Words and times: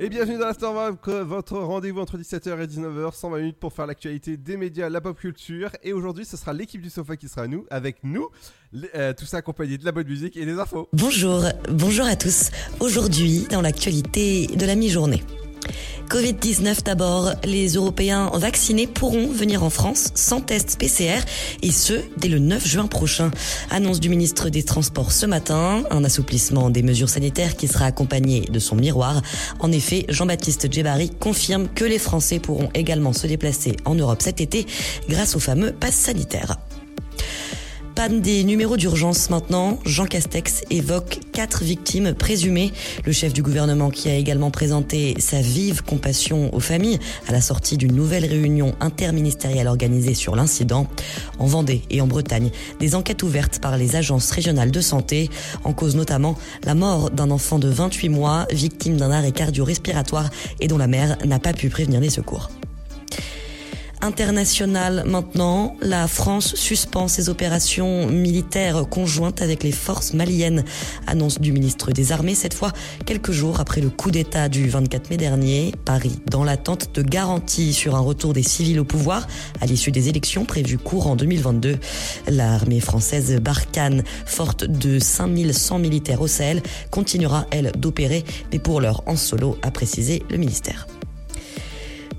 Et 0.00 0.08
bienvenue 0.10 0.38
dans 0.38 0.46
l'Afterwork, 0.46 1.08
votre 1.08 1.58
rendez-vous 1.58 1.98
entre 1.98 2.18
17h 2.18 2.62
et 2.62 2.66
19h, 2.68 3.12
120 3.12 3.38
minutes 3.38 3.58
pour 3.58 3.72
faire 3.72 3.84
l'actualité 3.84 4.36
des 4.36 4.56
médias, 4.56 4.88
la 4.88 5.00
pop 5.00 5.18
culture. 5.18 5.70
Et 5.82 5.92
aujourd'hui, 5.92 6.24
ce 6.24 6.36
sera 6.36 6.52
l'équipe 6.52 6.80
du 6.80 6.88
sofa 6.88 7.16
qui 7.16 7.26
sera 7.26 7.48
nous, 7.48 7.66
avec 7.68 7.96
nous, 8.04 8.28
euh, 8.94 9.12
tout 9.12 9.24
ça 9.24 9.38
accompagné 9.38 9.76
de 9.76 9.84
la 9.84 9.90
bonne 9.90 10.06
musique 10.06 10.36
et 10.36 10.46
des 10.46 10.56
infos. 10.60 10.88
Bonjour, 10.92 11.42
bonjour 11.68 12.06
à 12.06 12.14
tous. 12.14 12.50
Aujourd'hui, 12.78 13.48
dans 13.50 13.60
l'actualité 13.60 14.46
de 14.46 14.66
la 14.66 14.76
mi-journée. 14.76 15.24
Covid-19 16.08 16.84
d'abord, 16.84 17.32
les 17.44 17.74
Européens 17.74 18.30
vaccinés 18.32 18.86
pourront 18.86 19.28
venir 19.28 19.62
en 19.62 19.68
France 19.68 20.08
sans 20.14 20.40
test 20.40 20.78
PCR 20.78 21.20
et 21.62 21.70
ce, 21.70 22.00
dès 22.16 22.28
le 22.28 22.38
9 22.38 22.66
juin 22.66 22.86
prochain. 22.86 23.30
Annonce 23.70 24.00
du 24.00 24.08
ministre 24.08 24.48
des 24.48 24.62
Transports 24.62 25.12
ce 25.12 25.26
matin, 25.26 25.84
un 25.90 26.04
assouplissement 26.04 26.70
des 26.70 26.82
mesures 26.82 27.10
sanitaires 27.10 27.56
qui 27.56 27.68
sera 27.68 27.84
accompagné 27.84 28.40
de 28.40 28.58
son 28.58 28.76
miroir. 28.76 29.20
En 29.60 29.70
effet, 29.70 30.06
Jean-Baptiste 30.08 30.72
Djebari 30.72 31.10
confirme 31.10 31.68
que 31.68 31.84
les 31.84 31.98
Français 31.98 32.38
pourront 32.38 32.70
également 32.72 33.12
se 33.12 33.26
déplacer 33.26 33.76
en 33.84 33.94
Europe 33.94 34.22
cet 34.22 34.40
été 34.40 34.66
grâce 35.08 35.36
au 35.36 35.40
fameux 35.40 35.72
pass 35.72 35.94
sanitaire 35.94 36.56
panne 37.98 38.20
des 38.20 38.44
numéros 38.44 38.76
d'urgence 38.76 39.28
maintenant. 39.28 39.80
Jean 39.84 40.06
Castex 40.06 40.62
évoque 40.70 41.18
quatre 41.32 41.64
victimes 41.64 42.14
présumées. 42.14 42.70
Le 43.04 43.10
chef 43.10 43.32
du 43.32 43.42
gouvernement 43.42 43.90
qui 43.90 44.08
a 44.08 44.14
également 44.14 44.52
présenté 44.52 45.16
sa 45.18 45.40
vive 45.40 45.82
compassion 45.82 46.54
aux 46.54 46.60
familles 46.60 47.00
à 47.26 47.32
la 47.32 47.40
sortie 47.40 47.76
d'une 47.76 47.96
nouvelle 47.96 48.24
réunion 48.24 48.76
interministérielle 48.78 49.66
organisée 49.66 50.14
sur 50.14 50.36
l'incident. 50.36 50.86
En 51.40 51.46
Vendée 51.46 51.82
et 51.90 52.00
en 52.00 52.06
Bretagne, 52.06 52.52
des 52.78 52.94
enquêtes 52.94 53.24
ouvertes 53.24 53.58
par 53.58 53.76
les 53.76 53.96
agences 53.96 54.30
régionales 54.30 54.70
de 54.70 54.80
santé, 54.80 55.28
en 55.64 55.72
cause 55.72 55.96
notamment 55.96 56.38
la 56.62 56.76
mort 56.76 57.10
d'un 57.10 57.32
enfant 57.32 57.58
de 57.58 57.68
28 57.68 58.10
mois, 58.10 58.46
victime 58.52 58.96
d'un 58.96 59.10
arrêt 59.10 59.32
cardio-respiratoire 59.32 60.30
et 60.60 60.68
dont 60.68 60.78
la 60.78 60.86
mère 60.86 61.18
n'a 61.26 61.40
pas 61.40 61.52
pu 61.52 61.68
prévenir 61.68 61.98
les 61.98 62.10
secours 62.10 62.48
international 64.00 65.04
maintenant. 65.06 65.76
La 65.80 66.06
France 66.08 66.54
suspend 66.54 67.08
ses 67.08 67.28
opérations 67.28 68.06
militaires 68.06 68.88
conjointes 68.88 69.42
avec 69.42 69.62
les 69.62 69.72
forces 69.72 70.14
maliennes. 70.14 70.64
Annonce 71.06 71.40
du 71.40 71.52
ministre 71.52 71.92
des 71.92 72.12
Armées 72.12 72.34
cette 72.34 72.54
fois 72.54 72.72
quelques 73.06 73.32
jours 73.32 73.60
après 73.60 73.80
le 73.80 73.90
coup 73.90 74.10
d'État 74.10 74.48
du 74.48 74.68
24 74.68 75.10
mai 75.10 75.16
dernier. 75.16 75.74
Paris 75.84 76.20
dans 76.30 76.44
l'attente 76.44 76.94
de 76.94 77.02
garanties 77.02 77.72
sur 77.72 77.96
un 77.96 78.00
retour 78.00 78.32
des 78.32 78.42
civils 78.42 78.80
au 78.80 78.84
pouvoir 78.84 79.26
à 79.60 79.66
l'issue 79.66 79.92
des 79.92 80.08
élections 80.08 80.44
prévues 80.44 80.78
courant 80.78 81.16
2022. 81.16 81.78
L'armée 82.28 82.80
française 82.80 83.36
Barkhane, 83.40 84.02
forte 84.26 84.64
de 84.64 84.98
5100 84.98 85.78
militaires 85.78 86.20
au 86.20 86.26
Sahel, 86.26 86.62
continuera 86.90 87.46
elle 87.50 87.72
d'opérer, 87.76 88.24
mais 88.52 88.58
pour 88.58 88.80
l'heure 88.80 89.02
en 89.06 89.16
solo, 89.16 89.56
a 89.62 89.70
précisé 89.70 90.22
le 90.30 90.36
ministère. 90.36 90.86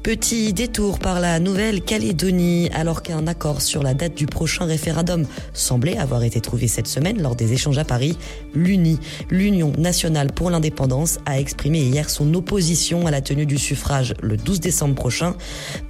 Petit 0.10 0.54
détour 0.54 0.98
par 0.98 1.20
la 1.20 1.40
Nouvelle-Calédonie, 1.40 2.72
alors 2.74 3.04
qu'un 3.04 3.28
accord 3.28 3.62
sur 3.62 3.84
la 3.84 3.94
date 3.94 4.16
du 4.16 4.26
prochain 4.26 4.66
référendum 4.66 5.28
semblait 5.54 6.00
avoir 6.00 6.24
été 6.24 6.42
trouvé 6.42 6.68
cette 6.68 6.88
semaine 6.88 7.22
lors 7.22 7.36
des 7.36 7.54
échanges 7.54 7.78
à 7.78 7.84
Paris, 7.84 8.18
l'UNI, 8.56 8.98
l'Union 9.30 9.72
nationale 9.78 10.32
pour 10.34 10.50
l'indépendance, 10.50 11.20
a 11.28 11.40
exprimé 11.40 11.82
hier 11.82 12.10
son 12.10 12.34
opposition 12.34 13.06
à 13.06 13.12
la 13.12 13.22
tenue 13.22 13.46
du 13.46 13.60
suffrage 13.60 14.16
le 14.24 14.36
12 14.36 14.60
décembre 14.60 14.96
prochain. 14.96 15.36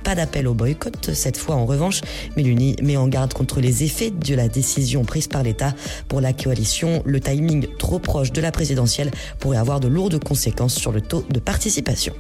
Pas 0.04 0.16
d'appel 0.16 0.50
au 0.50 0.54
boycott 0.54 1.12
cette 1.14 1.38
fois 1.38 1.56
en 1.56 1.66
revanche, 1.66 2.02
mais 2.36 2.44
l'UNI 2.44 2.76
met 2.84 2.98
en 2.98 3.08
garde 3.08 3.34
contre 3.34 3.62
les 3.62 3.86
effets 3.86 4.12
de 4.12 4.36
la 4.36 4.50
décision 4.50 5.06
prise 5.06 5.30
par 5.30 5.44
l'État. 5.44 5.74
Pour 6.10 6.20
la 6.20 6.34
coalition, 6.34 7.02
le 7.06 7.22
timing 7.22 7.68
trop 7.78 8.00
proche 8.00 8.34
de 8.34 8.42
la 8.42 8.52
présidentielle 8.52 9.12
pourrait 9.40 9.60
avoir 9.60 9.80
de 9.80 9.88
lourdes 9.88 10.22
conséquences 10.22 10.76
sur 10.76 10.92
le 10.92 11.00
taux 11.00 11.24
de 11.30 11.40
participation. 11.40 12.14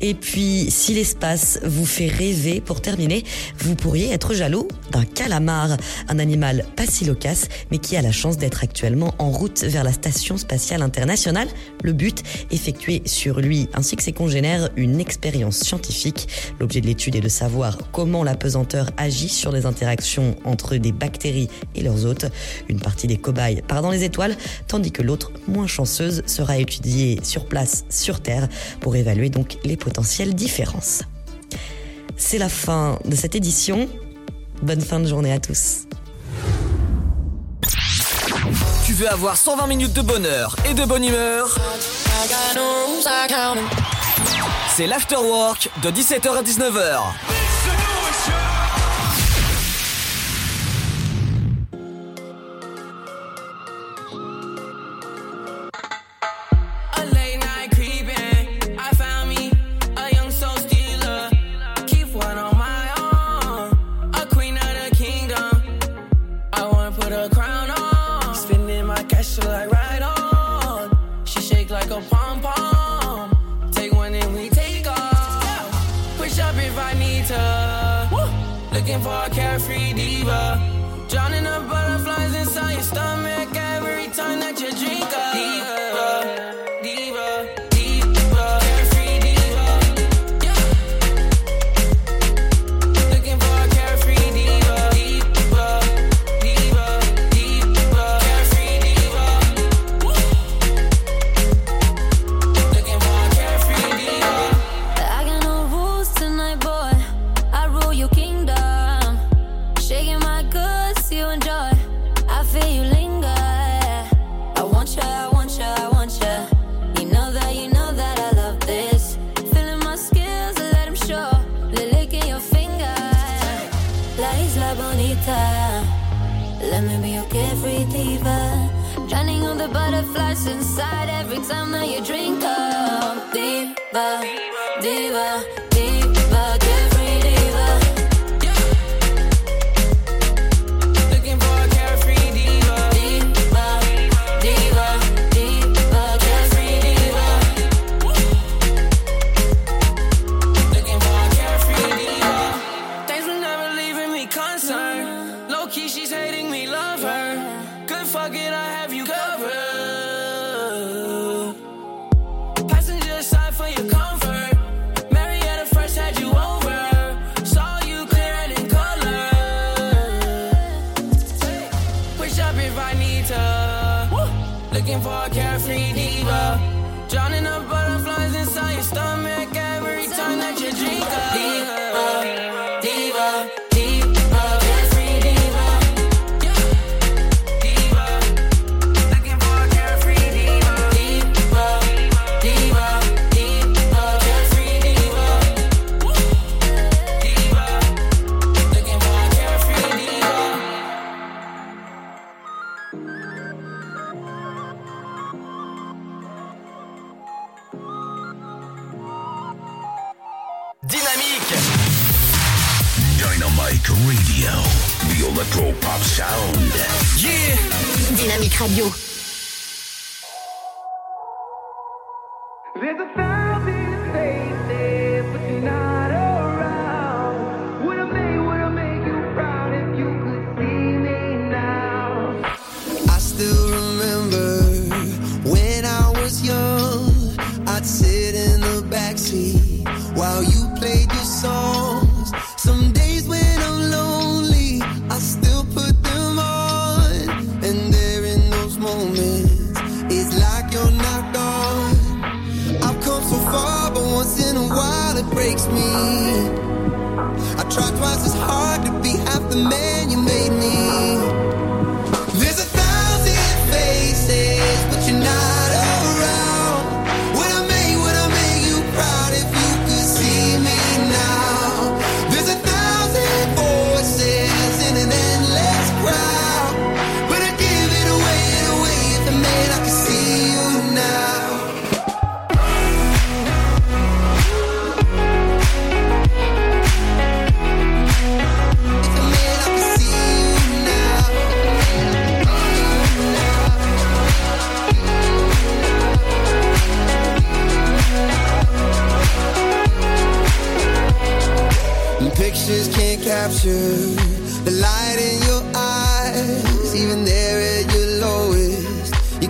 Et 0.00 0.14
puis, 0.14 0.70
si 0.70 0.94
l'espace 0.94 1.60
vous 1.64 1.86
fait 1.86 2.06
rêver, 2.06 2.60
pour 2.60 2.80
terminer, 2.80 3.24
vous 3.58 3.74
pourriez 3.74 4.12
être 4.12 4.34
jaloux 4.34 4.68
d'un 4.92 5.04
calamar, 5.04 5.76
un 6.08 6.18
animal 6.18 6.64
pas 6.76 6.86
si 6.86 7.04
loquace, 7.04 7.48
mais 7.70 7.78
qui 7.78 7.96
a 7.96 8.02
la 8.02 8.12
chance 8.12 8.38
d'être 8.38 8.62
actuellement 8.62 9.14
en 9.18 9.30
route 9.30 9.64
vers 9.64 9.84
la 9.84 9.92
Station 9.92 10.36
spatiale 10.36 10.82
internationale. 10.82 11.48
Le 11.82 11.92
but, 11.92 12.22
effectuer 12.50 13.02
sur 13.06 13.40
lui 13.40 13.68
ainsi 13.74 13.96
que 13.96 14.02
ses 14.02 14.12
congénères 14.12 14.68
une 14.76 15.00
expérience 15.00 15.58
scientifique. 15.58 16.28
L'objet 16.60 16.80
de 16.80 16.86
l'étude 16.86 17.16
est 17.16 17.20
de 17.20 17.28
savoir 17.28 17.78
comment 17.92 18.24
la 18.24 18.36
pesanteur 18.36 18.90
agit 18.96 19.28
sur 19.28 19.52
les 19.52 19.66
interactions 19.66 20.36
entre 20.44 20.76
des 20.76 20.92
bactéries 20.92 21.48
et 21.74 21.82
leurs 21.82 22.06
hôtes. 22.06 22.26
Une 22.68 22.80
partie 22.80 23.06
des 23.06 23.16
cobayes 23.16 23.62
part 23.66 23.82
dans 23.82 23.90
les 23.90 24.04
étoiles, 24.04 24.36
tandis 24.66 24.92
que 24.92 25.02
l'autre, 25.02 25.32
moins 25.46 25.66
chanceuse, 25.66 26.22
sera 26.26 26.58
étudiée 26.58 27.20
sur 27.22 27.46
place, 27.46 27.84
sur 27.90 28.20
Terre, 28.20 28.48
pour 28.80 28.96
évaluer 28.96 29.30
donc 29.30 29.58
les 29.64 29.76
potentielles 29.88 30.34
différences. 30.34 31.02
C'est 32.18 32.36
la 32.36 32.50
fin 32.50 32.98
de 33.06 33.16
cette 33.16 33.34
édition. 33.34 33.88
Bonne 34.60 34.82
fin 34.82 35.00
de 35.00 35.06
journée 35.06 35.32
à 35.32 35.38
tous. 35.38 35.86
Tu 38.84 38.92
veux 38.92 39.10
avoir 39.10 39.36
120 39.36 39.66
minutes 39.66 39.94
de 39.94 40.02
bonheur 40.02 40.56
et 40.68 40.74
de 40.74 40.84
bonne 40.84 41.04
humeur? 41.04 41.56
C'est 44.76 44.86
l'afterwork 44.86 45.70
de 45.82 45.90
17h 45.90 46.36
à 46.36 46.42
19h. 46.42 47.47
For 79.58 79.87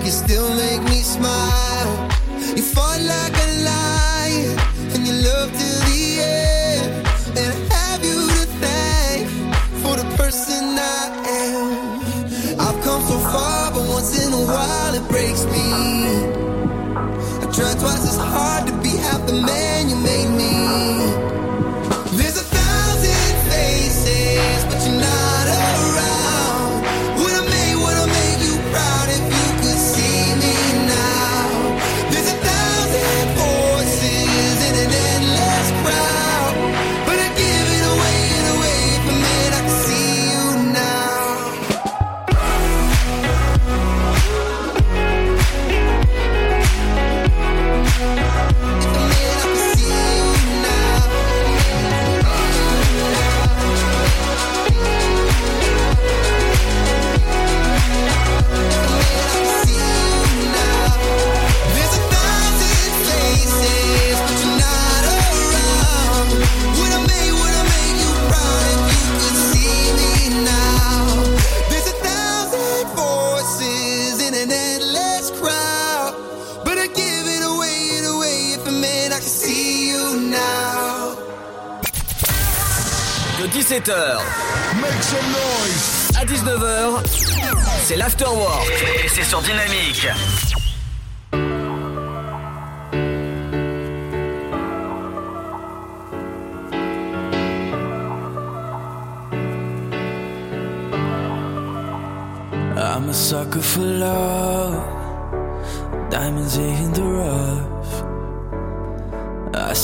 you 0.08 0.12
still 0.12 0.48
make 0.54 0.82
me 0.84 1.02
smile. 1.02 2.07
Make 83.88 85.02
some 85.02 85.18
noise. 85.32 86.10
À 86.20 86.26
19h, 86.26 87.06
c'est 87.86 87.96
l'afterwork. 87.96 88.70
Et 89.02 89.08
c'est 89.08 89.24
sur 89.24 89.40
Dynamique. 89.40 90.06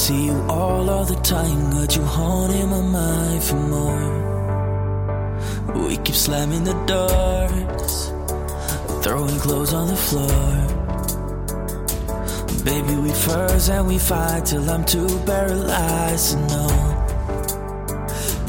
see 0.05 0.27
you 0.27 0.39
all 0.51 0.91
of 0.91 1.09
the 1.09 1.15
time. 1.23 1.71
Got 1.71 1.97
you 1.97 2.05
haunting 2.05 2.69
my 2.69 2.83
mind 2.83 3.43
for 3.43 3.61
more. 3.75 4.07
We 5.89 5.97
keep 5.97 6.15
slamming 6.15 6.65
the 6.65 6.77
doors, 6.93 7.95
throwing 9.03 9.39
clothes 9.45 9.73
on 9.73 9.87
the 9.89 10.01
floor. 10.09 10.45
Baby, 12.69 12.95
we 13.05 13.13
first 13.29 13.71
and 13.71 13.87
we 13.87 13.99
fight 13.99 14.45
till 14.45 14.69
I'm 14.69 14.85
too 14.85 15.09
paralyzed 15.25 16.33
to 16.33 16.37
know 16.53 16.75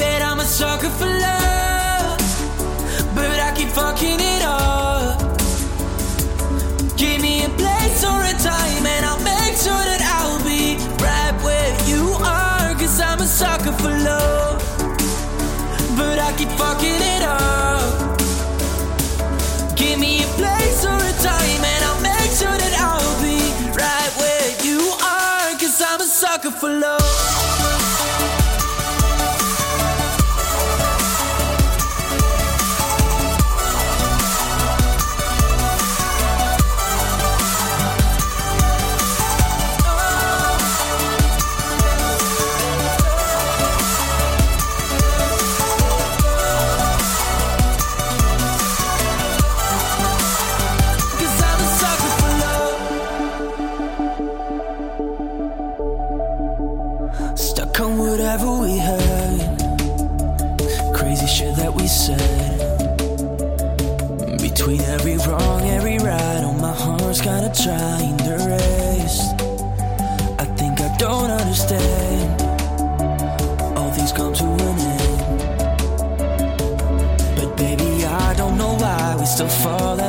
that 0.02 0.20
I'm 0.28 0.40
a 0.42 0.48
sucker 0.60 0.92
for 1.00 1.12
love, 1.28 2.20
but 3.16 3.38
I 3.48 3.50
keep 3.56 3.70
fucking 3.70 4.20
it 4.34 4.42
up. 4.44 5.20
Give 6.98 7.22
me 7.22 7.46
a 7.46 7.50
place 7.62 8.04
or 8.12 8.20
a 8.34 8.36
time, 8.52 8.86
and 8.94 9.06
I'll 9.06 9.24
make 9.24 9.56
sure 9.66 9.86
that. 9.86 9.95
sucker 13.36 13.74
for 13.74 13.90
love, 13.90 14.64
but 15.98 16.18
I 16.20 16.34
keep 16.38 16.48
fucking 16.52 17.02
it 17.02 17.22
up. 17.24 17.65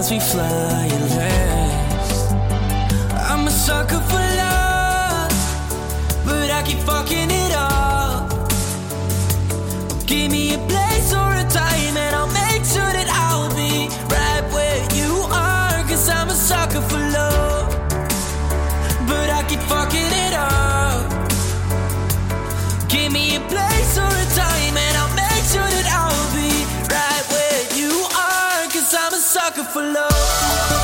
As 0.07 0.13
we 0.13 0.21
fly 0.21 1.06
for 29.77 29.83
love. 29.83 30.76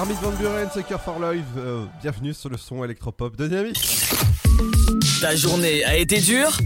Armin 0.00 0.14
Van 0.22 0.30
Buren, 0.30 0.66
Sucker 0.72 0.96
for 0.98 1.18
Life, 1.20 1.44
euh, 1.58 1.84
bienvenue 2.00 2.32
sur 2.32 2.48
le 2.48 2.56
son 2.56 2.82
électropop 2.82 3.36
de 3.36 3.46
Dynamique. 3.46 3.86
Ta 5.20 5.36
journée 5.36 5.84
a 5.84 5.94
été 5.94 6.20
dure 6.20 6.56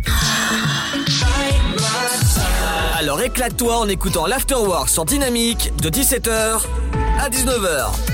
Alors 2.97 3.21
éclate-toi 3.21 3.77
en 3.77 3.89
écoutant 3.89 4.29
l'Afterwork 4.29 4.89
sur 4.89 5.05
Dynamique 5.05 5.73
de 5.83 5.91
17h 5.91 6.61
à 7.19 7.29
19h. 7.29 8.14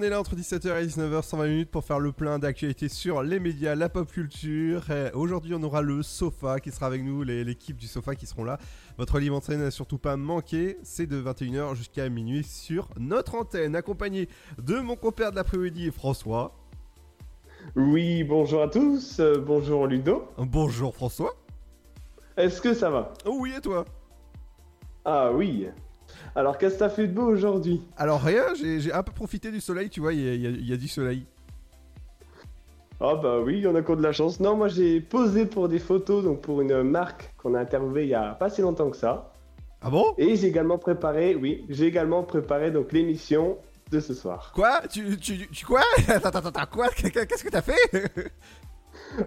On 0.00 0.02
est 0.02 0.08
là 0.08 0.18
entre 0.18 0.34
17h 0.34 0.82
et 0.82 0.86
19h, 0.86 1.20
120 1.20 1.46
minutes 1.46 1.70
pour 1.70 1.84
faire 1.84 2.00
le 2.00 2.10
plein 2.10 2.38
d'actualités 2.38 2.88
sur 2.88 3.22
les 3.22 3.38
médias, 3.38 3.74
la 3.74 3.90
pop 3.90 4.10
culture. 4.10 4.86
Aujourd'hui, 5.12 5.52
on 5.54 5.62
aura 5.62 5.82
le 5.82 6.02
Sofa 6.02 6.58
qui 6.58 6.70
sera 6.70 6.86
avec 6.86 7.04
nous, 7.04 7.22
l'équipe 7.22 7.76
du 7.76 7.86
Sofa 7.86 8.14
qui 8.14 8.24
seront 8.24 8.44
là. 8.44 8.58
Votre 8.96 9.18
livre 9.18 9.36
antenne 9.36 9.60
n'a 9.60 9.70
surtout 9.70 9.98
pas 9.98 10.16
manqué, 10.16 10.78
c'est 10.82 11.06
de 11.06 11.20
21h 11.20 11.74
jusqu'à 11.74 12.08
minuit 12.08 12.44
sur 12.44 12.88
notre 12.98 13.34
antenne, 13.34 13.76
accompagné 13.76 14.30
de 14.56 14.76
mon 14.80 14.96
compère 14.96 15.32
de 15.32 15.36
l'après-midi, 15.36 15.90
François. 15.90 16.54
Oui, 17.76 18.24
bonjour 18.24 18.62
à 18.62 18.68
tous, 18.68 19.20
euh, 19.20 19.38
bonjour 19.46 19.86
Ludo. 19.86 20.28
Bonjour 20.38 20.94
François. 20.94 21.34
Est-ce 22.38 22.62
que 22.62 22.72
ça 22.72 22.88
va? 22.88 23.12
Oh 23.26 23.36
oui, 23.38 23.52
et 23.54 23.60
toi? 23.60 23.84
Ah 25.04 25.30
oui. 25.30 25.68
Alors 26.36 26.58
qu'est-ce 26.58 26.74
que 26.74 26.78
t'as 26.80 26.88
fait 26.88 27.06
de 27.06 27.12
beau 27.12 27.26
aujourd'hui? 27.26 27.82
Alors 27.96 28.22
rien, 28.22 28.44
j'ai 28.54 28.92
un 28.92 29.02
peu 29.02 29.12
profité 29.12 29.50
du 29.50 29.60
soleil, 29.60 29.90
tu 29.90 30.00
vois, 30.00 30.12
il 30.12 30.20
y, 30.20 30.46
a- 30.46 30.50
y 30.50 30.72
y 30.72 30.78
du 30.78 30.88
soleil. 30.88 31.26
Ah 33.00 33.14
bah 33.14 33.40
oui, 33.40 33.56
il 33.58 33.60
y 33.62 33.66
en 33.66 33.74
a 33.74 33.82
qui 33.82 33.90
ont 33.90 33.96
de 33.96 34.02
la 34.02 34.12
chance. 34.12 34.40
Non, 34.40 34.56
moi 34.56 34.68
j'ai 34.68 35.00
posé 35.00 35.46
pour 35.46 35.68
des 35.68 35.78
photos, 35.78 36.22
donc 36.22 36.42
pour 36.42 36.60
une 36.60 36.82
marque 36.82 37.32
qu'on 37.38 37.54
a 37.54 37.60
interviewée 37.60 38.04
il 38.04 38.10
y 38.10 38.14
a 38.14 38.34
pas 38.34 38.50
si 38.50 38.60
longtemps 38.60 38.90
que 38.90 38.96
ça. 38.96 39.32
Ah 39.80 39.88
bon? 39.88 40.14
Et 40.18 40.36
j'ai 40.36 40.48
également 40.48 40.76
préparé, 40.76 41.34
oui, 41.34 41.64
j'ai 41.70 41.86
également 41.86 42.22
préparé 42.22 42.70
donc 42.70 42.92
l'émission 42.92 43.56
de 43.90 43.98
ce 44.00 44.12
soir. 44.12 44.52
Quoi? 44.54 44.82
Tu, 44.90 45.16
tu, 45.18 45.48
tu 45.48 45.64
quoi? 45.64 45.80
Attends, 46.08 46.28
attends, 46.28 46.48
attends, 46.50 46.66
quoi? 46.70 46.88
Qu'est-ce 46.90 47.42
que 47.42 47.48
t'as 47.48 47.62
fait? 47.62 48.30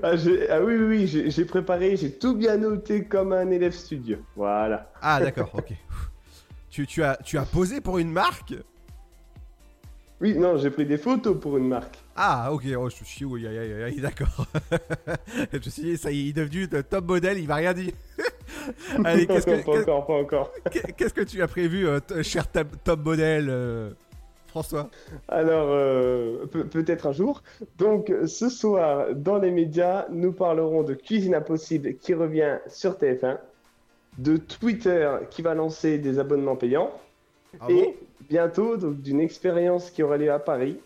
Ah, 0.03 0.11
ah 0.49 0.61
oui, 0.63 0.75
oui, 0.75 0.83
oui, 0.85 1.07
j'ai 1.07 1.31
j'ai 1.31 1.43
préparé, 1.45 1.97
j'ai 1.97 2.11
tout 2.13 2.35
bien 2.35 2.57
noté 2.57 3.03
comme 3.05 3.33
un 3.33 3.49
élève 3.49 3.73
studio. 3.73 4.17
Voilà. 4.35 4.91
Ah 5.01 5.19
d'accord, 5.19 5.49
ok. 5.53 5.73
Tu, 6.73 6.87
tu, 6.87 7.03
as, 7.03 7.17
tu 7.23 7.37
as 7.37 7.43
posé 7.45 7.81
pour 7.81 7.99
une 7.99 8.11
marque 8.11 8.55
Oui, 10.19 10.33
non, 10.35 10.57
j'ai 10.57 10.71
pris 10.71 10.87
des 10.87 10.97
photos 10.97 11.39
pour 11.39 11.55
une 11.57 11.67
marque. 11.67 11.99
Ah 12.15 12.51
ok, 12.51 12.63
oh, 12.75 12.89
je 12.89 13.03
suis 13.03 13.25
oui, 13.25 13.45
aïe, 13.45 13.59
aïe, 13.59 13.83
aïe, 13.83 14.01
d'accord. 14.01 14.47
je 15.51 15.57
me 15.57 15.61
suis 15.61 15.83
dit, 15.83 15.97
ça 15.97 16.09
y 16.09 16.19
est, 16.19 16.23
il 16.23 16.29
est 16.29 16.33
devenu 16.33 16.65
le 16.71 16.81
top 16.81 17.05
modèle, 17.07 17.37
il 17.37 17.45
va 17.45 17.55
rien 17.57 17.73
dire. 17.73 17.91
Allez, 19.05 19.27
qu'est-ce 19.27 19.45
que, 19.45 19.63
pas 19.63 19.79
encore, 19.81 20.07
pas 20.07 20.13
encore. 20.13 20.51
qu'est- 20.71 20.93
qu'est-ce 20.93 21.13
que 21.13 21.21
tu 21.21 21.43
as 21.43 21.47
prévu, 21.47 21.87
euh, 21.87 21.99
cher 22.23 22.47
top, 22.51 22.69
top 22.83 23.05
modèle 23.05 23.49
euh, 23.51 23.91
François? 24.47 24.89
Alors, 25.27 25.67
euh, 25.69 26.47
pe- 26.47 26.63
peut-être 26.63 27.05
un 27.05 27.11
jour. 27.11 27.43
Donc, 27.77 28.11
ce 28.25 28.49
soir, 28.49 29.13
dans 29.13 29.37
les 29.37 29.51
médias, 29.51 30.07
nous 30.11 30.31
parlerons 30.33 30.81
de 30.81 30.95
Cuisine 30.95 31.35
Impossible 31.35 31.97
qui 31.97 32.15
revient 32.15 32.57
sur 32.67 32.93
TF1, 32.93 33.37
de 34.17 34.37
Twitter 34.37 35.09
qui 35.29 35.41
va 35.41 35.53
lancer 35.53 35.97
des 35.97 36.19
abonnements 36.19 36.55
payants, 36.55 36.91
Ah 37.59 37.65
et 37.69 37.73
bon 37.73 37.93
bientôt 38.29 38.77
donc 38.77 39.01
d'une 39.01 39.19
expérience 39.19 39.91
qui 39.91 40.03
aura 40.03 40.17
lieu 40.17 40.31
à 40.31 40.39
Paris. 40.39 40.79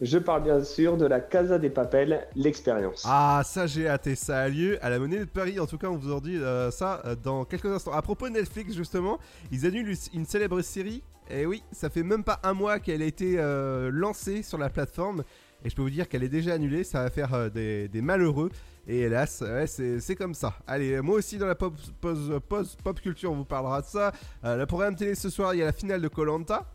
Je 0.00 0.16
parle 0.16 0.44
bien 0.44 0.64
sûr 0.64 0.96
de 0.96 1.04
la 1.04 1.20
Casa 1.20 1.58
des 1.58 1.68
Papels, 1.68 2.26
l'expérience. 2.34 3.02
Ah, 3.06 3.42
ça 3.44 3.66
j'ai 3.66 3.86
hâte, 3.86 4.14
ça 4.14 4.40
a 4.40 4.48
lieu 4.48 4.78
à 4.82 4.88
la 4.88 4.98
Monnaie 4.98 5.18
de 5.18 5.24
Paris. 5.24 5.60
En 5.60 5.66
tout 5.66 5.76
cas, 5.76 5.88
on 5.88 5.96
vous 5.96 6.10
en 6.10 6.20
dit 6.20 6.36
euh, 6.36 6.70
ça 6.70 7.02
euh, 7.04 7.14
dans 7.22 7.44
quelques 7.44 7.66
instants. 7.66 7.92
À 7.92 8.00
propos 8.00 8.28
de 8.28 8.32
Netflix, 8.32 8.74
justement, 8.74 9.18
ils 9.52 9.66
annulent 9.66 9.94
une 10.14 10.24
célèbre 10.24 10.62
série. 10.62 11.02
Et 11.30 11.44
oui, 11.44 11.62
ça 11.70 11.90
fait 11.90 12.02
même 12.02 12.24
pas 12.24 12.40
un 12.42 12.54
mois 12.54 12.78
qu'elle 12.80 13.02
a 13.02 13.04
été 13.04 13.34
euh, 13.38 13.90
lancée 13.92 14.42
sur 14.42 14.56
la 14.56 14.70
plateforme. 14.70 15.22
Et 15.64 15.68
je 15.68 15.76
peux 15.76 15.82
vous 15.82 15.90
dire 15.90 16.08
qu'elle 16.08 16.24
est 16.24 16.30
déjà 16.30 16.54
annulée. 16.54 16.82
Ça 16.82 17.02
va 17.02 17.10
faire 17.10 17.50
des, 17.50 17.88
des 17.88 18.00
malheureux. 18.00 18.50
Et 18.92 19.02
hélas, 19.02 19.40
ouais, 19.42 19.66
c'est 19.68 20.16
comme 20.16 20.34
ça. 20.34 20.52
Allez, 20.66 21.00
moi 21.00 21.14
aussi 21.18 21.38
dans 21.38 21.46
la 21.46 21.54
pop, 21.54 21.72
pause- 22.00 22.40
pause 22.48 22.76
pop 22.82 23.00
culture, 23.00 23.30
on 23.30 23.36
vous 23.36 23.44
parlera 23.44 23.80
de 23.82 23.86
ça. 23.86 24.10
Euh, 24.44 24.56
le 24.56 24.66
programme 24.66 24.96
télé 24.96 25.14
ce 25.14 25.30
soir, 25.30 25.54
il 25.54 25.58
y 25.58 25.62
a 25.62 25.66
la 25.66 25.72
finale 25.72 26.02
de 26.02 26.08
Colanta. 26.08 26.66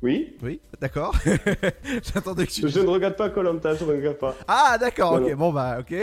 Oui 0.00 0.36
Oui, 0.42 0.60
d'accord. 0.80 1.14
J'attendais 2.14 2.46
que 2.46 2.52
tu. 2.52 2.68
Je 2.68 2.80
ne 2.80 2.86
regarde 2.86 3.16
pas 3.16 3.28
Colanta, 3.28 3.74
je 3.74 3.84
ne 3.84 3.90
regarde 3.92 4.16
pas. 4.18 4.34
Ah 4.48 4.76
d'accord, 4.80 5.14
ok, 5.14 5.28
non. 5.30 5.36
bon 5.36 5.52
bah 5.52 5.78
ok. 5.80 5.94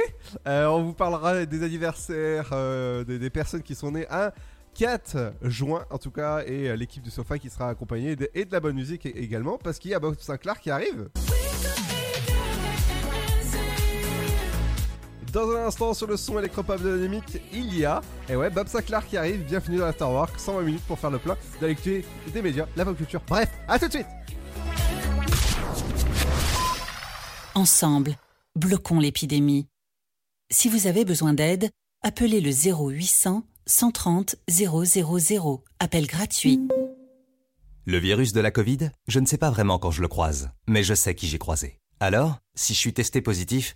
Euh, 0.48 0.66
on 0.68 0.84
vous 0.84 0.94
parlera 0.94 1.46
des 1.46 1.64
anniversaires, 1.64 2.50
euh, 2.54 3.04
des, 3.04 3.18
des 3.18 3.30
personnes 3.32 3.64
qui 3.64 3.74
sont 3.74 3.92
nées 3.92 4.06
un 4.12 4.32
4 4.76 5.34
juin 5.42 5.86
en 5.90 5.98
tout 5.98 6.12
cas, 6.12 6.44
et 6.46 6.70
euh, 6.70 6.76
l'équipe 6.76 7.04
du 7.04 7.10
Sofa 7.12 7.38
qui 7.40 7.50
sera 7.50 7.70
accompagnée 7.70 8.16
de- 8.16 8.30
et 8.36 8.46
de 8.46 8.52
la 8.52 8.60
bonne 8.60 8.76
musique 8.76 9.06
également, 9.08 9.58
parce 9.58 9.78
qu'il 9.80 9.90
y 9.92 9.94
a 9.96 10.00
Bob 10.00 10.16
Sinclair 10.20 10.60
qui 10.60 10.70
arrive. 10.72 11.10
Dans 15.32 15.50
un 15.52 15.68
instant 15.68 15.94
sur 15.94 16.08
le 16.08 16.18
son 16.18 16.40
électropop 16.40 16.82
de 16.82 16.98
dynamique, 16.98 17.42
il 17.54 17.74
y 17.74 17.86
a, 17.86 18.02
et 18.28 18.36
ouais, 18.36 18.50
Bob 18.50 18.68
Sinclair 18.68 19.08
qui 19.08 19.16
arrive, 19.16 19.44
bienvenue 19.46 19.78
dans 19.78 19.86
l'Afterwork, 19.86 20.38
120 20.38 20.62
minutes 20.62 20.84
pour 20.84 21.00
faire 21.00 21.10
le 21.10 21.20
plein 21.20 21.38
de 21.62 21.68
des 22.34 22.42
médias, 22.42 22.68
la 22.76 22.84
pop 22.84 22.98
culture. 22.98 23.22
Bref, 23.30 23.50
à 23.68 23.80
tout 23.80 23.88
de 23.88 23.94
suite 23.94 24.08
Ensemble, 27.56 28.18
bloquons 28.56 29.00
l'épidémie. 29.00 29.68
Si 30.50 30.68
vous 30.68 30.88
avez 30.88 31.06
besoin 31.06 31.34
d'aide, 31.34 31.70
appelez 32.04 32.42
le 32.42 32.52
0800 32.52 33.44
130 33.68 34.36
000. 34.50 35.64
Appel 35.80 36.08
gratuit. 36.08 36.60
Le 37.86 37.98
virus 37.98 38.34
de 38.34 38.42
la 38.42 38.52
Covid, 38.52 38.90
je 39.08 39.20
ne 39.20 39.26
sais 39.26 39.38
pas 39.38 39.50
vraiment 39.50 39.80
quand 39.80 39.92
je 39.92 40.02
le 40.02 40.08
croise, 40.10 40.50
mais 40.68 40.84
je 40.84 40.94
sais 40.94 41.16
qui 41.16 41.28
j'ai 41.28 41.40
croisé. 41.40 41.80
Alors, 42.02 42.40
si 42.56 42.74
je 42.74 42.80
suis 42.80 42.94
testé 42.94 43.22
positif, 43.22 43.76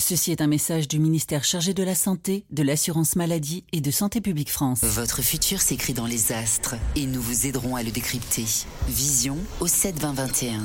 Ceci 0.00 0.30
est 0.30 0.40
un 0.40 0.46
message 0.46 0.86
du 0.86 1.00
ministère 1.00 1.42
chargé 1.42 1.74
de 1.74 1.82
la 1.82 1.96
Santé, 1.96 2.44
de 2.50 2.62
l'Assurance 2.62 3.16
Maladie 3.16 3.64
et 3.72 3.80
de 3.80 3.90
Santé 3.90 4.20
Publique 4.20 4.50
France. 4.50 4.80
Votre 4.84 5.22
futur 5.22 5.60
s'écrit 5.60 5.92
dans 5.92 6.06
les 6.06 6.30
astres 6.30 6.76
et 6.94 7.04
nous 7.04 7.20
vous 7.20 7.46
aiderons 7.48 7.74
à 7.74 7.82
le 7.82 7.90
décrypter. 7.90 8.44
Vision 8.86 9.36
au 9.58 9.66
7 9.66 9.98
20 9.98 10.12
21. 10.12 10.60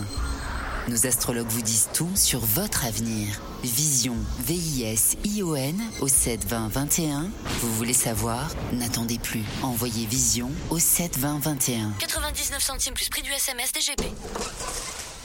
Nos 0.87 1.07
astrologues 1.07 1.47
vous 1.47 1.63
disent 1.63 1.89
tout 1.95 2.11
sur 2.15 2.41
votre 2.41 2.85
avenir. 2.85 3.41
Vision, 3.63 4.15
V-I-S-I-O-N 4.45 5.81
au 6.01 6.07
7 6.07 6.45
20 6.45 6.67
21. 6.67 7.31
Vous 7.61 7.73
voulez 7.73 7.93
savoir? 7.93 8.51
N'attendez 8.73 9.17
plus. 9.17 9.43
Envoyez 9.63 10.05
Vision 10.05 10.51
au 10.69 10.77
7 10.77 11.17
20 11.17 11.39
21. 11.39 11.93
99 11.97 12.61
centimes 12.61 12.93
plus 12.93 13.09
prix 13.09 13.23
du 13.23 13.31
SMS 13.31 13.71
DGP. 13.73 14.03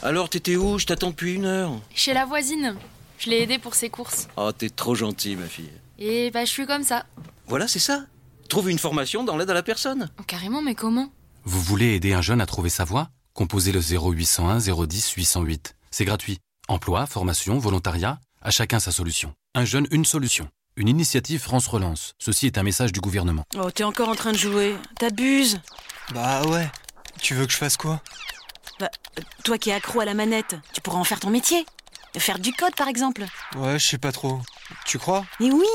Alors, 0.03 0.31
t'étais 0.31 0.57
où? 0.57 0.79
Je 0.79 0.87
t'attends 0.87 1.11
depuis 1.11 1.35
une 1.35 1.45
heure. 1.45 1.73
Chez 1.95 2.15
la 2.15 2.25
voisine. 2.25 2.75
Je 3.19 3.31
l'ai 3.31 3.43
aidée 3.43 3.59
pour 3.59 3.75
ses 3.75 3.91
courses. 3.91 4.29
Oh, 4.37 4.53
t'es 4.53 4.71
trop 4.71 4.95
gentil, 4.95 5.37
ma 5.37 5.47
fille. 5.47 5.71
Et 5.99 6.31
bah, 6.31 6.45
je 6.45 6.51
suis 6.51 6.67
comme 6.67 6.85
ça. 6.85 7.05
Voilà, 7.47 7.67
c'est 7.67 7.79
ça. 7.79 8.05
Trouve 8.49 8.71
une 8.71 8.79
formation 8.79 9.25
dans 9.25 9.37
l'aide 9.37 9.51
à 9.51 9.55
la 9.55 9.63
personne. 9.63 10.09
Oh, 10.19 10.23
carrément, 10.23 10.63
mais 10.63 10.75
comment? 10.75 11.11
Vous 11.45 11.61
voulez 11.61 11.95
aider 11.95 12.13
un 12.13 12.23
jeune 12.23 12.41
à 12.41 12.47
trouver 12.47 12.71
sa 12.71 12.85
voie? 12.85 13.11
Composez 13.35 13.73
le 13.73 13.81
0801 13.81 14.59
010 14.59 15.11
808. 15.13 15.77
C'est 15.91 16.05
gratuit. 16.05 16.39
Emploi, 16.69 17.07
formation, 17.07 17.59
volontariat, 17.59 18.21
à 18.43 18.51
chacun 18.51 18.79
sa 18.79 18.93
solution. 18.93 19.35
Un 19.55 19.65
jeune, 19.65 19.89
une 19.91 20.05
solution. 20.05 20.49
Une 20.77 20.89
initiative 20.89 21.41
France 21.41 21.67
Relance. 21.67 22.13
Ceci 22.19 22.47
est 22.47 22.59
un 22.59 22.63
message 22.63 22.93
du 22.93 23.01
gouvernement. 23.01 23.45
Oh, 23.57 23.71
t'es 23.71 23.85
encore 23.85 24.09
en 24.09 24.15
train 24.15 24.33
de 24.33 24.39
jouer. 24.39 24.77
T'abuses. 24.99 25.61
Bah 26.15 26.45
ouais. 26.47 26.71
Tu 27.21 27.35
veux 27.35 27.47
que 27.47 27.53
je 27.53 27.57
fasse 27.59 27.77
quoi? 27.77 28.01
Bah, 28.79 28.89
euh, 29.19 29.23
toi 29.43 29.59
qui 29.59 29.71
es 29.71 29.73
accro 29.73 29.99
à 30.01 30.05
la 30.05 30.15
manette, 30.15 30.55
tu 30.73 30.81
pourras 30.81 30.99
en 30.99 31.05
faire 31.05 31.19
ton 31.19 31.31
métier. 31.31 31.67
Faire 32.19 32.39
du 32.39 32.53
code, 32.53 32.75
par 32.77 32.89
exemple. 32.89 33.25
Ouais, 33.57 33.79
je 33.79 33.87
sais 33.87 33.99
pas 33.99 34.13
trop. 34.13 34.41
Tu 34.85 34.99
crois? 34.99 35.25
Mais 35.41 35.51
oui 35.51 35.67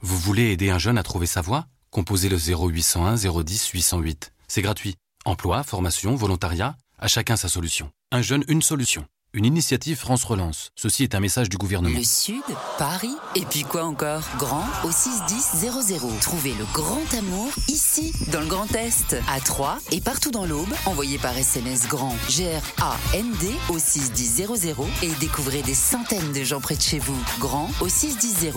Vous 0.00 0.16
voulez 0.18 0.52
aider 0.52 0.70
un 0.70 0.78
jeune 0.78 0.98
à 0.98 1.02
trouver 1.02 1.26
sa 1.26 1.40
voie? 1.40 1.66
Composez 1.90 2.28
le 2.28 2.36
0801 2.38 3.16
010 3.16 3.68
808. 3.68 4.32
C'est 4.48 4.62
gratuit. 4.62 4.96
Emploi, 5.24 5.62
formation, 5.62 6.14
volontariat, 6.14 6.76
à 6.98 7.08
chacun 7.08 7.36
sa 7.36 7.48
solution. 7.48 7.90
Un 8.12 8.22
jeune, 8.22 8.44
une 8.48 8.62
solution. 8.62 9.06
Une 9.32 9.44
initiative 9.44 9.96
France 9.96 10.24
Relance. 10.24 10.72
Ceci 10.74 11.04
est 11.04 11.14
un 11.14 11.20
message 11.20 11.48
du 11.48 11.56
gouvernement. 11.56 11.96
Le 11.96 12.02
Sud, 12.02 12.42
Paris, 12.78 13.14
et 13.36 13.42
puis 13.42 13.62
quoi 13.62 13.84
encore? 13.84 14.24
Grand 14.38 14.66
au 14.82 14.90
61000. 14.90 16.18
Trouvez 16.20 16.52
le 16.54 16.64
grand 16.72 17.14
amour 17.16 17.48
ici, 17.68 18.12
dans 18.32 18.40
le 18.40 18.46
Grand 18.48 18.74
Est, 18.74 19.14
à 19.28 19.38
Troyes 19.38 19.78
et 19.92 20.00
partout 20.00 20.32
dans 20.32 20.46
l'Aube. 20.46 20.74
Envoyez 20.84 21.16
par 21.18 21.38
SMS 21.38 21.86
grand 21.86 22.16
G-R-A-N-D 22.28 23.52
au 23.68 23.78
61000 23.78 24.74
et 25.02 25.10
découvrez 25.20 25.62
des 25.62 25.74
centaines 25.74 26.32
de 26.32 26.42
gens 26.42 26.60
près 26.60 26.74
de 26.74 26.82
chez 26.82 26.98
vous. 26.98 27.16
Grand 27.38 27.70
au 27.80 27.88
61000. 27.88 28.50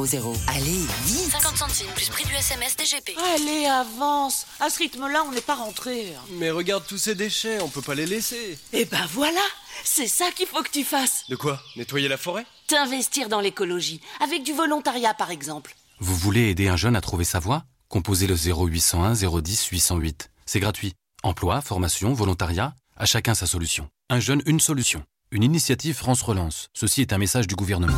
Allez, 0.47 0.71
vite 1.05 1.31
50 1.33 1.55
centimes 1.55 1.91
plus 1.93 2.09
prix 2.09 2.25
du 2.25 2.33
SMS 2.33 2.75
DGP. 2.75 3.15
Allez, 3.35 3.67
avance 3.67 4.47
À 4.59 4.71
ce 4.71 4.79
rythme-là, 4.79 5.23
on 5.27 5.33
n'est 5.33 5.41
pas 5.41 5.53
rentré. 5.53 6.15
Mais 6.31 6.49
regarde 6.49 6.83
tous 6.87 6.97
ces 6.97 7.13
déchets, 7.13 7.61
on 7.61 7.69
peut 7.69 7.83
pas 7.83 7.93
les 7.93 8.07
laisser. 8.07 8.57
Eh 8.73 8.85
ben 8.85 9.05
voilà 9.11 9.39
C'est 9.83 10.07
ça 10.07 10.31
qu'il 10.31 10.47
faut 10.47 10.61
que 10.63 10.69
tu 10.71 10.83
fasses 10.83 11.25
De 11.29 11.35
quoi 11.35 11.61
Nettoyer 11.75 12.07
la 12.07 12.17
forêt 12.17 12.45
T'investir 12.67 13.29
dans 13.29 13.41
l'écologie, 13.41 14.01
avec 14.19 14.43
du 14.43 14.53
volontariat 14.53 15.13
par 15.13 15.31
exemple. 15.31 15.75
Vous 15.99 16.15
voulez 16.15 16.49
aider 16.49 16.67
un 16.67 16.77
jeune 16.77 16.95
à 16.95 17.01
trouver 17.01 17.25
sa 17.25 17.39
voie 17.39 17.63
Composez 17.89 18.27
le 18.27 18.35
0801 18.35 19.13
010 19.13 19.67
808. 19.67 20.31
C'est 20.45 20.59
gratuit. 20.59 20.93
Emploi, 21.21 21.61
formation, 21.61 22.13
volontariat, 22.13 22.73
à 22.97 23.05
chacun 23.05 23.35
sa 23.35 23.45
solution. 23.45 23.87
Un 24.09 24.19
jeune, 24.19 24.41
une 24.45 24.59
solution. 24.59 25.03
Une 25.31 25.43
initiative 25.43 25.95
France 25.95 26.21
Relance. 26.21 26.69
Ceci 26.73 27.01
est 27.01 27.13
un 27.13 27.17
message 27.17 27.47
du 27.47 27.55
gouvernement. 27.55 27.97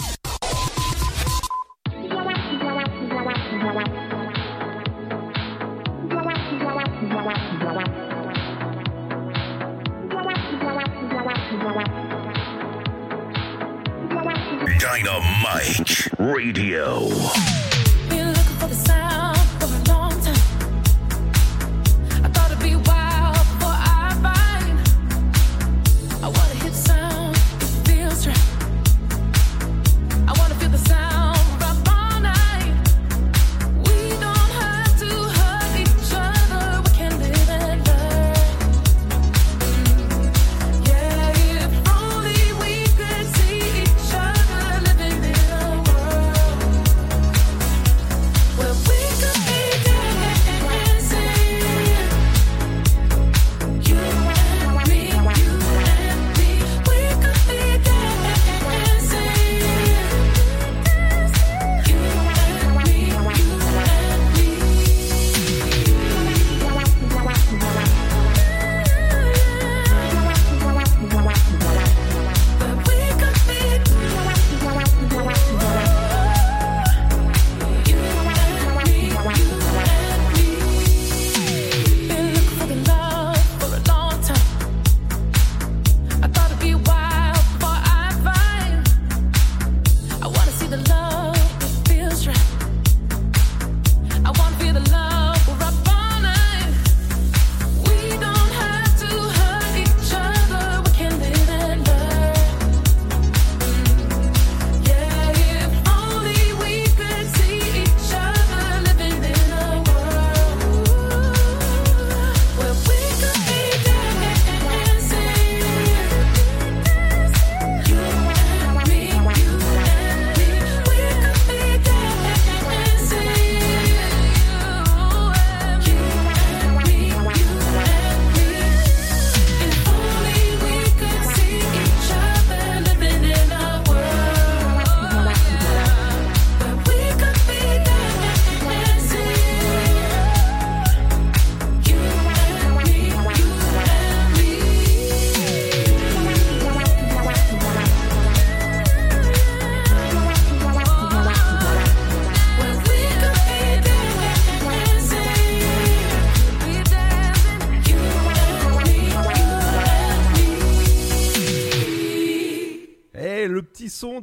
Dynamite 14.91 16.09
Radio. 16.19 17.07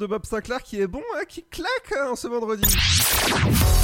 Bob 0.09 0.25
Sinclair 0.25 0.63
qui 0.63 0.81
est 0.81 0.87
bon, 0.87 1.03
hein, 1.17 1.25
qui 1.29 1.45
claque 1.45 1.93
hein, 1.95 2.13
en 2.13 2.17
ce 2.17 2.29
vendredi. 2.29 2.65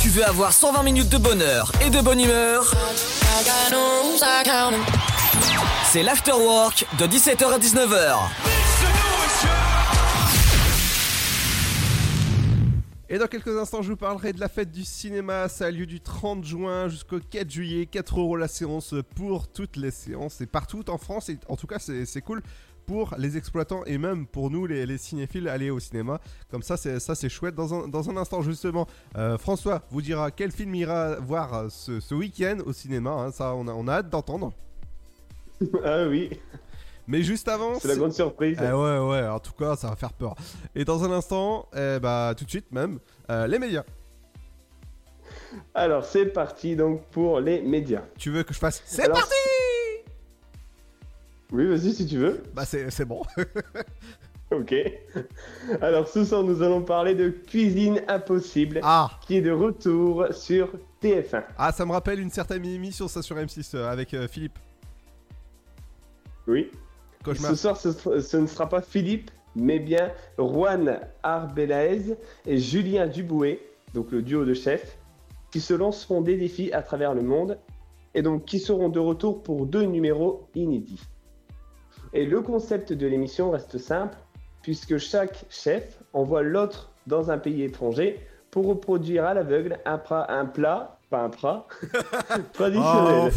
Tu 0.00 0.08
veux 0.08 0.24
avoir 0.24 0.54
120 0.54 0.82
minutes 0.82 1.10
de 1.10 1.18
bonheur 1.18 1.70
et 1.84 1.90
de 1.90 2.00
bonne 2.00 2.18
humeur 2.18 2.72
C'est 5.84 6.02
l'afterwork 6.02 6.86
de 6.98 7.06
17h 7.06 7.44
à 7.44 7.58
19h. 7.58 8.16
Et 13.10 13.18
dans 13.18 13.26
quelques 13.26 13.56
instants, 13.58 13.82
je 13.82 13.90
vous 13.90 13.96
parlerai 13.96 14.32
de 14.32 14.40
la 14.40 14.48
fête 14.48 14.72
du 14.72 14.82
cinéma. 14.82 15.50
Ça 15.50 15.66
a 15.66 15.70
lieu 15.70 15.84
du 15.84 16.00
30 16.00 16.42
juin 16.42 16.88
jusqu'au 16.88 17.20
4 17.20 17.50
juillet. 17.50 17.84
4 17.84 18.18
euros 18.18 18.36
la 18.36 18.48
séance 18.48 18.94
pour 19.14 19.46
toutes 19.46 19.76
les 19.76 19.90
séances 19.90 20.40
et 20.40 20.46
partout 20.46 20.88
en 20.88 20.96
France. 20.96 21.28
Et 21.28 21.38
en 21.48 21.56
tout 21.56 21.66
cas, 21.66 21.78
c'est 21.78 22.22
cool 22.22 22.42
pour 22.86 23.14
les 23.18 23.36
exploitants 23.36 23.84
et 23.84 23.98
même 23.98 24.26
pour 24.26 24.50
nous, 24.50 24.66
les, 24.66 24.86
les 24.86 24.98
cinéphiles, 24.98 25.48
aller 25.48 25.70
au 25.70 25.80
cinéma. 25.80 26.20
Comme 26.50 26.62
ça, 26.62 26.76
c'est 26.76 27.00
ça, 27.00 27.14
c'est 27.14 27.28
chouette. 27.28 27.54
Dans 27.54 27.72
un, 27.74 27.88
dans 27.88 28.08
un 28.10 28.16
instant, 28.16 28.42
justement, 28.42 28.86
euh, 29.16 29.38
François 29.38 29.82
vous 29.90 30.02
dira 30.02 30.30
quel 30.30 30.50
film 30.52 30.74
il 30.74 30.80
ira 30.82 31.16
voir 31.16 31.54
euh, 31.54 31.68
ce, 31.68 32.00
ce 32.00 32.14
week-end 32.14 32.58
au 32.66 32.72
cinéma. 32.72 33.10
hein. 33.10 33.30
Ça, 33.32 33.54
on 33.54 33.66
a, 33.68 33.72
on 33.72 33.88
a 33.88 33.94
hâte 33.94 34.10
d'entendre. 34.10 34.52
Ah 35.84 36.06
oui. 36.08 36.30
Mais 37.06 37.22
juste 37.22 37.48
avant, 37.48 37.78
C'est 37.78 37.88
la 37.88 37.96
grande 37.96 38.12
surprise. 38.12 38.58
Eh 38.60 38.72
ouais, 38.72 38.98
ouais, 38.98 39.26
en 39.28 39.38
tout 39.38 39.52
cas, 39.52 39.76
ça 39.76 39.88
va 39.90 39.96
faire 39.96 40.12
peur. 40.12 40.34
Et 40.74 40.84
dans 40.86 41.04
un 41.04 41.12
instant, 41.12 41.68
eh 41.76 41.98
bah, 42.00 42.34
tout 42.36 42.44
de 42.46 42.50
suite 42.50 42.72
même, 42.72 42.98
euh, 43.30 43.46
les 43.46 43.58
médias. 43.58 43.84
Alors, 45.74 46.04
c'est 46.04 46.26
parti 46.26 46.76
donc 46.76 47.04
pour 47.10 47.40
les 47.40 47.60
médias. 47.62 48.02
Tu 48.18 48.30
veux 48.30 48.42
que 48.42 48.52
je 48.54 48.58
fasse? 48.58 48.82
C'est 48.86 49.08
parti 49.08 49.34
Oui, 51.52 51.66
vas-y 51.66 51.92
si 51.92 52.06
tu 52.06 52.18
veux. 52.18 52.42
Bah, 52.54 52.64
c'est 52.64 53.04
bon. 53.04 53.22
Ok. 54.50 54.74
Alors 55.80 56.06
ce 56.06 56.24
soir, 56.24 56.44
nous 56.44 56.62
allons 56.62 56.82
parler 56.82 57.14
de 57.14 57.30
Cuisine 57.30 58.02
Impossible, 58.08 58.82
qui 59.26 59.36
est 59.36 59.40
de 59.40 59.50
retour 59.50 60.26
sur 60.32 60.70
TF1. 61.02 61.44
Ah, 61.58 61.72
ça 61.72 61.84
me 61.84 61.92
rappelle 61.92 62.20
une 62.20 62.30
certaine 62.30 62.64
émission, 62.64 63.08
ça 63.08 63.22
sur 63.22 63.36
M6, 63.36 63.74
euh, 63.74 63.88
avec 63.90 64.14
euh, 64.14 64.28
Philippe. 64.28 64.58
Oui. 66.46 66.70
Cauchemar. 67.24 67.50
Ce 67.50 67.56
soir, 67.56 67.76
ce, 67.78 68.20
ce 68.20 68.36
ne 68.36 68.46
sera 68.46 68.68
pas 68.68 68.82
Philippe, 68.82 69.30
mais 69.56 69.78
bien 69.78 70.12
Juan 70.38 71.00
Arbelaez 71.22 72.14
et 72.46 72.58
Julien 72.58 73.06
Dubouet, 73.06 73.60
donc 73.94 74.12
le 74.12 74.22
duo 74.22 74.44
de 74.44 74.54
chefs, 74.54 74.98
qui 75.50 75.60
se 75.60 75.74
lanceront 75.74 76.20
des 76.20 76.36
défis 76.36 76.72
à 76.72 76.82
travers 76.82 77.14
le 77.14 77.22
monde 77.22 77.58
et 78.14 78.22
donc 78.22 78.44
qui 78.44 78.60
seront 78.60 78.88
de 78.88 79.00
retour 79.00 79.42
pour 79.42 79.66
deux 79.66 79.84
numéros 79.84 80.46
inédits. 80.54 81.00
Et 82.16 82.24
le 82.24 82.40
concept 82.42 82.92
de 82.92 83.08
l'émission 83.08 83.50
reste 83.50 83.76
simple, 83.76 84.16
puisque 84.62 84.98
chaque 84.98 85.46
chef 85.50 85.98
envoie 86.12 86.42
l'autre 86.42 86.92
dans 87.08 87.32
un 87.32 87.38
pays 87.38 87.64
étranger 87.64 88.20
pour 88.52 88.66
reproduire 88.66 89.24
à 89.24 89.34
l'aveugle 89.34 89.80
un, 89.84 89.98
plat, 89.98 90.96
pas 91.10 91.22
un 91.24 91.28
plat, 91.28 91.66
traditionnel. 92.52 93.32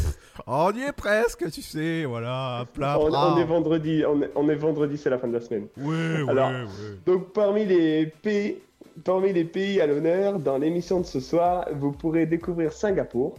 Oh, 0.46 0.70
on 0.70 0.72
y 0.74 0.84
est 0.84 0.92
presque, 0.92 1.50
tu 1.50 1.64
sais, 1.64 2.06
voilà, 2.06 2.60
un 2.60 2.66
plat. 2.66 3.00
on, 3.00 3.12
on 3.12 3.38
est 3.40 3.46
vendredi, 3.46 4.04
on 4.08 4.22
est, 4.22 4.30
on 4.36 4.48
est 4.48 4.56
vendredi, 4.56 4.96
c'est 4.96 5.10
la 5.10 5.18
fin 5.18 5.28
de 5.28 5.34
la 5.34 5.42
semaine. 5.42 5.68
Ouais, 5.78 6.30
Alors, 6.30 6.52
ouais. 6.52 6.66
Donc 7.08 7.34
parmi 7.34 7.66
les 7.66 8.06
pays, 8.06 8.60
parmi 9.04 9.34
les 9.34 9.46
pays 9.46 9.82
à 9.82 9.88
l'honneur 9.88 10.38
dans 10.38 10.60
l'émission 10.60 11.00
de 11.00 11.06
ce 11.08 11.20
soir, 11.20 11.66
vous 11.74 11.94
pourrez 11.94 12.28
découvrir 12.28 12.72
Singapour, 12.72 13.34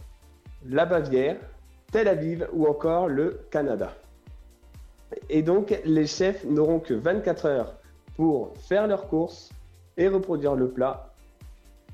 la 0.67 0.85
Bavière, 0.85 1.37
Tel 1.93 2.09
Aviv 2.09 2.45
ou 2.51 2.67
encore 2.67 3.07
le 3.07 3.39
Canada. 3.49 3.93
Et 5.29 5.41
donc 5.41 5.79
les 5.85 6.07
chefs 6.07 6.43
n'auront 6.45 6.79
que 6.79 6.93
24 6.93 7.45
heures 7.45 7.75
pour 8.15 8.53
faire 8.57 8.87
leurs 8.87 9.07
courses 9.07 9.49
et 9.97 10.07
reproduire 10.07 10.55
le 10.55 10.69
plat, 10.69 11.13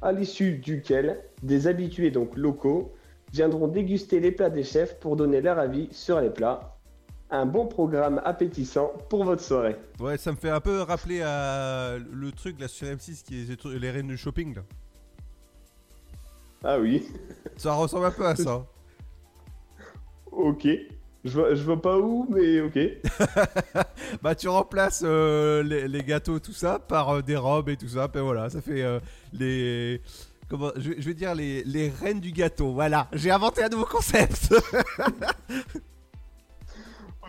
à 0.02 0.12
l'issue 0.12 0.58
duquel 0.58 1.22
des 1.44 1.68
habitués 1.68 2.12
donc 2.12 2.36
locaux 2.36 2.94
viendront 3.32 3.68
déguster 3.68 4.20
les 4.20 4.32
plats 4.32 4.50
des 4.50 4.64
chefs 4.64 5.00
pour 5.00 5.16
donner 5.16 5.42
leur 5.42 5.60
avis 5.60 5.90
sur 5.92 6.22
les 6.22 6.30
plats. 6.30 6.78
Un 7.32 7.46
bon 7.46 7.66
programme 7.66 8.22
appétissant 8.24 8.94
pour 9.10 9.24
votre 9.24 9.42
soirée. 9.42 9.76
Ouais, 10.00 10.18
ça 10.18 10.32
me 10.32 10.38
fait 10.38 10.52
un 10.52 10.62
peu 10.62 10.82
rappeler 10.82 11.22
à 11.22 11.98
le 11.98 12.32
truc 12.32 12.60
là 12.60 12.68
sur 12.68 12.88
M6 12.88 13.24
qui 13.24 13.42
est 13.42 13.66
les 13.66 13.92
reines 13.92 14.08
du 14.08 14.18
shopping 14.18 14.56
là. 14.56 14.62
Ah 16.64 16.80
oui. 16.80 17.08
Ça 17.58 17.74
ressemble 17.74 18.06
un 18.06 18.12
peu 18.12 18.26
à 18.26 18.36
ça. 18.36 18.66
Ok. 20.32 20.68
Je 21.26 21.32
vois, 21.32 21.56
je 21.56 21.64
vois 21.64 21.82
pas 21.82 21.98
où, 21.98 22.28
mais 22.30 22.62
ok. 22.62 22.78
bah 24.22 24.36
tu 24.36 24.48
remplaces 24.48 25.02
euh, 25.04 25.64
les, 25.64 26.04
gâteaux 26.04 26.38
tout 26.38 26.54
ça 26.54 26.78
par 26.78 27.10
euh, 27.10 27.22
des 27.24 27.36
robes 27.36 27.70
et 27.70 27.78
tout 27.78 27.88
ça, 27.88 28.08
et 28.14 28.20
voilà, 28.20 28.52
ça 28.52 28.62
fait 28.62 28.84
euh, 28.84 29.00
les 29.34 30.02
comment 30.48 30.70
je, 30.76 30.92
je 31.00 31.08
vais 31.08 31.16
dire 31.16 31.34
les, 31.34 31.64
les 31.64 31.90
reines 31.90 32.20
du 32.20 32.32
gâteau. 32.32 32.74
Voilà, 32.74 33.08
j'ai 33.12 33.32
inventé 33.32 33.64
un 33.64 33.70
nouveau 33.70 33.86
concept. 33.86 34.54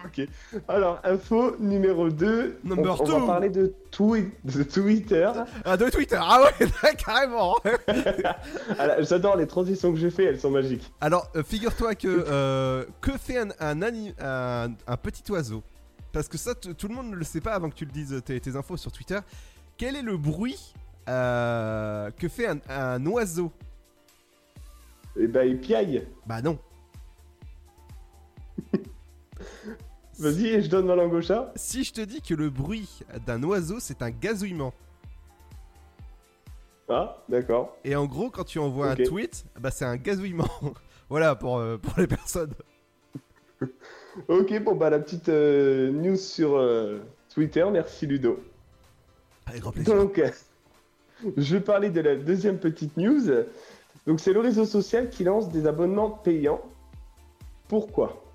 ok. 0.07 0.29
Alors, 0.69 1.01
info 1.05 1.57
numéro 1.59 2.09
2. 2.09 2.59
Number 2.65 3.01
on, 3.01 3.05
on 3.11 3.21
va 3.21 3.27
parler 3.27 3.51
de, 3.51 3.75
twi- 3.91 4.31
de 4.45 4.63
Twitter. 4.63 5.31
ah 5.65 5.77
de 5.77 5.89
Twitter. 5.91 6.19
Ah 6.21 6.43
ouais, 6.43 6.67
carrément. 7.05 7.57
J'adore 9.01 9.37
les 9.37 9.47
transitions 9.47 9.93
que 9.93 9.99
je 9.99 10.09
fais, 10.09 10.25
elles 10.25 10.41
sont 10.41 10.51
magiques. 10.51 10.91
Alors, 11.01 11.29
euh, 11.37 11.43
figure-toi 11.43 11.95
que 11.95 12.09
euh, 12.29 12.85
que 13.01 13.13
fait 13.19 13.39
un, 13.39 13.49
un, 13.61 13.83
ani- 13.83 14.15
un- 14.21 14.73
un 14.87 14.97
petit 14.97 15.31
oiseau? 15.31 15.63
Parce 16.13 16.29
que 16.29 16.39
ça, 16.39 16.55
tout 16.55 16.89
le 16.89 16.95
monde 16.95 17.11
ne 17.11 17.17
le 17.17 17.25
sait 17.25 17.41
pas 17.43 17.53
avant 17.55 17.69
que 17.69 17.75
tu 17.75 17.85
le 17.85 17.93
dises 17.93 18.23
tes, 18.25 18.41
tes 18.41 18.57
infos 18.57 18.77
sur 18.77 18.91
Twitter. 18.91 19.19
Quel 19.77 19.97
est 19.97 20.03
le 20.03 20.17
bruit 20.17 20.73
euh, 21.09 22.11
que 22.19 22.29
fait 22.29 22.47
un, 22.49 22.59
un 22.69 23.05
oiseau? 23.07 23.53
Eh 25.19 25.27
ben, 25.27 25.47
il 25.49 25.59
piaille. 25.59 26.07
Bah 26.27 26.41
non. 26.43 26.59
Vas-y, 30.19 30.63
je 30.63 30.69
donne 30.69 30.87
ma 30.87 30.95
langue 30.95 31.13
au 31.13 31.21
chat. 31.21 31.53
Si 31.57 31.85
je 31.85 31.93
te 31.93 32.01
dis 32.01 32.23
que 32.23 32.35
le 32.35 32.49
bruit 32.49 33.01
d'un 33.27 33.43
oiseau, 33.43 33.77
c'est 33.81 34.03
un 34.03 34.11
gazouillement. 34.11 34.73
Ah, 36.89 37.19
d'accord. 37.29 37.77
Et 37.85 37.97
en 37.97 38.07
gros, 38.07 38.31
quand 38.31 38.45
tu 38.45 38.59
envoies 38.59 38.91
un 38.91 38.97
tweet, 38.97 39.45
bah 39.59 39.71
c'est 39.71 39.85
un 39.85 39.97
gazouillement. 39.97 40.49
voilà 41.09 41.35
pour, 41.35 41.59
euh, 41.59 41.77
pour 41.79 41.99
les 41.99 42.07
personnes. 42.07 42.55
Ok, 44.29 44.59
bon, 44.63 44.75
bah, 44.75 44.89
la 44.89 44.99
petite 44.99 45.29
euh, 45.29 45.91
news 45.91 46.17
sur 46.17 46.57
euh, 46.57 47.01
Twitter. 47.29 47.67
Merci, 47.71 48.07
Ludo. 48.07 48.43
Avec 49.45 49.61
grand 49.61 49.73
plaisir. 49.73 49.95
Donc, 49.95 50.23
je 51.37 51.57
vais 51.57 51.61
parler 51.61 51.91
de 51.91 52.01
la 52.01 52.17
deuxième 52.17 52.57
petite 52.57 52.97
news. 52.97 53.21
Donc, 54.07 54.21
c'est 54.21 54.33
le 54.33 54.41
réseau 54.41 54.65
social 54.65 55.11
qui 55.11 55.23
lance 55.23 55.51
des 55.51 55.67
abonnements 55.67 56.09
payants. 56.09 56.63
Pourquoi? 57.69 58.26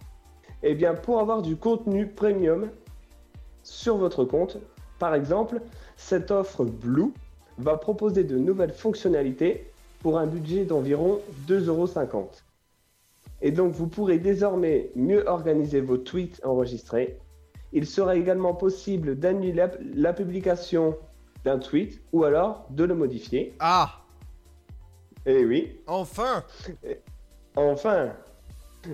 Eh 0.63 0.75
bien, 0.75 0.93
pour 0.93 1.19
avoir 1.19 1.41
du 1.41 1.55
contenu 1.55 2.07
premium 2.07 2.69
sur 3.63 3.97
votre 3.97 4.25
compte. 4.25 4.57
Par 4.99 5.15
exemple, 5.15 5.61
cette 5.97 6.31
offre 6.31 6.63
Blue 6.65 7.11
va 7.57 7.77
proposer 7.77 8.23
de 8.23 8.37
nouvelles 8.37 8.73
fonctionnalités 8.73 9.71
pour 9.99 10.17
un 10.17 10.27
budget 10.27 10.65
d'environ 10.65 11.19
2,50€. 11.47 12.25
Et 13.41 13.51
donc, 13.51 13.73
vous 13.73 13.87
pourrez 13.87 14.19
désormais 14.19 14.91
mieux 14.95 15.27
organiser 15.27 15.81
vos 15.81 15.97
tweets 15.97 16.41
enregistrés. 16.43 17.17
Il 17.73 17.85
sera 17.85 18.15
également 18.15 18.53
possible 18.53 19.17
d'annuler 19.17 19.53
la, 19.53 19.71
la 19.95 20.13
publication 20.13 20.95
d'un 21.43 21.57
tweet 21.57 22.01
ou 22.11 22.23
alors 22.23 22.65
de 22.69 22.83
le 22.83 22.93
modifier. 22.93 23.55
Ah 23.59 24.01
Eh 25.25 25.43
oui. 25.45 25.79
Enfin 25.87 26.43
Enfin 27.55 28.11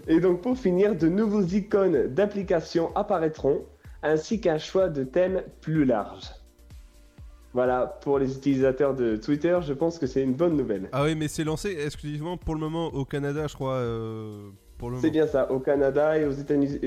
Et 0.08 0.20
donc 0.20 0.42
pour 0.42 0.58
finir, 0.58 0.96
de 0.96 1.08
nouveaux 1.08 1.44
icônes 1.44 2.08
d'applications 2.08 2.96
apparaîtront, 2.96 3.66
ainsi 4.04 4.40
qu'un 4.42 4.58
choix 4.58 4.90
de 4.90 5.04
thèmes 5.04 5.44
plus 5.62 5.86
large. 5.86 6.26
Voilà, 7.54 7.88
pour 8.02 8.20
les 8.20 8.36
utilisateurs 8.36 8.94
de 8.94 9.16
Twitter, 9.16 9.58
je 9.66 9.74
pense 9.74 9.98
que 9.98 10.06
c'est 10.06 10.22
une 10.22 10.34
bonne 10.34 10.56
nouvelle. 10.56 10.90
Ah 10.92 11.04
oui, 11.06 11.16
mais 11.16 11.28
c'est 11.28 11.44
lancé 11.44 11.76
exclusivement 11.84 12.38
pour 12.38 12.54
le 12.54 12.60
moment 12.60 12.88
au 12.88 13.06
Canada, 13.06 13.48
je 13.48 13.56
crois. 13.56 13.76
euh, 13.76 14.50
C'est 15.02 15.10
bien 15.10 15.26
ça, 15.26 15.52
au 15.52 15.60
Canada 15.60 16.18
et 16.18 16.26
aux 16.26 16.32
États-Unis. 16.32 16.80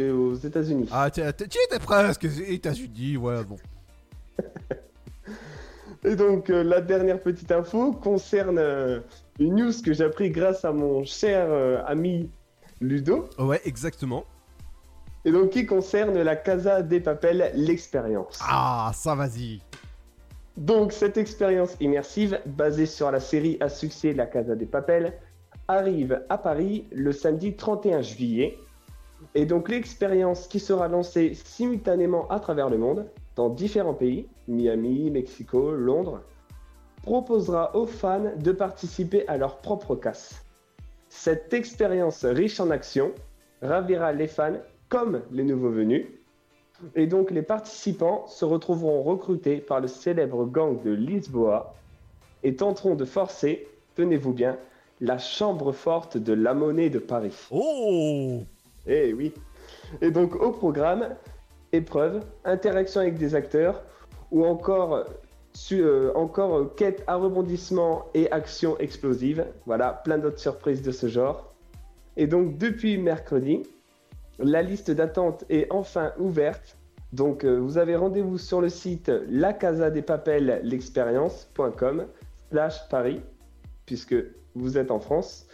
États-Unis. 0.45 0.89
Ah, 0.93 1.09
y 1.09 1.21
étais 1.21 1.79
presque. 1.85 2.25
États-Unis, 2.25 3.17
voilà, 3.17 3.43
bon. 3.43 3.57
Et 6.05 6.17
donc, 6.17 6.49
euh, 6.49 6.63
la 6.63 6.81
dernière 6.81 7.21
petite 7.21 7.53
info 7.53 7.93
concerne 7.93 8.59
euh, 8.59 9.01
une 9.39 9.57
news 9.57 9.73
que 9.85 9.93
j'ai 9.93 10.05
appris 10.05 10.31
grâce 10.31 10.65
à 10.65 10.73
mon 10.73 11.05
cher 11.05 11.47
euh, 11.51 11.83
ami 11.87 12.31
Ludo. 12.81 13.29
Ouais, 13.39 13.61
exactement. 13.65 14.25
Et 15.25 15.33
donc, 15.33 15.51
qui 15.51 15.67
concerne 15.67 16.21
la 16.23 16.35
Casa 16.37 16.83
des 16.83 17.01
Papel, 17.01 17.53
l'expérience. 17.55 18.39
Ah, 18.43 18.91
ça, 18.95 19.15
vas-y. 19.15 19.61
Donc, 20.57 20.93
cette 20.93 21.19
expérience 21.19 21.77
immersive, 21.81 22.41
basée 22.47 22.87
sur 22.87 23.11
la 23.11 23.21
série 23.21 23.59
à 23.61 23.69
succès 23.69 24.13
La 24.15 24.27
Casa 24.27 24.55
des 24.55 24.67
Papel, 24.67 25.19
arrive 25.69 26.23
à 26.29 26.39
Paris 26.39 26.87
le 26.91 27.13
samedi 27.13 27.55
31 27.55 28.01
juillet. 28.01 28.59
Et 29.35 29.45
donc, 29.45 29.69
l'expérience 29.69 30.47
qui 30.47 30.59
sera 30.59 30.89
lancée 30.89 31.35
simultanément 31.35 32.27
à 32.29 32.41
travers 32.41 32.71
le 32.71 32.79
monde, 32.79 33.07
dans 33.37 33.51
différents 33.51 33.95
pays, 33.95 34.27
Miami, 34.49 35.11
Mexico, 35.11 35.73
Londres, 35.73 36.23
proposera 37.03 37.77
aux 37.77 37.87
fans 37.87 38.33
de 38.37 38.53
participer 38.53 39.29
à 39.29 39.37
leur 39.37 39.59
propre 39.59 39.97
casse. 39.97 40.45
Cette 41.11 41.53
expérience 41.53 42.25
riche 42.25 42.61
en 42.61 42.71
action 42.71 43.13
ravira 43.61 44.13
les 44.13 44.29
fans 44.29 44.57
comme 44.89 45.23
les 45.33 45.43
nouveaux 45.45 45.71
venus. 45.71 46.07
Et 46.95 47.07
donc 47.07 47.31
les 47.31 47.43
participants 47.43 48.27
se 48.27 48.45
retrouveront 48.45 49.03
recrutés 49.03 49.59
par 49.59 49.81
le 49.81 49.89
célèbre 49.89 50.47
gang 50.47 50.83
de 50.83 50.93
Lisboa 50.93 51.75
et 52.43 52.57
tenteront 52.57 52.95
de 52.95 53.05
forcer, 53.05 53.69
tenez-vous 53.97 54.33
bien, 54.33 54.57
la 55.01 55.19
chambre 55.19 55.73
forte 55.73 56.17
de 56.17 56.33
la 56.33 56.55
monnaie 56.55 56.91
de 56.91 57.01
Paris. 57.01 57.37
Oh 57.51 58.41
Eh 58.87 59.13
oui 59.13 59.35
Et 60.01 60.11
donc 60.11 60.37
au 60.37 60.53
programme, 60.53 61.17
épreuves, 61.73 62.25
interaction 62.45 63.01
avec 63.01 63.19
des 63.19 63.35
acteurs 63.35 63.83
ou 64.31 64.47
encore, 64.47 65.05
su- 65.53 65.83
euh, 65.83 66.13
encore 66.15 66.57
euh, 66.57 66.73
quête 66.77 67.03
à 67.07 67.17
rebondissement 67.17 68.07
et 68.15 68.31
action 68.33 68.79
explosive. 68.79 69.45
Voilà, 69.67 69.93
plein 70.05 70.19
d'autres 70.19 70.39
surprises 70.41 70.83
de 70.83 70.91
ce 70.93 71.09
genre. 71.09 71.53
Et 72.17 72.27
donc 72.27 72.57
depuis 72.59 72.99
mercredi, 72.99 73.63
la 74.39 74.63
liste 74.63 74.91
d'attente 74.91 75.45
est 75.51 75.67
enfin 75.71 76.13
ouverte. 76.19 76.77
Donc 77.13 77.45
euh, 77.45 77.59
vous 77.59 77.79
avez 77.79 77.97
rendez-vous 77.97 78.39
sur 78.39 78.61
le 78.61 78.69
site 78.69 79.11
lacasadepapel-l'expérience.com 79.29 82.07
slash 82.51 82.89
Paris, 82.89 83.21
puisque 83.87 84.15
vous 84.55 84.79
êtes 84.79 84.91
en 84.91 85.01
France. 85.01 85.47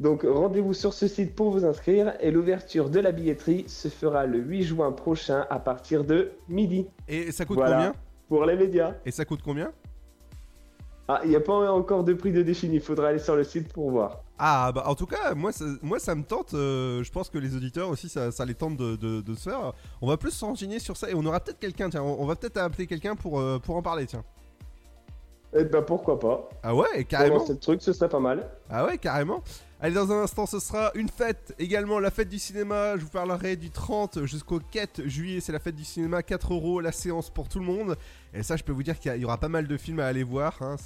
Donc 0.00 0.24
rendez-vous 0.28 0.72
sur 0.74 0.92
ce 0.94 1.06
site 1.06 1.34
pour 1.36 1.50
vous 1.50 1.64
inscrire 1.64 2.14
et 2.20 2.30
l'ouverture 2.30 2.90
de 2.90 2.98
la 2.98 3.12
billetterie 3.12 3.64
se 3.68 3.88
fera 3.88 4.26
le 4.26 4.38
8 4.38 4.62
juin 4.64 4.90
prochain 4.92 5.46
à 5.48 5.58
partir 5.60 6.04
de 6.04 6.32
midi. 6.48 6.86
Et 7.08 7.30
ça 7.30 7.44
coûte 7.44 7.58
Voilà, 7.58 7.76
combien? 7.76 7.94
Pour 8.32 8.46
les 8.46 8.56
médias. 8.56 8.94
Et 9.04 9.10
ça 9.10 9.26
coûte 9.26 9.40
combien? 9.44 9.72
Ah, 11.06 11.20
il 11.22 11.28
n'y 11.28 11.36
a 11.36 11.40
pas 11.40 11.70
encore 11.70 12.02
de 12.02 12.14
prix 12.14 12.32
de 12.32 12.40
défini, 12.40 12.76
il 12.76 12.80
faudra 12.80 13.08
aller 13.08 13.18
sur 13.18 13.36
le 13.36 13.44
site 13.44 13.70
pour 13.70 13.90
voir. 13.90 14.22
Ah 14.38 14.72
bah 14.74 14.84
en 14.86 14.94
tout 14.94 15.04
cas 15.04 15.34
moi 15.34 15.52
ça, 15.52 15.66
moi 15.82 15.98
ça 15.98 16.14
me 16.14 16.22
tente, 16.24 16.54
euh, 16.54 17.02
je 17.04 17.12
pense 17.12 17.28
que 17.28 17.36
les 17.36 17.54
auditeurs 17.54 17.90
aussi 17.90 18.08
ça, 18.08 18.32
ça 18.32 18.46
les 18.46 18.54
tente 18.54 18.78
de, 18.78 18.96
de- 18.96 19.20
de 19.20 19.34
se 19.34 19.50
faire. 19.50 19.74
On 20.00 20.08
va 20.08 20.16
plus 20.16 20.30
se 20.30 20.42
renseigner 20.46 20.78
sur 20.78 20.96
ça 20.96 21.10
et 21.10 21.14
on 21.14 21.26
aura 21.26 21.40
peut-être 21.40 21.58
quelqu'un, 21.58 21.90
tiens, 21.90 22.02
on, 22.02 22.22
on 22.22 22.24
va 22.24 22.36
peut-être 22.36 22.56
appeler 22.56 22.86
quelqu'un 22.86 23.16
pour, 23.16 23.38
euh, 23.38 23.58
pour 23.58 23.76
en 23.76 23.82
parler 23.82 24.06
tiens. 24.06 24.24
Eh 25.52 25.64
ben 25.64 25.82
pourquoi 25.82 26.18
pas 26.18 26.48
Ah 26.62 26.74
ouais, 26.74 27.04
carrément. 27.04 27.44
Ce 27.44 27.52
truc, 27.52 27.82
ce 27.82 27.92
serait 27.92 28.08
pas 28.08 28.18
mal. 28.20 28.48
Ah 28.70 28.86
ouais, 28.86 28.96
carrément. 28.96 29.42
Allez, 29.84 29.96
dans 29.96 30.12
un 30.12 30.22
instant, 30.22 30.46
ce 30.46 30.60
sera 30.60 30.92
une 30.94 31.08
fête. 31.08 31.56
Également, 31.58 31.98
la 31.98 32.12
fête 32.12 32.28
du 32.28 32.38
cinéma. 32.38 32.96
Je 32.96 33.02
vous 33.02 33.10
parlerai 33.10 33.56
du 33.56 33.68
30 33.68 34.26
jusqu'au 34.26 34.60
4 34.60 35.08
juillet. 35.08 35.40
C'est 35.40 35.50
la 35.50 35.58
fête 35.58 35.74
du 35.74 35.82
cinéma. 35.82 36.22
4 36.22 36.54
euros 36.54 36.80
la 36.80 36.92
séance 36.92 37.30
pour 37.30 37.48
tout 37.48 37.58
le 37.58 37.64
monde. 37.64 37.96
Et 38.32 38.44
ça, 38.44 38.54
je 38.54 38.62
peux 38.62 38.70
vous 38.70 38.84
dire 38.84 39.00
qu'il 39.00 39.12
y 39.12 39.18
il 39.18 39.24
aura 39.24 39.38
pas 39.38 39.48
mal 39.48 39.66
de 39.66 39.76
films 39.76 39.98
à 39.98 40.06
aller 40.06 40.22
voir. 40.22 40.56
hein. 40.62 40.76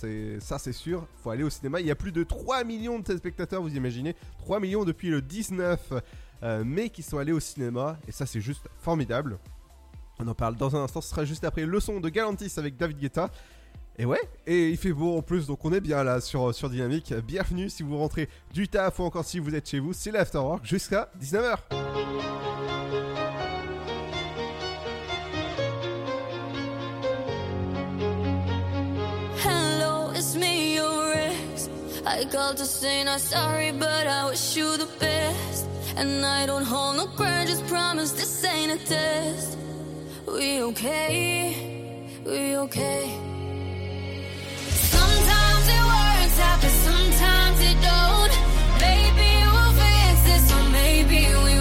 Ça, 0.41 0.59
c'est 0.59 0.73
sûr. 0.73 1.07
faut 1.23 1.29
aller 1.29 1.43
au 1.43 1.51
cinéma. 1.51 1.83
Il 1.83 1.87
y 1.87 1.91
a 1.91 1.95
plus 1.95 2.11
de 2.11 2.25
3 2.25 2.65
millions 2.65 2.99
de 2.99 3.05
téléspectateurs, 3.05 3.61
vous 3.61 3.77
imaginez 3.77 4.17
3 4.39 4.61
millions 4.61 4.87
depuis 4.87 5.11
le 5.11 5.21
19 5.21 5.93
euh, 6.43 6.65
mai 6.65 6.89
qui 6.89 7.03
sont 7.03 7.19
allés 7.19 7.33
au 7.33 7.41
cinéma. 7.41 7.99
Et 8.09 8.13
ça, 8.13 8.25
c'est 8.25 8.41
juste 8.41 8.67
formidable. 8.79 9.37
On 10.19 10.27
en 10.27 10.35
parle 10.35 10.57
dans 10.57 10.75
un 10.75 10.85
instant. 10.85 11.03
Ce 11.03 11.11
sera 11.11 11.27
juste 11.27 11.45
après 11.45 11.67
le 11.67 11.81
son 11.81 12.01
de 12.01 12.09
Galantis 12.09 12.55
avec 12.57 12.79
David 12.79 12.99
Guetta. 12.99 13.31
Et 13.99 14.05
ouais, 14.05 14.21
et 14.47 14.69
il 14.69 14.77
fait 14.77 14.93
beau 14.93 15.17
en 15.17 15.23
plus, 15.23 15.47
donc 15.47 15.65
on 15.65 15.73
est 15.73 15.81
bien 15.81 16.05
là 16.05 16.21
sur, 16.21 16.55
sur 16.55 16.69
Dynamique. 16.69 17.15
Bienvenue 17.27 17.71
si 17.71 17.83
vous 17.83 17.97
rentrez 17.97 18.29
du 18.53 18.69
taf 18.69 18.99
ou 18.99 19.05
encore 19.05 19.25
si 19.25 19.39
vous 19.39 19.55
êtes 19.55 19.71
chez 19.71 19.79
vous, 19.79 19.95
c'est 19.95 20.11
l'Afterwork 20.11 20.67
jusqu'à 20.67 21.09
19h. 21.19 21.57
Hello, 29.43 30.11
it's 30.15 30.37
me, 30.37 30.75
your 30.75 31.15
ex. 31.15 31.71
I 32.05 32.27
called 32.27 32.59
to 32.59 32.67
say 32.67 33.03
not 33.03 33.21
sorry, 33.21 33.73
but 33.73 34.07
I 34.07 34.29
wish 34.29 34.59
you 34.59 34.77
the 34.77 34.89
best. 35.01 35.67
And 35.97 36.23
I 36.23 36.45
don't 36.45 36.67
hold 36.67 36.99
no 36.99 37.07
grudges, 37.17 37.63
promise 37.63 38.13
this 38.13 38.45
ain't 38.45 38.73
a 38.73 38.85
test. 38.85 39.57
We 40.27 40.61
okay? 40.65 42.21
We 42.27 42.59
okay? 42.59 43.36
Sometimes 46.67 47.61
it 47.61 47.79
don't. 47.83 48.33
Maybe 48.81 49.29
we'll 49.53 49.73
fix 49.73 50.23
this, 50.29 50.53
or 50.53 50.65
maybe 50.71 51.21
we 51.45 51.55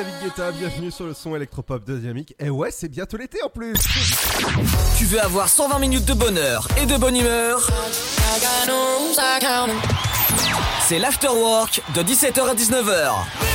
David 0.00 0.14
Guetta, 0.22 0.50
bienvenue 0.52 0.90
sur 0.90 1.04
le 1.04 1.12
son 1.12 1.36
électropop 1.36 1.84
de 1.84 1.98
Dynamique. 1.98 2.34
Et 2.38 2.48
ouais, 2.48 2.70
c'est 2.70 2.88
bientôt 2.88 3.18
l'été 3.18 3.36
en 3.42 3.50
plus. 3.50 3.74
Tu 4.96 5.04
veux 5.04 5.20
avoir 5.20 5.46
120 5.46 5.78
minutes 5.78 6.06
de 6.06 6.14
bonheur 6.14 6.66
et 6.80 6.86
de 6.86 6.96
bonne 6.96 7.16
humeur? 7.16 7.68
C'est 10.88 10.98
l'afterwork 10.98 11.82
de 11.94 12.02
17h 12.02 12.48
à 12.48 12.54
19h. 12.54 13.49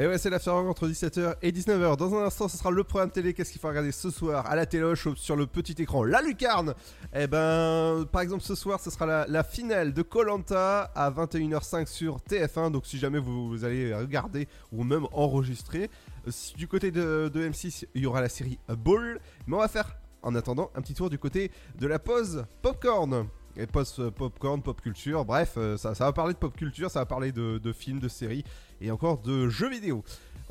Et 0.00 0.06
ouais, 0.06 0.16
c'est 0.16 0.30
l'afterwork 0.30 0.66
entre 0.66 0.88
17h 0.88 1.34
et 1.42 1.52
19h. 1.52 1.98
Dans 1.98 2.14
un 2.14 2.24
instant, 2.24 2.48
ce 2.48 2.56
sera 2.56 2.70
le 2.70 2.82
programme 2.84 3.10
télé. 3.10 3.34
Qu'est-ce 3.34 3.52
qu'il 3.52 3.60
faut 3.60 3.68
regarder 3.68 3.92
ce 3.92 4.08
soir 4.08 4.46
à 4.46 4.56
la 4.56 4.64
téloche 4.64 5.08
sur 5.16 5.36
le 5.36 5.46
petit 5.46 5.74
écran? 5.82 6.04
La 6.04 6.22
lucarne 6.22 6.72
Eh 7.14 7.26
ben, 7.26 8.06
par 8.10 8.22
exemple, 8.22 8.42
ce 8.42 8.54
soir, 8.54 8.80
ce 8.80 8.88
sera 8.88 9.04
la, 9.04 9.26
la 9.28 9.44
finale 9.44 9.92
de 9.92 10.00
Colanta 10.00 10.90
à 10.94 11.10
21h05 11.10 11.86
sur 11.86 12.16
TF1. 12.20 12.70
Donc, 12.70 12.86
si 12.86 12.96
jamais 12.96 13.18
vous, 13.18 13.62
allez 13.62 13.94
regarder 13.94 14.48
ou 14.72 14.84
même 14.84 15.06
enregistrer, 15.12 15.90
euh, 16.26 16.30
du 16.56 16.66
côté 16.66 16.90
de, 16.90 17.30
de 17.30 17.46
M6, 17.50 17.84
il 17.94 18.00
y 18.00 18.06
aura 18.06 18.22
la 18.22 18.30
série 18.30 18.58
Ball. 18.68 19.20
Mais 19.46 19.54
on 19.54 19.60
va 19.60 19.68
faire, 19.68 19.98
en 20.22 20.34
attendant, 20.34 20.70
un 20.76 20.80
petit 20.80 20.94
tour 20.94 21.10
du 21.10 21.18
côté 21.18 21.50
de 21.78 21.86
la 21.86 21.98
pause 21.98 22.46
popcorn. 22.62 23.26
Et 23.56 23.66
pause 23.66 23.94
euh, 23.98 24.10
popcorn, 24.10 24.62
pop 24.62 24.80
culture, 24.80 25.26
bref, 25.26 25.54
euh, 25.58 25.76
ça, 25.76 25.94
ça 25.94 26.04
va 26.04 26.12
parler 26.12 26.32
de 26.32 26.38
pop 26.38 26.56
culture, 26.56 26.90
ça 26.90 27.00
va 27.00 27.06
parler 27.06 27.32
de, 27.32 27.58
de 27.58 27.72
films, 27.72 27.98
de 27.98 28.08
séries 28.08 28.44
et 28.80 28.90
encore 28.90 29.18
de 29.18 29.48
jeux 29.48 29.70
vidéo. 29.70 30.02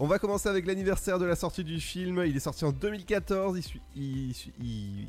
On 0.01 0.07
va 0.07 0.17
commencer 0.17 0.47
avec 0.47 0.65
l'anniversaire 0.65 1.19
de 1.19 1.25
la 1.25 1.35
sortie 1.35 1.65
du 1.65 1.81
film. 1.81 2.23
Il 2.25 2.35
est 2.37 2.39
sorti 2.39 2.63
en 2.63 2.71
2014. 2.71 3.59
Il, 3.97 4.33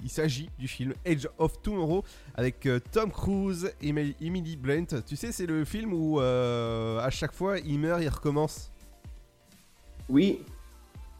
s'agit 0.08 0.50
du 0.58 0.66
film 0.66 0.94
Age 1.06 1.28
of 1.38 1.62
Tomorrow 1.62 2.02
avec 2.34 2.66
euh, 2.66 2.80
Tom 2.90 3.12
Cruise 3.12 3.72
et 3.80 3.90
Emily- 4.20 4.56
Blunt. 4.56 4.86
Tu 5.06 5.14
sais, 5.14 5.30
c'est 5.30 5.46
le 5.46 5.64
film 5.64 5.92
où 5.92 6.20
euh, 6.20 6.98
à 6.98 7.10
chaque 7.10 7.32
fois 7.32 7.60
il 7.60 7.78
meurt, 7.78 8.02
il 8.02 8.08
recommence. 8.08 8.72
Oui, 10.08 10.40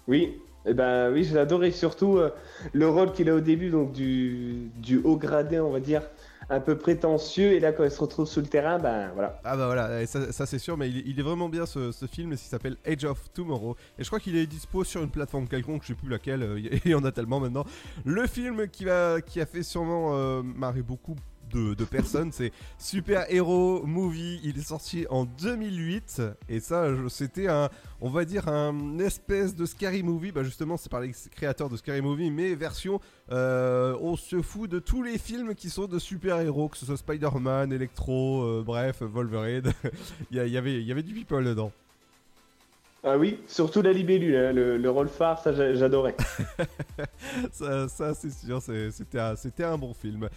oui. 0.09 0.41
Eh 0.67 0.75
ben 0.75 1.13
oui, 1.13 1.23
j'ai 1.23 1.39
adoré 1.39 1.71
surtout 1.71 2.19
euh, 2.19 2.31
le 2.73 2.89
rôle 2.89 3.13
qu'il 3.13 3.31
a 3.31 3.35
au 3.37 3.41
début, 3.41 3.71
donc 3.71 3.93
du 3.93 5.01
haut 5.05 5.17
gradé, 5.17 5.61
on 5.61 5.71
va 5.71 5.81
dire, 5.81 6.03
un 6.51 6.61
peu 6.61 6.77
prétentieux. 6.77 7.53
Et 7.53 7.61
là, 7.61 7.73
quand 7.73 7.85
il 7.85 7.91
se 7.91 8.01
retrouve 8.01 8.27
sur 8.27 8.41
le 8.41 8.47
terrain, 8.49 8.79
ben 8.79 9.11
voilà. 9.15 9.41
Ah 9.45 9.57
bah 9.57 9.67
voilà, 9.67 10.05
ça, 10.07 10.33
ça, 10.33 10.47
c'est 10.47 10.59
sûr, 10.59 10.77
mais 10.77 10.89
il, 10.91 10.99
est- 10.99 11.03
il 11.07 11.19
est 11.19 11.23
vraiment 11.23 11.49
bien 11.49 11.67
ce, 11.67 11.93
ce 11.93 12.07
film, 12.07 12.33
il 12.33 12.39
s'appelle 12.39 12.77
Age 12.87 13.05
of 13.05 13.33
Tomorrow. 13.33 13.77
Et 13.99 14.03
je 14.05 14.09
crois 14.09 14.21
qu'il 14.21 14.37
est 14.37 14.47
dispo 14.47 14.85
sur 14.85 15.03
une 15.03 15.11
plateforme 15.11 15.47
quelconque, 15.49 15.83
je 15.83 15.89
sais 15.89 15.95
plus 15.95 16.09
laquelle, 16.09 16.43
euh, 16.43 16.61
il 16.85 16.91
y 16.91 16.95
en 16.95 17.05
a 17.05 17.13
tellement 17.13 17.41
maintenant. 17.41 17.65
Le 18.05 18.27
film 18.27 18.69
qui, 18.69 18.85
va, 18.85 19.21
qui 19.21 19.41
a 19.41 19.47
fait 19.47 19.63
sûrement 19.63 20.15
euh, 20.15 20.43
marrer 20.43 20.83
beaucoup 20.83 21.17
de, 21.53 21.75
de 21.75 21.85
personnes, 21.85 22.33
c'est 22.33 22.53
Super 22.79 23.27
Hero 23.33 23.83
Movie. 23.87 24.41
Il 24.45 24.59
est 24.59 24.63
sorti 24.63 25.07
en 25.11 25.25
2008, 25.25 26.23
et 26.49 26.61
ça, 26.61 26.87
c'était 27.09 27.49
un, 27.49 27.69
on 28.01 28.09
va 28.11 28.25
dire, 28.25 28.49
un 28.49 28.99
espèce 28.99 29.55
de 29.55 29.67
Scary 29.67 30.03
Movie. 30.03 30.33
Bah 30.33 30.43
justement, 30.43 30.77
c'est 30.77 30.91
par 30.91 31.01
les 31.01 31.13
créateurs 31.35 31.69
de 31.69 31.77
Scary 31.77 32.01
Movie, 32.03 32.31
mais 32.31 32.55
version, 32.55 33.01
euh, 33.33 33.97
on 34.01 34.17
se 34.17 34.41
fout 34.43 34.71
de 34.71 34.79
tous 34.79 35.03
les 35.03 35.19
films 35.19 35.55
qui 35.55 35.71
sont 35.71 35.87
de 35.87 35.99
super-héros, 35.99 36.69
que 36.69 36.77
ce 36.77 36.87
soit 36.87 36.97
Spider-Man, 36.97 37.73
Electro, 37.73 38.43
euh, 38.43 38.63
bref, 38.65 39.03
Wolverine. 39.03 39.73
il, 40.31 40.37
y 40.37 40.57
avait, 40.57 40.75
il 40.81 40.87
y 40.87 40.93
avait 40.93 41.03
du 41.03 41.15
people 41.15 41.45
dedans. 41.45 41.73
Ah 43.03 43.17
oui, 43.17 43.39
surtout 43.49 43.81
la 43.81 43.95
libellule, 43.95 44.37
hein, 44.37 44.53
le, 44.53 44.77
le 44.77 44.91
rôle 44.91 45.09
phare, 45.09 45.39
ça 45.43 45.55
j'a- 45.55 45.73
j'adorais. 45.73 46.15
ça, 47.53 47.89
ça, 47.89 48.13
c'est 48.15 48.31
sûr, 48.31 48.61
c'est- 48.61 48.91
c'était 48.91 49.19
un, 49.19 49.37
c'était 49.37 49.65
un 49.65 49.79
bon 49.79 49.95
film. 49.95 50.29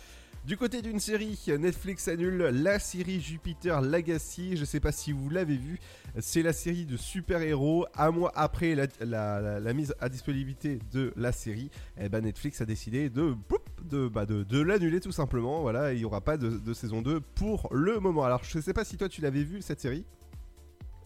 Du 0.45 0.57
côté 0.57 0.81
d'une 0.81 0.99
série, 0.99 1.39
Netflix 1.57 2.09
annule 2.09 2.35
la 2.37 2.77
série 2.77 3.21
Jupiter 3.21 3.81
Legacy. 3.81 4.57
Je 4.57 4.65
sais 4.65 4.81
pas 4.81 4.91
si 4.91 5.13
vous 5.13 5.29
l'avez 5.29 5.55
vu. 5.55 5.79
C'est 6.19 6.41
la 6.41 6.51
série 6.51 6.85
de 6.85 6.97
super-héros. 6.97 7.85
Un 7.95 8.11
mois 8.11 8.29
après 8.35 8.75
la, 8.75 8.87
la- 8.99 9.39
la- 9.39 9.59
la 9.61 9.73
mise 9.73 9.95
à 10.01 10.09
disponibilité 10.09 10.79
de 10.91 11.13
la 11.15 11.31
série, 11.31 11.71
eh 11.97 12.09
ben 12.09 12.21
Netflix 12.25 12.59
a 12.59 12.65
décidé 12.65 13.09
de, 13.09 13.33
poup, 13.47 13.61
de, 13.85 14.09
bah 14.09 14.25
de, 14.25 14.43
de 14.43 14.61
l'annuler 14.61 14.99
tout 14.99 15.13
simplement. 15.13 15.61
Voilà, 15.61 15.93
il 15.93 15.99
n'y 15.99 16.05
aura 16.05 16.19
pas 16.19 16.35
de, 16.35 16.49
de 16.49 16.73
saison 16.73 17.01
2 17.01 17.21
pour 17.21 17.69
le 17.71 18.01
moment. 18.01 18.25
Alors, 18.25 18.43
je 18.43 18.59
sais 18.59 18.73
pas 18.73 18.83
si 18.83 18.97
toi 18.97 19.07
tu 19.07 19.21
l'avais 19.21 19.43
vu 19.43 19.61
cette 19.61 19.79
série. 19.79 20.03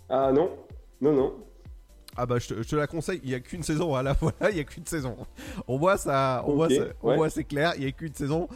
Ah 0.09 0.31
non, 0.33 0.49
non, 0.99 1.13
non. 1.13 1.33
Ah 2.15 2.25
bah 2.25 2.39
je 2.39 2.47
te, 2.47 2.63
je 2.63 2.67
te 2.67 2.75
la 2.75 2.87
conseille, 2.87 3.19
il 3.23 3.29
n'y 3.29 3.35
a 3.35 3.39
qu'une 3.39 3.61
saison, 3.61 3.89
voilà, 3.89 4.13
voilà, 4.19 4.49
il 4.49 4.55
n'y 4.55 4.61
a 4.61 4.63
qu'une 4.63 4.87
saison. 4.87 5.15
On 5.67 5.77
voit 5.77 5.97
ça, 5.99 6.43
on 6.47 6.55
voit 6.55 6.69
ça- 6.69 6.87
on 7.03 7.09
ouais. 7.09 7.15
voit 7.17 7.29
c'est 7.29 7.43
clair, 7.43 7.73
il 7.75 7.81
n'y 7.81 7.87
a 7.87 7.91
qu'une 7.91 8.15
saison 8.15 8.47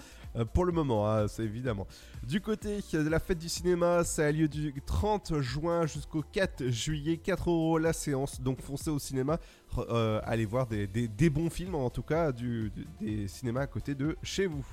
pour 0.53 0.65
le 0.65 0.71
moment, 0.71 1.09
hein, 1.09 1.27
c'est 1.27 1.43
évidemment. 1.43 1.87
Du 2.23 2.41
côté 2.41 2.79
de 2.93 3.09
la 3.09 3.19
fête 3.19 3.39
du 3.39 3.49
cinéma, 3.49 4.03
ça 4.03 4.25
a 4.25 4.31
lieu 4.31 4.47
du 4.47 4.73
30 4.85 5.39
juin 5.41 5.85
jusqu'au 5.85 6.23
4 6.31 6.67
juillet, 6.67 7.17
4 7.17 7.49
euros 7.49 7.77
la 7.77 7.93
séance, 7.93 8.41
donc 8.41 8.61
foncez 8.61 8.89
au 8.89 8.99
cinéma, 8.99 9.39
euh, 9.77 10.21
allez 10.23 10.45
voir 10.45 10.67
des, 10.67 11.29
bons 11.29 11.49
films 11.49 11.75
en 11.75 11.89
tout 11.89 12.03
cas, 12.03 12.31
des 12.31 13.27
cinémas 13.27 13.61
à 13.61 13.67
côté 13.67 13.95
de 13.95 14.17
chez 14.23 14.45
vous. 14.45 14.63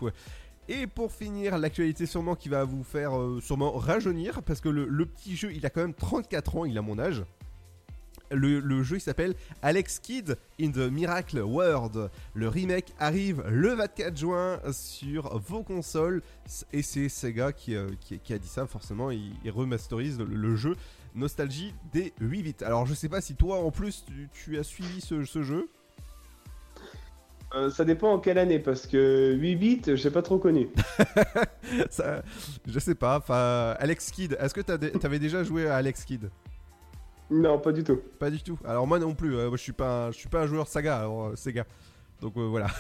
Et 0.68 0.87
pour 0.87 1.11
finir, 1.11 1.57
l'actualité 1.57 2.05
sûrement 2.05 2.35
qui 2.35 2.51
va 2.51 2.64
vous 2.64 2.85
faire 2.85 3.18
euh, 3.18 3.40
sûrement 3.40 3.73
rajeunir, 3.73 4.42
parce 4.42 4.61
que 4.61 4.68
le, 4.68 4.87
le 4.87 5.07
petit 5.07 5.35
jeu, 5.35 5.51
il 5.53 5.64
a 5.64 5.71
quand 5.71 5.81
même 5.81 5.94
34 5.94 6.57
ans, 6.57 6.64
il 6.66 6.77
a 6.77 6.83
mon 6.83 6.99
âge. 6.99 7.25
Le, 8.31 8.61
le 8.61 8.83
jeu 8.83 8.97
il 8.97 9.01
s'appelle 9.01 9.35
Alex 9.62 9.99
Kidd 10.01 10.37
in 10.61 10.71
the 10.71 10.91
Miracle 10.91 11.38
World. 11.41 12.11
Le 12.35 12.49
remake 12.49 12.93
arrive 12.99 13.43
le 13.49 13.75
24 13.75 14.17
juin 14.17 14.61
sur 14.73 15.38
vos 15.38 15.62
consoles 15.62 16.23
et 16.73 16.83
c'est 16.83 17.09
Sega 17.09 17.53
qui, 17.53 17.75
euh, 17.75 17.88
qui- 18.01 18.19
qui 18.19 18.33
a 18.35 18.38
dit 18.38 18.49
ça. 18.49 18.67
Forcément, 18.67 19.11
il, 19.11 19.33
il 19.45 19.51
remasterise 19.51 20.19
le, 20.19 20.27
le 20.27 20.57
jeu 20.57 20.75
Nostalgie 21.14 21.75
des 21.93 22.12
8 22.21 22.43
bits. 22.43 22.55
Alors, 22.64 22.85
je 22.87 22.95
sais 22.95 23.09
pas 23.09 23.21
si 23.21 23.35
toi 23.35 23.59
en 23.64 23.71
plus 23.71 24.05
tu, 24.07 24.29
tu 24.33 24.59
as 24.59 24.62
suivi 24.62 25.01
ce, 25.01 25.25
ce 25.25 25.43
jeu. 25.43 25.69
Euh, 27.55 27.71
ça 27.71 27.87
dépend 27.87 28.12
en 28.12 28.19
quelle 28.19 28.37
année, 28.37 28.59
parce 28.59 28.87
que 28.87 29.33
8 29.35 29.57
bits, 29.57 29.83
j'ai 29.95 30.11
pas 30.11 30.21
trop 30.21 30.38
connu. 30.38 30.69
Ça- 31.91 32.23
je 32.67 32.79
sais 32.79 32.95
pas. 32.95 33.17
Alex 33.81 34.11
Kidd, 34.11 34.37
est-ce 34.38 34.53
que 34.53 34.61
t'as 34.61 34.77
dé- 34.77 34.91
t'avais 34.93 35.19
déjà 35.19 35.43
joué 35.43 35.67
à 35.67 35.77
Alex 35.77 36.05
Kidd? 36.05 36.29
Non, 37.31 37.59
pas 37.59 37.73
du 37.73 37.85
tout. 37.85 38.01
Pas 38.19 38.31
du 38.31 38.41
tout. 38.43 38.59
Alors 38.64 38.87
moi 38.87 38.99
non 38.99 39.14
plus. 39.14 39.37
euh, 39.37 39.49
moi, 39.49 39.57
je 39.57 39.62
suis 39.62 39.73
pas, 39.73 40.07
un- 40.07 40.11
je 40.11 40.17
suis 40.19 40.29
pas 40.29 40.43
un 40.43 40.47
joueur 40.47 40.67
Saga. 40.67 40.99
Alors 41.01 41.27
euh, 41.29 41.37
Sega. 41.37 41.64
Donc 42.21 42.37
euh, 42.37 42.43
voilà. 42.47 42.69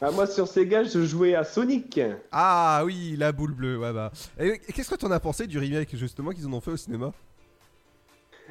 Ah, 0.00 0.12
moi, 0.12 0.28
sur 0.28 0.46
Sega, 0.46 0.84
je 0.84 1.04
jouais 1.04 1.34
à 1.34 1.42
Sonic. 1.42 2.00
Ah 2.30 2.82
oui, 2.84 3.16
la 3.18 3.32
boule 3.32 3.52
bleue, 3.52 3.78
ouais 3.80 3.92
bah. 3.92 4.12
Et 4.38 4.60
qu'est-ce 4.72 4.90
que 4.90 4.94
t'en 4.94 5.10
as 5.10 5.18
pensé 5.18 5.48
du 5.48 5.58
remake 5.58 5.96
justement 5.96 6.30
qu'ils 6.30 6.46
en 6.46 6.52
ont 6.52 6.60
fait 6.60 6.70
au 6.70 6.76
cinéma? 6.76 7.10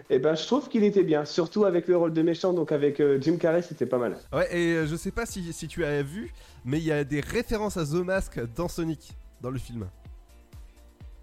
Et 0.09 0.19
ben, 0.19 0.35
je 0.35 0.45
trouve 0.45 0.67
qu'il 0.67 0.83
était 0.83 1.03
bien, 1.03 1.23
surtout 1.23 1.63
avec 1.63 1.87
le 1.87 1.95
rôle 1.95 2.11
de 2.11 2.21
méchant, 2.21 2.51
donc 2.51 2.73
avec 2.73 2.99
euh, 2.99 3.17
Jim 3.21 3.37
Carrey, 3.37 3.61
c'était 3.61 3.85
pas 3.85 3.97
mal. 3.97 4.17
Ouais, 4.33 4.47
et 4.55 4.73
euh, 4.75 4.87
je 4.87 4.95
sais 4.97 5.11
pas 5.11 5.25
si, 5.25 5.53
si 5.53 5.69
tu 5.69 5.85
as 5.85 6.03
vu, 6.03 6.33
mais 6.65 6.79
il 6.79 6.83
y 6.83 6.91
a 6.91 7.05
des 7.05 7.21
références 7.21 7.77
à 7.77 7.85
The 7.85 7.93
Mask 8.05 8.41
dans 8.57 8.67
Sonic, 8.67 9.13
dans 9.41 9.49
le 9.49 9.57
film. 9.57 9.87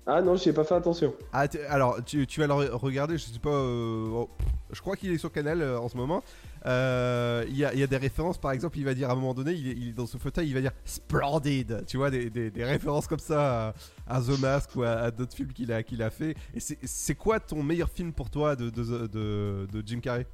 Ah 0.06 0.20
non, 0.20 0.36
j'y 0.36 0.50
ai 0.50 0.52
pas 0.52 0.64
fait 0.64 0.74
attention. 0.74 1.14
Ah, 1.32 1.46
alors 1.70 2.04
tu, 2.04 2.26
tu 2.26 2.40
vas 2.40 2.46
le 2.46 2.52
re- 2.52 2.70
regarder, 2.72 3.16
je 3.16 3.24
sais 3.24 3.38
pas, 3.38 3.48
euh, 3.48 4.06
oh, 4.12 4.28
je 4.70 4.80
crois 4.82 4.96
qu'il 4.96 5.10
est 5.10 5.16
sur 5.16 5.32
Canal 5.32 5.62
euh, 5.62 5.78
en 5.80 5.88
ce 5.88 5.96
moment. 5.96 6.22
Euh, 6.66 7.44
Il 7.48 7.56
y, 7.56 7.64
a, 7.64 7.72
il 7.72 7.80
y 7.80 7.82
a 7.82 7.86
des 7.86 7.96
références, 7.96 8.36
par 8.36 8.52
exemple, 8.52 8.76
il 8.78 8.84
va 8.84 8.92
dire 8.92 9.08
à 9.08 9.12
un 9.12 9.16
moment 9.16 9.32
donné, 9.32 9.52
il 9.52 9.66
est, 9.68 9.72
il 9.72 9.88
est 9.88 9.92
dans 9.92 10.04
ce 10.06 10.18
fauteuil, 10.18 10.48
il 10.48 10.52
va 10.54 10.60
dire 10.60 10.72
Splendid, 10.84 11.84
tu 11.86 11.96
vois, 11.96 12.10
des, 12.10 12.28
des- 12.28 12.50
des 12.50 12.64
références 12.64 13.06
comme 13.06 13.18
ça 13.18 13.68
à, 13.68 14.16
à 14.18 14.20
The 14.20 14.38
Mask 14.40 14.76
ou 14.76 14.82
à, 14.82 14.90
à 14.90 15.10
d'autres 15.10 15.34
films 15.34 15.52
qu'il 15.54 15.72
a, 15.72 15.82
qu'il 15.82 16.02
a 16.02 16.10
fait. 16.10 16.34
Et 16.54 16.60
c'est- 16.60 16.78
c'est 16.82 17.14
quoi 17.14 17.40
ton 17.40 17.62
meilleur 17.62 17.88
film 17.88 18.12
pour 18.12 18.28
toi 18.28 18.56
de, 18.56 18.68
de, 18.68 19.06
de- 19.06 19.66
de 19.72 19.82
Jim 19.86 20.00
Carrey? 20.00 20.26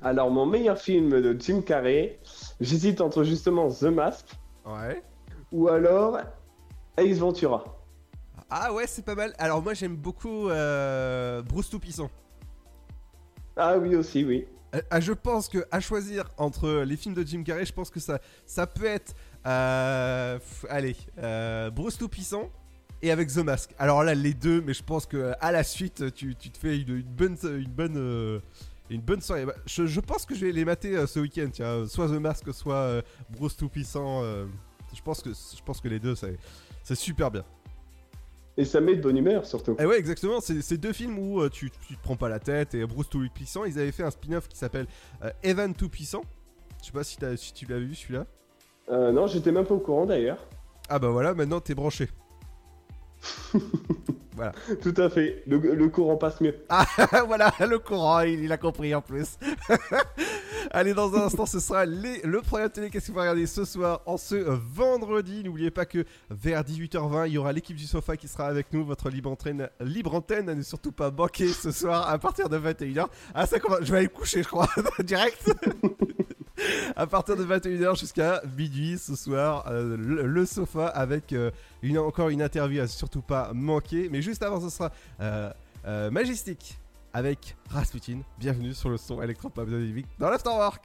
Alors, 0.00 0.30
mon 0.30 0.46
meilleur 0.46 0.78
film 0.78 1.10
de 1.20 1.36
Jim 1.38 1.60
Carrey, 1.60 2.18
j'hésite 2.60 3.00
entre 3.02 3.24
justement 3.24 3.68
The 3.70 3.84
Mask 3.84 4.26
Ouais. 4.64 5.02
ou 5.52 5.68
alors 5.68 6.18
Ace 6.96 7.18
Ventura. 7.18 7.64
Ah 8.50 8.72
ouais, 8.72 8.86
c'est 8.86 9.04
pas 9.04 9.14
mal. 9.14 9.34
Alors 9.38 9.62
moi 9.62 9.74
j'aime 9.74 9.96
beaucoup 9.96 10.48
euh, 10.48 11.42
Bruce 11.42 11.68
Tout-Puissant. 11.68 12.10
Ah 13.56 13.76
oui 13.76 13.94
aussi, 13.96 14.24
oui. 14.24 14.46
Euh, 14.74 14.80
ah, 14.90 15.00
je 15.00 15.12
pense 15.12 15.48
que 15.48 15.66
à 15.70 15.80
choisir 15.80 16.30
entre 16.36 16.82
les 16.86 16.96
films 16.96 17.14
de 17.14 17.22
Jim 17.26 17.42
Carrey, 17.42 17.64
je 17.66 17.72
pense 17.72 17.90
que 17.90 18.00
ça, 18.00 18.20
ça 18.46 18.66
peut 18.66 18.84
être, 18.84 19.14
euh, 19.46 20.38
allez, 20.68 20.96
euh, 21.18 21.70
Bruce 21.70 21.98
Tout-Puissant 21.98 22.50
et 23.02 23.10
avec 23.10 23.28
The 23.28 23.38
Mask. 23.38 23.74
Alors 23.78 24.02
là 24.04 24.14
les 24.14 24.34
deux, 24.34 24.60
mais 24.60 24.74
je 24.74 24.82
pense 24.82 25.06
que 25.06 25.32
à 25.40 25.52
la 25.52 25.64
suite 25.64 26.12
tu, 26.14 26.34
tu 26.34 26.50
te 26.50 26.58
fais 26.58 26.78
une, 26.80 26.96
une 26.98 27.02
bonne, 27.02 27.36
une 27.44 27.70
bonne, 27.70 28.40
une 28.90 29.00
bonne 29.02 29.20
soirée. 29.20 29.44
Bah, 29.44 29.54
Je, 29.66 29.86
je 29.86 30.00
pense 30.00 30.24
que 30.24 30.34
je 30.34 30.46
vais 30.46 30.52
les 30.52 30.64
mater 30.64 31.06
ce 31.06 31.20
week-end. 31.20 31.48
Tiens, 31.52 31.86
soit 31.86 32.08
The 32.08 32.20
Mask, 32.20 32.52
soit 32.54 33.02
Bruce 33.28 33.56
Tout-Puissant. 33.56 34.22
euh, 34.22 34.46
je 34.94 35.02
pense 35.02 35.20
que, 35.20 35.30
je 35.30 35.62
pense 35.62 35.80
que 35.82 35.88
les 35.88 35.98
deux, 36.00 36.14
c'est, 36.14 36.38
c'est 36.82 36.94
super 36.94 37.30
bien. 37.30 37.44
Et 38.58 38.64
ça 38.64 38.80
met 38.80 38.94
de 38.96 39.00
bonne 39.00 39.16
humeur 39.16 39.46
surtout. 39.46 39.76
Et 39.78 39.86
ouais, 39.86 39.98
exactement. 39.98 40.40
C'est 40.40 40.60
c'est 40.62 40.76
deux 40.76 40.92
films 40.92 41.18
où 41.18 41.40
euh, 41.40 41.48
tu, 41.48 41.70
tu 41.86 41.96
te 41.96 42.02
prends 42.02 42.16
pas 42.16 42.28
la 42.28 42.40
tête. 42.40 42.74
Et 42.74 42.84
Bruce 42.84 43.08
Tout 43.08 43.24
Puissant, 43.32 43.64
ils 43.64 43.78
avaient 43.78 43.92
fait 43.92 44.02
un 44.02 44.10
spin-off 44.10 44.48
qui 44.48 44.58
s'appelle 44.58 44.86
euh, 45.22 45.30
Evan 45.44 45.72
Tout 45.74 45.88
Puissant. 45.88 46.22
Je 46.80 46.86
sais 46.86 46.92
pas 46.92 47.04
si, 47.04 47.16
t'as- 47.16 47.36
si 47.36 47.54
tu 47.54 47.64
l'as 47.66 47.78
vu 47.78 47.94
celui-là. 47.94 48.26
Euh, 48.90 49.12
non, 49.12 49.26
j'étais 49.28 49.52
même 49.52 49.64
pas 49.64 49.74
au 49.74 49.78
courant 49.80 50.06
d'ailleurs. 50.06 50.44
Ah 50.88 50.98
bah 50.98 51.08
voilà, 51.08 51.34
maintenant 51.34 51.60
t'es 51.60 51.74
branché. 51.74 52.08
Voilà. 54.36 54.52
Tout 54.82 54.94
à 54.98 55.10
fait. 55.10 55.42
Le, 55.48 55.58
le 55.58 55.88
courant 55.88 56.16
passe 56.16 56.40
mieux. 56.40 56.54
Ah, 56.68 56.86
voilà, 57.26 57.52
le 57.58 57.80
courant, 57.80 58.20
il, 58.20 58.44
il 58.44 58.52
a 58.52 58.56
compris 58.56 58.94
en 58.94 59.02
plus. 59.02 59.36
Allez, 60.70 60.94
dans 60.94 61.14
un 61.14 61.22
instant, 61.22 61.46
ce 61.46 61.60
sera 61.60 61.86
le 61.86 62.40
programme 62.40 62.70
télé. 62.70 62.90
Qu'est-ce 62.90 63.06
qu'il 63.06 63.14
faut 63.14 63.20
regarder 63.20 63.46
ce 63.46 63.64
soir, 63.64 64.00
en 64.06 64.16
ce 64.16 64.34
vendredi? 64.34 65.42
N'oubliez 65.44 65.70
pas 65.70 65.86
que 65.86 66.04
vers 66.30 66.62
18h20, 66.62 67.28
il 67.28 67.32
y 67.34 67.38
aura 67.38 67.52
l'équipe 67.52 67.76
du 67.76 67.86
sofa 67.86 68.16
qui 68.16 68.28
sera 68.28 68.46
avec 68.46 68.72
nous. 68.72 68.84
Votre 68.84 69.10
libre 69.10 69.30
antenne, 69.30 69.68
libre 69.80 70.14
antenne 70.14 70.48
à 70.48 70.54
ne 70.54 70.62
surtout 70.62 70.92
pas 70.92 71.10
manquer 71.10 71.48
ce 71.48 71.70
soir 71.70 72.08
à 72.08 72.18
partir 72.18 72.48
de 72.48 72.58
21h. 72.58 73.06
Ah, 73.34 73.46
ça 73.46 73.58
commence. 73.58 73.80
Je 73.82 73.92
vais 73.92 73.98
aller 73.98 74.08
coucher, 74.08 74.42
je 74.42 74.48
crois, 74.48 74.68
direct. 75.00 75.50
à 76.96 77.06
partir 77.06 77.36
de 77.36 77.44
21h 77.44 77.98
jusqu'à 77.98 78.42
minuit 78.56 78.98
ce 78.98 79.14
soir, 79.14 79.64
euh, 79.68 79.96
le, 79.96 80.26
le 80.26 80.46
sofa 80.46 80.86
avec 80.88 81.32
euh, 81.32 81.50
une, 81.82 81.98
encore 81.98 82.28
une 82.30 82.42
interview 82.42 82.82
à 82.82 82.86
surtout 82.88 83.22
pas 83.22 83.52
manquer. 83.54 84.08
Mais 84.10 84.22
juste 84.22 84.42
avant, 84.42 84.60
ce 84.60 84.68
sera 84.70 84.90
euh, 85.20 85.50
euh, 85.86 86.10
Majestic 86.10 86.78
avec 87.18 87.56
Rasputin. 87.68 88.20
Bienvenue 88.38 88.72
sur 88.72 88.90
le 88.90 88.96
son 88.96 89.20
électropop 89.20 89.68
de 89.68 89.76
Livik 89.76 90.06
dans 90.20 90.30
l'Afterwork. 90.30 90.84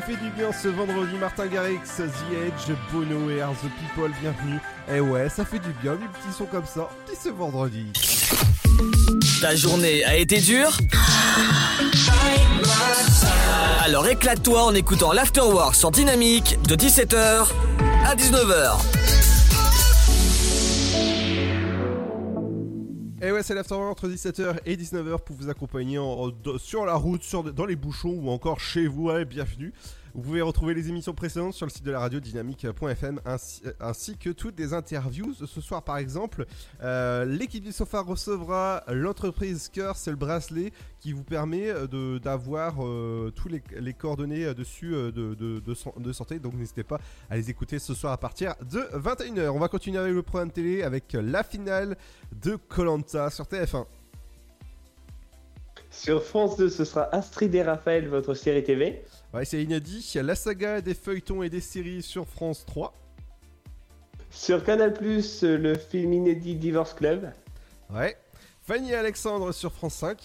Qui 0.00 0.12
fait 0.12 0.22
du 0.22 0.30
bien 0.30 0.50
ce 0.52 0.68
vendredi, 0.68 1.16
Martin 1.18 1.46
Garrix, 1.46 1.80
The 1.96 2.02
Edge, 2.32 2.76
Bono 2.92 3.30
et 3.30 3.38
the 3.38 3.68
People, 3.80 4.10
bienvenue. 4.20 4.58
Et 4.92 5.00
ouais, 5.00 5.28
ça 5.28 5.44
fait 5.44 5.58
du 5.58 5.70
bien, 5.82 5.94
du 5.94 6.06
petit 6.08 6.36
son 6.36 6.44
comme 6.44 6.64
ça, 6.66 6.88
petit 7.06 7.18
ce 7.22 7.28
vendredi. 7.30 7.86
Ta 9.40 9.54
journée 9.56 10.04
a 10.04 10.16
été 10.16 10.38
dure 10.38 10.76
Alors 13.84 14.06
éclate-toi 14.06 14.62
en 14.64 14.74
écoutant 14.74 15.12
l'Afterwork 15.12 15.74
sur 15.74 15.90
Dynamique 15.90 16.58
de 16.62 16.76
17h 16.76 17.46
à 18.06 18.14
19h. 18.14 18.99
Et 23.22 23.32
ouais, 23.32 23.42
c'est 23.42 23.54
l'afterwork 23.54 23.90
entre 23.90 24.08
17h 24.08 24.60
et 24.64 24.76
19h 24.76 25.18
pour 25.20 25.36
vous 25.36 25.50
accompagner 25.50 25.98
sur 26.58 26.86
la 26.86 26.94
route, 26.94 27.22
dans 27.54 27.66
les 27.66 27.76
bouchons 27.76 28.18
ou 28.18 28.30
encore 28.30 28.60
chez 28.60 28.86
vous. 28.86 29.10
Bienvenue. 29.28 29.74
Vous 30.14 30.22
pouvez 30.22 30.42
retrouver 30.42 30.74
les 30.74 30.88
émissions 30.88 31.14
précédentes 31.14 31.54
sur 31.54 31.66
le 31.66 31.70
site 31.70 31.84
de 31.84 31.90
la 31.90 32.00
radio 32.00 32.20
dynamique.fm 32.20 33.20
ainsi, 33.24 33.62
ainsi 33.80 34.16
que 34.16 34.30
toutes 34.30 34.58
les 34.58 34.74
interviews. 34.74 35.34
Ce 35.34 35.60
soir, 35.60 35.82
par 35.82 35.98
exemple, 35.98 36.46
euh, 36.82 37.24
l'équipe 37.24 37.62
du 37.62 37.72
sofa 37.72 38.00
recevra 38.00 38.82
l'entreprise 38.88 39.68
Cœur, 39.68 39.96
c'est 39.96 40.10
le 40.10 40.16
bracelet 40.16 40.72
qui 40.98 41.12
vous 41.12 41.24
permet 41.24 41.70
euh, 41.70 42.18
d'avoir 42.18 42.84
euh, 42.84 43.32
tous 43.34 43.48
les, 43.48 43.92
coordonnées 43.92 44.44
euh, 44.44 44.54
dessus 44.54 44.94
euh, 44.94 45.10
de, 45.12 45.34
de 45.34 46.12
santé. 46.12 46.38
Donc 46.38 46.54
n'hésitez 46.54 46.84
pas 46.84 46.98
à 47.28 47.36
les 47.36 47.50
écouter 47.50 47.78
ce 47.78 47.94
soir 47.94 48.12
à 48.12 48.18
partir 48.18 48.54
de 48.62 48.80
21h. 48.98 49.48
On 49.48 49.58
va 49.58 49.68
continuer 49.68 49.98
avec 49.98 50.14
le 50.14 50.22
programme 50.22 50.50
télé 50.50 50.82
avec 50.82 51.12
la 51.12 51.42
finale 51.42 51.96
de 52.42 52.56
Colanta 52.56 53.30
sur 53.30 53.44
TF1. 53.44 53.84
Sur 55.90 56.22
France 56.22 56.56
2, 56.56 56.68
ce 56.68 56.84
sera 56.84 57.08
Astrid 57.12 57.52
et 57.54 57.62
Raphaël, 57.62 58.08
votre 58.08 58.34
série 58.34 58.62
TV. 58.62 59.02
Ouais, 59.32 59.44
c'est 59.44 59.62
inédit. 59.62 60.12
La 60.22 60.34
saga 60.34 60.80
des 60.80 60.94
feuilletons 60.94 61.42
et 61.42 61.50
des 61.50 61.60
séries 61.60 62.02
sur 62.02 62.26
France 62.26 62.64
3. 62.66 62.92
Sur 64.30 64.64
Canal+, 64.64 64.94
le 65.00 65.74
film 65.78 66.12
inédit 66.12 66.54
Divorce 66.56 66.94
Club. 66.94 67.32
Ouais. 67.92 68.16
Fanny 68.62 68.90
et 68.90 68.94
Alexandre 68.94 69.52
sur 69.52 69.72
France 69.72 69.94
5. 69.94 70.24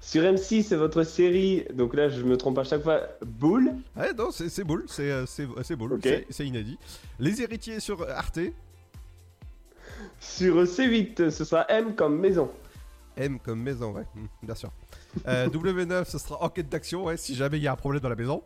Sur 0.00 0.22
M6, 0.22 0.74
votre 0.74 1.02
série, 1.02 1.64
donc 1.72 1.94
là 1.94 2.10
je 2.10 2.22
me 2.22 2.36
trompe 2.36 2.58
à 2.58 2.64
chaque 2.64 2.82
fois, 2.82 3.00
Boule. 3.24 3.72
Ouais, 3.96 4.12
non, 4.12 4.30
c'est 4.30 4.62
boule, 4.64 4.84
c'est 4.86 5.10
euh, 5.10 5.24
c'est- 5.24 5.76
boule, 5.76 5.94
Ok. 5.94 6.00
c'est- 6.02 6.26
c'est 6.28 6.46
inédit. 6.46 6.78
Les 7.18 7.40
héritiers 7.40 7.80
sur 7.80 8.06
Arte. 8.10 8.38
Sur 10.20 10.64
C8, 10.66 11.30
ce 11.30 11.44
sera 11.44 11.64
M 11.70 11.94
comme 11.94 12.18
maison. 12.18 12.50
M 13.16 13.38
comme 13.38 13.62
maison, 13.62 13.92
ouais, 13.94 14.04
hmm, 14.14 14.26
bien 14.42 14.54
sûr. 14.54 14.70
Euh, 15.26 15.48
W9, 15.48 16.04
ce 16.04 16.18
sera 16.18 16.42
enquête 16.42 16.68
d'action, 16.68 17.04
ouais, 17.04 17.16
si 17.16 17.34
jamais 17.34 17.58
il 17.58 17.62
y 17.62 17.68
a 17.68 17.72
un 17.72 17.76
problème 17.76 18.02
dans 18.02 18.08
la 18.08 18.16
maison. 18.16 18.42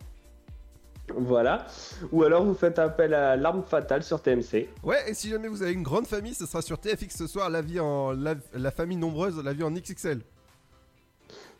Voilà. 1.17 1.67
Ou 2.13 2.23
alors 2.23 2.45
vous 2.45 2.55
faites 2.55 2.79
appel 2.79 3.15
à 3.15 3.37
l'arme 3.37 3.63
fatale 3.63 4.03
sur 4.03 4.21
TMC. 4.21 4.69
Ouais, 4.83 5.11
et 5.11 5.15
si 5.15 5.31
jamais 5.31 5.49
vous 5.49 5.63
avez 5.63 5.73
une 5.73 5.83
grande 5.83 6.07
famille, 6.07 6.35
ce 6.35 6.47
sera 6.47 6.61
sur 6.61 6.79
TFX 6.79 7.17
ce 7.17 7.27
soir, 7.27 7.49
la 7.49 7.63
vie 7.63 7.81
en 7.81 8.13
la, 8.13 8.35
la 8.53 8.71
famille 8.71 8.99
nombreuse, 8.99 9.43
la 9.43 9.53
vie 9.53 9.63
en 9.63 9.71
XXL. 9.71 10.21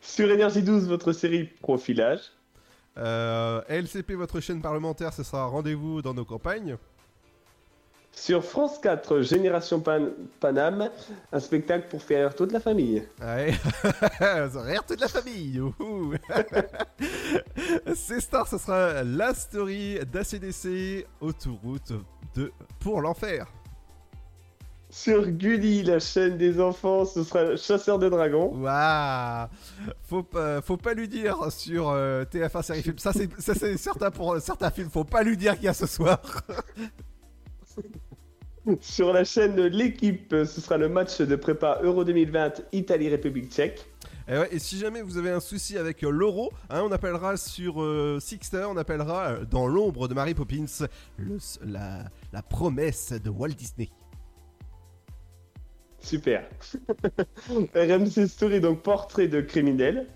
Sur 0.01 0.29
Énergie 0.31 0.61
12, 0.61 0.87
votre 0.87 1.11
série 1.11 1.45
Profilage. 1.45 2.21
Euh, 2.97 3.61
LCP, 3.69 4.13
votre 4.13 4.39
chaîne 4.39 4.61
parlementaire, 4.61 5.13
ce 5.13 5.23
sera 5.23 5.45
rendez-vous 5.45 6.01
dans 6.01 6.13
nos 6.13 6.25
campagnes. 6.25 6.77
Sur 8.11 8.43
France 8.43 8.79
4, 8.79 9.21
Génération 9.21 9.79
Pan- 9.79 10.09
Paname, 10.39 10.89
un 11.31 11.39
spectacle 11.39 11.87
pour 11.89 12.01
faire 12.03 12.27
rire 12.27 12.35
toute 12.35 12.51
la 12.51 12.59
famille. 12.59 13.03
Ouais, 13.21 13.53
rire 14.55 14.83
toute 14.85 14.99
la 14.99 15.07
famille. 15.07 15.61
C'est 17.95 18.19
Star, 18.19 18.47
ce 18.47 18.57
sera 18.57 19.03
la 19.03 19.33
story 19.33 19.99
d'ACDC 20.11 21.05
autoroute 21.21 21.93
de 22.35 22.51
pour 22.79 22.99
l'enfer. 23.01 23.47
Sur 24.91 25.27
Gulli, 25.29 25.83
la 25.83 25.99
chaîne 25.99 26.35
des 26.37 26.59
enfants, 26.59 27.05
ce 27.05 27.23
sera 27.23 27.55
Chasseur 27.55 27.99
de 27.99 28.09
dragons. 28.09 28.51
Waouh 28.57 29.47
faut 30.01 30.23
pas, 30.23 30.61
faut 30.63 30.77
pas 30.77 30.95
lui 30.95 31.07
dire 31.07 31.37
sur 31.51 31.89
euh, 31.89 32.25
TF1 32.25 32.63
série 32.63 32.81
film. 32.81 32.97
Ça 32.97 33.13
c'est, 33.13 33.29
ça 33.39 33.53
c'est 33.53 33.77
certain 33.77 34.09
pour 34.09 34.33
euh, 34.33 34.39
certains 34.39 34.71
films. 34.71 34.89
Faut 34.89 35.03
pas 35.03 35.21
lui 35.21 35.37
dire 35.37 35.53
qu'il 35.55 35.65
y 35.65 35.67
a 35.67 35.73
ce 35.75 35.85
soir. 35.85 36.19
Sur 38.81 39.13
la 39.13 39.23
chaîne 39.23 39.55
L'équipe, 39.67 40.29
ce 40.31 40.45
sera 40.61 40.77
le 40.77 40.89
match 40.89 41.19
de 41.21 41.35
prépa 41.35 41.79
Euro 41.81 42.03
2020 42.03 42.61
Italie-République 42.73 43.51
tchèque. 43.51 43.85
Et, 44.27 44.33
ouais, 44.37 44.47
et 44.51 44.59
si 44.59 44.77
jamais 44.77 45.01
vous 45.01 45.17
avez 45.17 45.31
un 45.31 45.39
souci 45.39 45.75
avec 45.77 46.03
euh, 46.03 46.09
l'euro, 46.11 46.51
hein, 46.69 46.83
on 46.85 46.91
appellera 46.91 47.35
sur 47.35 47.81
euh, 47.81 48.19
Sixter, 48.19 48.67
on 48.69 48.77
appellera 48.77 49.29
euh, 49.29 49.45
dans 49.45 49.65
l'ombre 49.65 50.07
de 50.07 50.13
Mary 50.13 50.35
Poppins 50.35 50.65
le- 51.17 51.37
la, 51.65 52.03
la 52.31 52.41
promesse 52.43 53.11
de 53.11 53.29
Walt 53.29 53.49
Disney. 53.57 53.89
Super. 55.99 56.47
RMC 57.75 58.27
Story, 58.27 58.61
donc 58.61 58.83
portrait 58.83 59.27
de 59.27 59.41
criminel. 59.41 60.07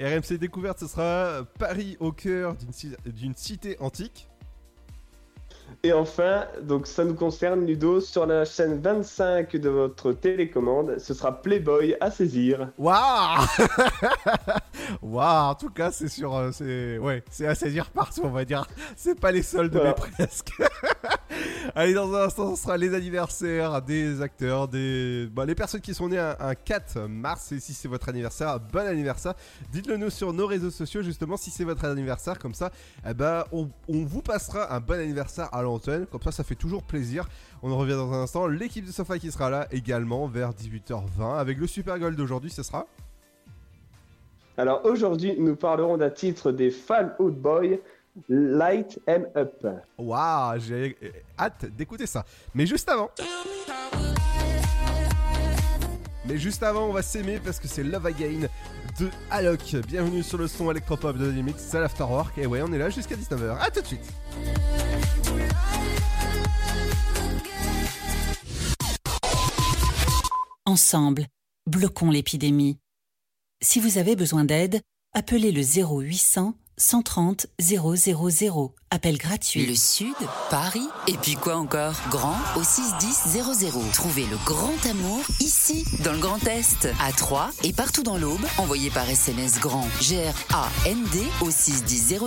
RMC 0.00 0.38
Découverte, 0.38 0.80
ce 0.80 0.86
sera 0.88 1.46
Paris 1.58 1.96
au 2.00 2.10
cœur 2.10 2.56
d'une 3.06 3.34
cité 3.36 3.76
antique. 3.78 4.28
Et 5.82 5.92
enfin, 5.92 6.44
donc 6.62 6.86
ça 6.86 7.04
nous 7.04 7.14
concerne 7.14 7.66
Ludo, 7.66 8.00
sur 8.00 8.26
la 8.26 8.44
chaîne 8.44 8.80
25 8.80 9.56
de 9.56 9.68
votre 9.68 10.12
télécommande, 10.12 10.96
ce 10.98 11.14
sera 11.14 11.42
Playboy 11.42 11.96
à 12.00 12.10
saisir. 12.10 12.68
Waouh 12.78 13.00
Waouh 15.02 15.50
En 15.50 15.54
tout 15.54 15.70
cas, 15.70 15.90
c'est 15.90 16.08
sur, 16.08 16.36
euh, 16.36 16.50
c'est 16.52 16.98
ouais, 16.98 17.22
c'est 17.30 17.46
à 17.46 17.54
saisir 17.54 17.90
partout, 17.90 18.22
on 18.24 18.30
va 18.30 18.44
dire. 18.44 18.66
C'est 18.96 19.18
pas 19.18 19.32
les 19.32 19.42
soldes, 19.42 19.74
Voilà. 19.74 19.94
mais 19.98 20.24
presque. 20.24 20.52
Allez, 21.74 21.94
dans 21.94 22.12
un 22.14 22.24
instant, 22.24 22.54
ce 22.54 22.62
sera 22.62 22.76
les 22.76 22.94
anniversaires 22.94 23.80
des 23.82 24.20
acteurs, 24.20 24.68
des, 24.68 25.28
bah, 25.32 25.44
les 25.44 25.54
personnes 25.54 25.80
qui 25.80 25.94
sont 25.94 26.08
nées 26.08 26.18
un, 26.18 26.36
un 26.38 26.54
4 26.54 27.02
mars. 27.08 27.52
Et 27.52 27.60
si 27.60 27.72
c'est 27.72 27.88
votre 27.88 28.08
anniversaire, 28.08 28.58
bon 28.60 28.86
anniversaire. 28.86 29.34
Dites-le 29.72 29.96
nous 29.96 30.10
sur 30.10 30.32
nos 30.32 30.46
réseaux 30.46 30.70
sociaux, 30.70 31.02
justement, 31.02 31.36
si 31.36 31.50
c'est 31.50 31.64
votre 31.64 31.84
anniversaire, 31.84 32.38
comme 32.38 32.54
ça, 32.54 32.70
eh 33.08 33.14
ben, 33.14 33.44
on, 33.52 33.68
vous 33.88 34.22
passera 34.22 34.74
un 34.74 34.80
bon 34.80 34.98
anniversaire 34.98 35.48
à 35.54 35.62
l'antenne. 35.62 36.06
Comme 36.06 36.22
ça, 36.22 36.32
ça 36.32 36.44
fait 36.44 36.54
toujours 36.54 36.82
plaisir. 36.82 37.26
On 37.62 37.70
en 37.70 37.78
revient 37.78 37.92
dans 37.92 38.12
un 38.12 38.22
instant. 38.22 38.46
L'équipe 38.46 38.84
de 38.84 38.92
Sofa 38.92 39.18
qui 39.18 39.30
sera 39.30 39.50
là 39.50 39.66
également 39.70 40.26
vers 40.26 40.52
18h20 40.52 41.38
avec 41.38 41.58
le 41.58 41.66
Super 41.66 41.98
Goal 41.98 42.16
d'aujourd'hui, 42.16 42.50
ce 42.50 42.62
sera? 42.62 42.86
Alors 44.58 44.84
aujourd'hui, 44.84 45.34
nous 45.38 45.56
parlerons 45.56 45.96
d'un 45.96 46.10
titre 46.10 46.52
des 46.52 46.70
Fall 46.70 47.16
Out 47.18 47.34
Boy, 47.34 47.80
Light 48.28 49.00
'em 49.08 49.26
Up. 49.36 49.66
Waouh, 49.96 50.60
j'ai 50.60 50.96
hâte 51.38 51.64
d'écouter 51.64 52.06
ça. 52.06 52.26
Mais 52.54 52.66
juste 52.66 52.88
avant. 52.88 53.10
Mais 56.26 56.36
juste 56.36 56.62
avant, 56.62 56.88
on 56.88 56.92
va 56.92 57.02
s'aimer 57.02 57.40
parce 57.40 57.58
que 57.58 57.66
c'est 57.66 57.82
Love 57.82 58.06
Again 58.06 58.48
de 59.00 59.08
Alok. 59.30 59.76
Bienvenue 59.88 60.22
sur 60.22 60.36
le 60.36 60.46
son 60.46 60.70
électropop 60.70 61.16
de 61.16 61.30
Dynamix, 61.30 61.58
c'est 61.62 61.80
l'Afterwork. 61.80 62.36
Et 62.36 62.46
ouais, 62.46 62.60
on 62.62 62.72
est 62.72 62.78
là 62.78 62.90
jusqu'à 62.90 63.16
19h. 63.16 63.58
A 63.58 63.70
tout 63.70 63.80
de 63.80 63.86
suite. 63.86 64.12
Ensemble, 70.66 71.26
bloquons 71.66 72.10
l'épidémie. 72.10 72.78
Si 73.62 73.80
vous 73.80 73.96
avez 73.98 74.16
besoin 74.16 74.44
d'aide, 74.44 74.80
appelez 75.14 75.50
le 75.50 75.62
0800 75.62 76.54
130 76.82 77.46
000. 77.60 78.74
Appel 78.90 79.16
gratuit. 79.16 79.66
Le 79.66 79.74
Sud, 79.74 80.14
Paris, 80.50 80.88
et 81.06 81.14
puis 81.14 81.36
quoi 81.36 81.54
encore? 81.56 81.94
Grand 82.10 82.36
au 82.56 82.62
61000. 82.64 83.72
Trouvez 83.92 84.26
le 84.26 84.36
grand 84.44 84.74
amour 84.90 85.20
ici, 85.40 85.84
dans 86.04 86.12
le 86.12 86.18
Grand 86.18 86.44
Est, 86.46 86.88
à 87.00 87.12
Troyes 87.12 87.50
et 87.62 87.72
partout 87.72 88.02
dans 88.02 88.18
l'Aube. 88.18 88.44
Envoyez 88.58 88.90
par 88.90 89.08
SMS 89.08 89.60
grand 89.60 89.86
G-R-A-N-D 90.00 91.22
au 91.40 91.50
61000 91.50 92.18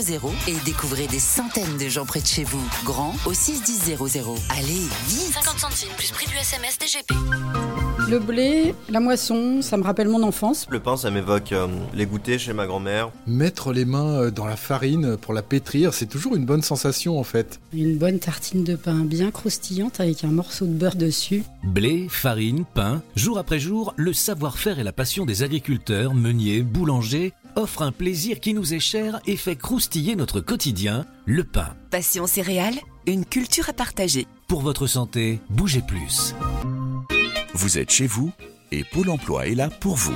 et 0.47 0.55
découvrez 0.63 1.07
des 1.07 1.19
centaines 1.19 1.77
de 1.77 1.89
gens 1.89 2.05
près 2.05 2.21
de 2.21 2.27
chez 2.27 2.45
vous. 2.45 2.63
Grand 2.85 3.13
au 3.25 3.33
61000. 3.33 3.97
Allez, 4.51 4.87
vite 5.07 5.33
50 5.33 5.59
centimes 5.59 5.93
plus 5.97 6.11
prix 6.11 6.27
du 6.27 6.35
SMS 6.37 6.79
DGP. 6.79 7.13
Le 8.07 8.19
blé, 8.19 8.75
la 8.87 8.99
moisson, 8.99 9.63
ça 9.63 9.77
me 9.77 9.83
rappelle 9.83 10.09
mon 10.09 10.21
enfance. 10.21 10.67
Le 10.69 10.79
pain, 10.79 10.95
ça 10.95 11.09
m'évoque 11.09 11.51
euh, 11.53 11.65
les 11.95 12.05
goûters 12.05 12.37
chez 12.37 12.53
ma 12.53 12.67
grand-mère. 12.67 13.09
Mettre 13.25 13.73
les 13.73 13.83
mains 13.83 14.21
euh, 14.21 14.29
dans 14.45 14.51
la 14.51 14.57
farine 14.57 15.17
pour 15.17 15.33
la 15.33 15.41
pétrir, 15.41 15.95
c'est 15.95 16.05
toujours 16.05 16.35
une 16.35 16.45
bonne 16.45 16.61
sensation 16.61 17.19
en 17.19 17.23
fait. 17.23 17.59
Une 17.73 17.97
bonne 17.97 18.19
tartine 18.19 18.63
de 18.63 18.75
pain 18.75 18.99
bien 19.03 19.31
croustillante 19.31 19.99
avec 19.99 20.23
un 20.23 20.27
morceau 20.27 20.67
de 20.67 20.73
beurre 20.73 20.95
dessus. 20.95 21.41
Blé, 21.63 22.05
farine, 22.09 22.63
pain, 22.75 23.01
jour 23.15 23.39
après 23.39 23.57
jour, 23.57 23.95
le 23.97 24.13
savoir-faire 24.13 24.77
et 24.77 24.83
la 24.83 24.91
passion 24.91 25.25
des 25.25 25.41
agriculteurs, 25.41 26.13
meuniers, 26.13 26.61
boulangers 26.61 27.33
offrent 27.55 27.81
un 27.81 27.91
plaisir 27.91 28.39
qui 28.39 28.53
nous 28.53 28.75
est 28.75 28.79
cher 28.79 29.19
et 29.25 29.35
fait 29.35 29.55
croustiller 29.55 30.15
notre 30.15 30.41
quotidien, 30.41 31.05
le 31.25 31.43
pain. 31.43 31.73
Passion 31.89 32.27
céréales, 32.27 32.79
une 33.07 33.25
culture 33.25 33.69
à 33.69 33.73
partager. 33.73 34.27
Pour 34.47 34.61
votre 34.61 34.85
santé, 34.85 35.39
bougez 35.49 35.81
plus. 35.81 36.35
Vous 37.55 37.79
êtes 37.79 37.89
chez 37.89 38.05
vous 38.05 38.31
et 38.71 38.83
Pôle 38.83 39.09
emploi 39.09 39.47
est 39.47 39.55
là 39.55 39.71
pour 39.71 39.95
vous. 39.95 40.15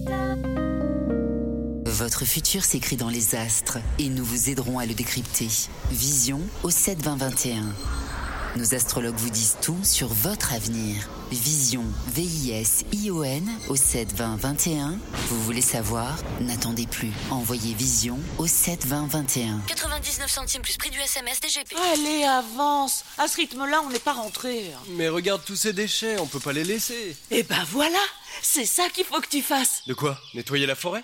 Votre 1.91 2.23
futur 2.23 2.63
s'écrit 2.63 2.95
dans 2.95 3.09
les 3.09 3.35
astres 3.35 3.77
et 3.99 4.07
nous 4.07 4.23
vous 4.23 4.49
aiderons 4.49 4.79
à 4.79 4.85
le 4.85 4.93
décrypter. 4.93 5.49
Vision 5.91 6.39
au 6.63 6.69
72021. 6.69 7.63
Nos 8.55 8.73
astrologues 8.73 9.15
vous 9.17 9.29
disent 9.29 9.57
tout 9.61 9.77
sur 9.83 10.07
votre 10.07 10.53
avenir. 10.53 11.09
Vision, 11.31 11.83
V-I-S-I-O-N 12.13 13.49
au 13.67 13.75
72021. 13.75 14.99
Vous 15.27 15.43
voulez 15.43 15.61
savoir? 15.61 16.17
N'attendez 16.39 16.87
plus. 16.87 17.11
Envoyez 17.29 17.73
Vision 17.73 18.17
au 18.37 18.47
72021. 18.47 19.59
99 19.67 20.31
centimes 20.31 20.61
plus 20.61 20.77
prix 20.77 20.91
du 20.91 20.99
SMS 20.99 21.41
DGP. 21.41 21.75
Allez, 21.93 22.23
avance 22.23 23.03
À 23.17 23.27
ce 23.27 23.35
rythme-là, 23.35 23.81
on 23.85 23.89
n'est 23.89 23.99
pas 23.99 24.13
rentré. 24.13 24.71
Mais 24.91 25.09
regarde 25.09 25.41
tous 25.45 25.57
ces 25.57 25.73
déchets, 25.73 26.17
on 26.19 26.25
peut 26.25 26.39
pas 26.39 26.53
les 26.53 26.63
laisser. 26.63 27.17
Eh 27.31 27.43
ben 27.43 27.63
voilà 27.69 27.99
C'est 28.41 28.65
ça 28.65 28.83
qu'il 28.93 29.03
faut 29.05 29.19
que 29.19 29.27
tu 29.29 29.41
fasses 29.41 29.83
De 29.87 29.93
quoi? 29.93 30.17
Nettoyer 30.33 30.65
la 30.65 30.75
forêt? 30.75 31.03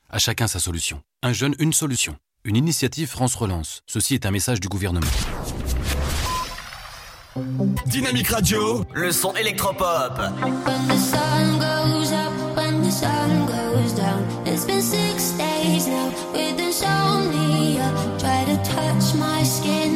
à 0.11 0.19
chacun 0.19 0.47
sa 0.47 0.59
solution. 0.59 1.01
Un 1.23 1.33
jeune, 1.33 1.55
une 1.59 1.73
solution. 1.73 2.15
Une 2.43 2.55
initiative 2.55 3.07
France 3.07 3.35
Relance. 3.35 3.81
Ceci 3.87 4.15
est 4.15 4.25
un 4.25 4.31
message 4.31 4.59
du 4.59 4.67
gouvernement. 4.67 5.07
Dynamique 7.85 8.27
Radio, 8.27 8.83
le 8.93 9.11
son 9.11 9.33
électropop. 9.35 10.17
When 10.17 10.87
the 10.87 10.97
sun 10.97 11.59
goes 11.59 12.11
up, 12.11 12.57
when 12.57 12.81
the 12.81 12.91
sun 12.91 13.45
goes 13.45 13.93
down. 13.95 14.23
It's 14.45 14.65
been 14.65 14.81
six 14.81 15.31
days 15.37 15.87
now 15.87 16.11
with 16.33 16.59
insomnia. 16.59 17.89
Try 18.19 18.43
to 18.45 18.57
touch 18.63 19.15
my 19.15 19.43
skin, 19.43 19.90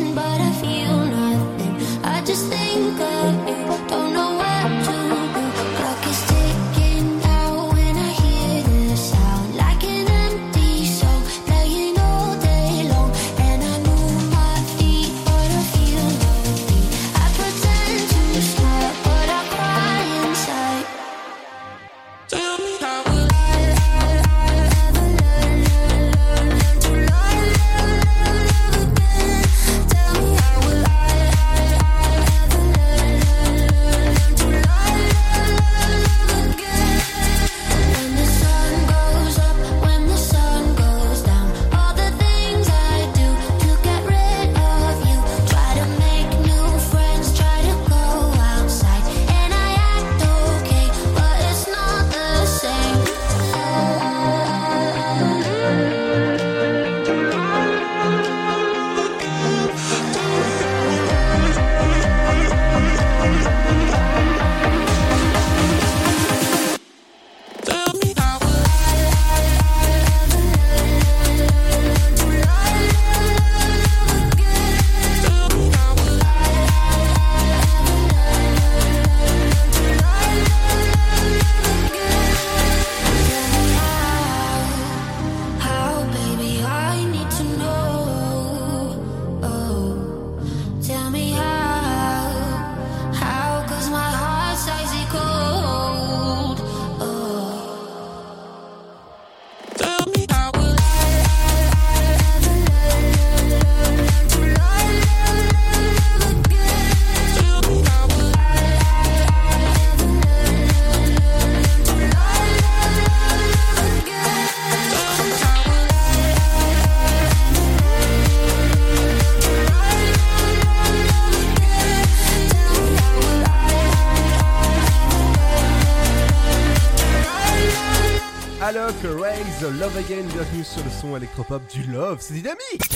Love 129.85 129.97
Again, 129.97 130.23
bienvenue 130.33 130.63
sur 130.63 130.83
le 130.83 130.89
son 130.89 131.15
électropop 131.15 131.61
du 131.71 131.83
Love, 131.83 132.17
c'est 132.19 132.33
dynamique 132.33 132.89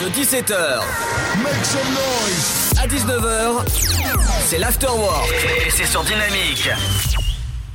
De 0.00 0.08
17h 0.08 0.78
Make 1.42 1.64
some 1.64 1.88
noise 1.92 2.72
À 2.80 2.86
19h, 2.86 3.68
c'est 4.46 4.58
l'afterwork. 4.58 5.28
Et 5.66 5.70
c'est 5.70 5.86
sur 5.86 6.04
Dynamique. 6.04 6.68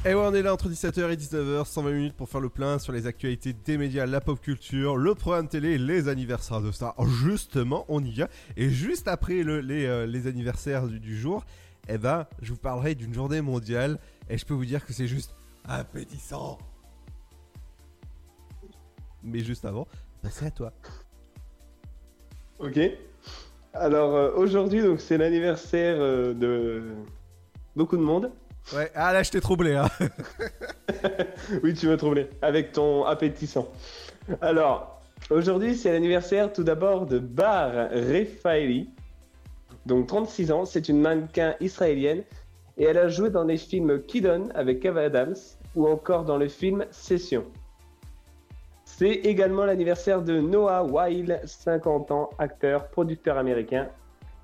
Et 0.05 0.13
ouais, 0.13 0.23
on 0.25 0.33
est 0.33 0.41
là 0.41 0.53
entre 0.53 0.69
17h 0.69 1.11
et 1.11 1.17
19h, 1.17 1.65
120 1.65 1.91
minutes 1.91 2.13
pour 2.15 2.29
faire 2.29 2.39
le 2.39 2.47
plein 2.47 2.79
sur 2.79 2.93
les 2.93 3.07
actualités 3.07 3.51
des 3.51 3.77
médias, 3.77 4.05
la 4.05 4.21
pop 4.21 4.39
culture, 4.39 4.95
le 4.95 5.13
programme 5.13 5.49
télé, 5.49 5.77
les 5.77 6.07
anniversaires 6.07 6.61
de 6.61 6.71
stars. 6.71 6.95
Justement, 7.25 7.83
on 7.89 8.01
y 8.01 8.09
vient. 8.11 8.29
Et 8.55 8.69
juste 8.69 9.09
après 9.09 9.43
le- 9.43 9.59
les, 9.59 9.85
euh, 9.85 10.05
les 10.05 10.27
anniversaires 10.27 10.87
du, 10.87 11.01
du 11.01 11.19
jour, 11.19 11.43
eh 11.89 11.97
ben, 11.97 12.25
je 12.41 12.51
vous 12.53 12.57
parlerai 12.57 12.95
d'une 12.95 13.13
journée 13.13 13.41
mondiale. 13.41 13.99
Et 14.29 14.37
je 14.37 14.45
peux 14.45 14.53
vous 14.53 14.65
dire 14.65 14.85
que 14.85 14.93
c'est 14.93 15.09
juste 15.09 15.35
appétissant. 15.67 16.57
Mais 19.25 19.39
juste 19.39 19.65
avant, 19.65 19.87
bah, 20.23 20.29
c'est 20.31 20.45
à 20.45 20.51
toi. 20.51 20.71
Ok. 22.59 22.79
Alors 23.73 24.15
euh, 24.15 24.31
aujourd'hui, 24.35 24.81
donc 24.81 25.01
c'est 25.01 25.17
l'anniversaire 25.17 25.97
euh, 25.99 26.33
de 26.33 26.83
beaucoup 27.75 27.97
de 27.97 28.01
monde. 28.01 28.31
Ouais, 28.73 28.89
ah 28.95 29.11
là, 29.11 29.21
je 29.21 29.31
t'ai 29.31 29.41
troublé, 29.41 29.75
hein. 29.75 29.89
oui, 31.63 31.73
tu 31.73 31.87
m'as 31.87 31.97
troublé 31.97 32.29
avec 32.41 32.71
ton 32.71 33.03
appétissant. 33.03 33.67
Alors 34.41 35.01
aujourd'hui, 35.29 35.75
c'est 35.75 35.91
l'anniversaire 35.91 36.53
tout 36.53 36.63
d'abord 36.63 37.05
de 37.05 37.19
Bar 37.19 37.89
Refaeli. 37.91 38.89
Donc 39.85 40.07
36 40.07 40.51
ans, 40.51 40.65
c'est 40.65 40.87
une 40.87 41.01
mannequin 41.01 41.55
israélienne 41.59 42.23
et 42.77 42.85
elle 42.85 42.97
a 42.97 43.07
joué 43.07 43.29
dans 43.29 43.43
les 43.43 43.57
films 43.57 44.01
Kidon 44.03 44.49
avec 44.55 44.79
Kev 44.79 44.97
Adams 44.99 45.35
ou 45.75 45.87
encore 45.87 46.23
dans 46.23 46.37
le 46.37 46.47
film 46.47 46.85
Session. 46.91 47.45
C'est 48.97 49.09
également 49.09 49.65
l'anniversaire 49.65 50.21
de 50.21 50.39
Noah 50.39 50.83
Weil, 50.85 51.41
50 51.43 52.11
ans, 52.11 52.29
acteur, 52.39 52.87
producteur 52.87 53.37
américain. 53.37 53.89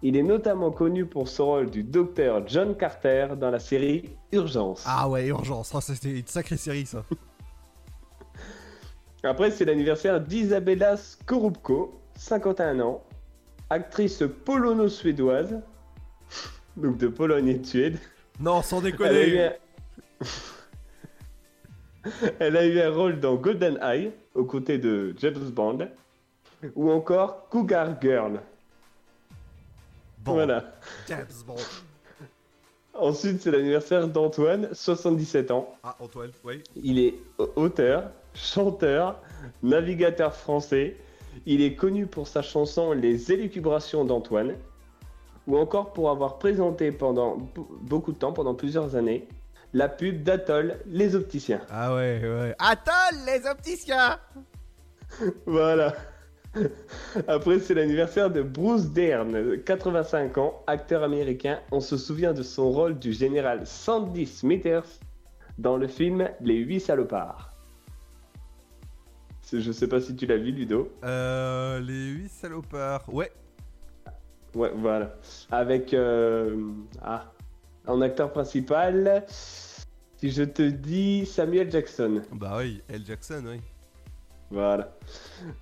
Il 0.02 0.18
est 0.18 0.24
notamment 0.24 0.72
connu 0.72 1.06
pour 1.06 1.30
son 1.30 1.46
rôle 1.46 1.70
du 1.70 1.84
docteur 1.84 2.46
John 2.48 2.76
Carter 2.76 3.30
dans 3.40 3.50
la 3.50 3.60
série 3.60 4.10
Urgence. 4.34 4.84
Ah 4.86 5.08
ouais, 5.08 5.28
urgence, 5.28 5.74
Ah, 5.74 5.80
c'était 5.80 6.20
une 6.20 6.28
sacrée 6.28 6.58
série 6.58 6.86
ça. 6.86 7.06
Après, 9.24 9.52
c'est 9.52 9.64
l'anniversaire 9.64 10.20
d'Isabella 10.20 10.98
Skorupko, 10.98 12.02
51 12.16 12.82
ans, 12.82 13.04
actrice 13.70 14.22
polono-suédoise, 14.44 15.62
donc 16.76 16.98
de 16.98 17.08
Pologne 17.08 17.48
et 17.48 17.54
de 17.54 17.66
Suède. 17.66 18.00
Non, 18.38 18.62
sans 18.62 18.82
Elle 18.84 19.16
a, 19.16 19.26
eu 19.26 19.32
déconner. 19.32 19.46
un... 19.46 19.54
Elle 22.40 22.58
a 22.58 22.66
eu 22.66 22.82
un 22.82 22.92
rôle 22.92 23.22
dans 23.22 23.36
Golden 23.36 23.80
Eye, 23.82 24.12
aux 24.36 24.46
côtés 24.46 24.78
de 24.78 25.14
James 25.20 25.50
Bond, 25.50 25.88
ou 26.76 26.92
encore 26.92 27.48
Cougar 27.50 28.00
Girl. 28.02 28.40
Voilà. 30.26 30.76
James 31.08 31.26
Bond. 31.46 31.56
Ensuite, 32.94 33.42
c'est 33.42 33.52
l'anniversaire 33.52 34.08
d'Antoine, 34.08 34.70
77 34.74 35.50
ans. 35.52 35.76
Ah, 35.84 35.96
Antoine, 36.00 36.32
oui. 36.44 36.62
Il 36.76 37.00
est 37.00 37.16
au- 37.38 37.50
auteur, 37.56 38.12
chanteur, 38.34 39.20
navigateur 39.64 40.36
français. 40.36 40.98
Il 41.46 41.62
est 41.62 41.74
connu 41.76 42.06
pour 42.06 42.28
sa 42.28 42.42
chanson 42.42 42.92
Les 42.92 43.32
élucubrations 43.32 44.04
d'Antoine, 44.06 44.56
ou 45.48 45.58
encore 45.58 45.94
pour 45.94 46.10
avoir 46.12 46.38
présenté 46.38 46.92
pendant 46.92 47.38
beaucoup 47.82 48.12
de 48.12 48.18
temps, 48.18 48.34
pendant 48.34 48.54
plusieurs 48.54 48.96
années, 48.96 49.28
la 49.74 49.88
pub 49.90 50.24
d'Atoll, 50.24 50.78
les 50.86 51.16
opticiens. 51.16 51.62
Ah 51.70 51.94
ouais, 51.96 52.22
ouais. 52.24 52.56
Attends, 52.60 53.16
les 53.26 53.46
opticiens 53.48 54.20
Voilà. 55.46 55.94
Après, 57.28 57.60
c'est 57.60 57.74
l'anniversaire 57.74 58.30
de 58.30 58.42
Bruce 58.42 58.88
Dern, 58.92 59.58
85 59.64 60.38
ans, 60.38 60.64
acteur 60.68 61.04
américain. 61.04 61.60
On 61.72 61.80
se 61.80 61.96
souvient 61.98 62.34
de 62.34 62.44
son 62.44 62.70
rôle 62.72 63.00
du 63.00 63.14
général 63.14 63.66
Sandy 63.66 64.26
Smithers 64.26 64.84
dans 65.58 65.78
le 65.78 65.88
film 65.88 66.30
Les 66.42 66.56
Huit 66.58 66.82
Salopards. 66.82 67.54
C'est- 69.42 69.62
Je 69.62 69.72
sais 69.72 69.88
pas 69.88 70.02
si 70.02 70.16
tu 70.16 70.26
l'as 70.26 70.38
vu, 70.38 70.52
Ludo. 70.52 70.92
Euh, 71.06 71.80
les 71.80 72.08
8 72.10 72.30
salopards. 72.30 73.06
Ouais. 73.14 73.32
Ouais, 74.54 74.72
voilà. 74.76 75.16
Avec 75.52 75.94
euh, 75.94 76.58
ah, 77.02 77.32
en 77.88 78.02
acteur 78.02 78.32
principal, 78.32 79.24
si 79.28 80.32
je 80.32 80.44
te 80.44 80.62
dis 80.62 81.26
Samuel 81.26 81.72
Jackson. 81.72 82.22
Bah 82.32 82.56
oui, 82.60 82.82
L. 82.90 83.02
Jackson, 83.06 83.44
oui. 83.48 83.60
Voilà. 84.52 84.92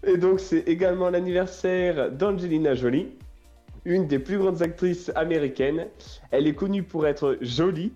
Et 0.04 0.18
donc, 0.18 0.40
c'est 0.40 0.62
également 0.68 1.10
l'anniversaire 1.10 2.12
d'Angelina 2.12 2.74
Jolie, 2.74 3.16
une 3.86 4.08
des 4.08 4.20
plus 4.20 4.38
grandes 4.40 4.62
actrices 4.62 5.12
américaines. 5.16 5.88
Elle 6.32 6.48
est 6.48 6.56
connue 6.56 6.84
pour 6.84 7.08
être 7.08 7.38
jolie. 7.42 7.94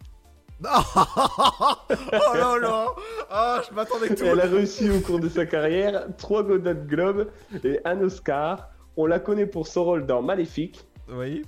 oh 0.63 2.35
là 2.35 2.57
là 2.61 2.87
Ah, 3.29 3.61
je 3.67 3.75
m'attendais 3.75 4.07
que 4.07 4.13
tout 4.13 4.23
Elle 4.23 4.39
a 4.39 4.47
reçu 4.47 4.91
au 4.91 5.01
cours 5.01 5.19
de 5.19 5.27
sa 5.27 5.45
carrière 5.45 6.05
trois 6.17 6.41
Golden 6.43 6.85
Globes 6.85 7.29
et 7.65 7.81
un 7.83 7.99
Oscar. 7.99 8.69
On 8.95 9.05
la 9.05 9.19
connaît 9.19 9.47
pour 9.47 9.67
son 9.67 9.83
rôle 9.83 10.05
dans 10.05 10.21
Maléfique. 10.21 10.87
Oui. 11.09 11.41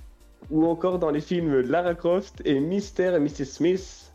Ou 0.50 0.66
encore 0.66 0.98
dans 0.98 1.10
les 1.10 1.20
films 1.20 1.60
Lara 1.60 1.94
Croft 1.94 2.42
et 2.44 2.60
Mr. 2.60 3.14
et 3.16 3.18
Mrs. 3.18 3.44
Smith, 3.46 4.12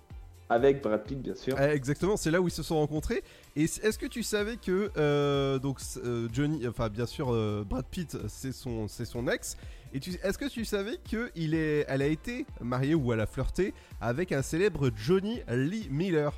avec 0.51 0.81
Brad 0.81 1.03
Pitt, 1.03 1.21
bien 1.21 1.35
sûr. 1.35 1.55
Eh, 1.59 1.73
Exactement, 1.73 2.17
c'est 2.17 2.29
là 2.29 2.41
où 2.41 2.47
ils 2.47 2.51
se 2.51 2.61
sont 2.61 2.75
rencontrés. 2.75 3.23
Et 3.55 3.63
est-ce 3.63 3.97
que 3.97 4.05
tu 4.05 4.21
savais 4.21 4.57
que 4.57 4.91
euh, 4.97 5.59
donc 5.59 5.79
euh, 6.03 6.27
Johnny, 6.33 6.67
enfin 6.67 6.89
bien 6.89 7.05
sûr 7.05 7.33
euh, 7.33 7.63
Brad 7.67 7.85
Pitt, 7.85 8.17
c'est 8.27 8.51
son, 8.51 8.89
c'est 8.89 9.05
son 9.05 9.27
ex. 9.29 9.57
Et 9.93 9.99
tu, 9.99 10.11
est-ce 10.23 10.37
que 10.37 10.49
tu 10.49 10.65
savais 10.65 10.97
que 11.09 11.31
il 11.35 11.55
est, 11.55 11.85
elle 11.87 12.01
a 12.01 12.07
été 12.07 12.45
mariée 12.59 12.95
ou 12.95 13.13
elle 13.13 13.21
a 13.21 13.25
flirté 13.27 13.73
avec 14.01 14.33
un 14.33 14.41
célèbre 14.41 14.89
Johnny 14.93 15.39
Lee 15.49 15.87
Miller? 15.89 16.33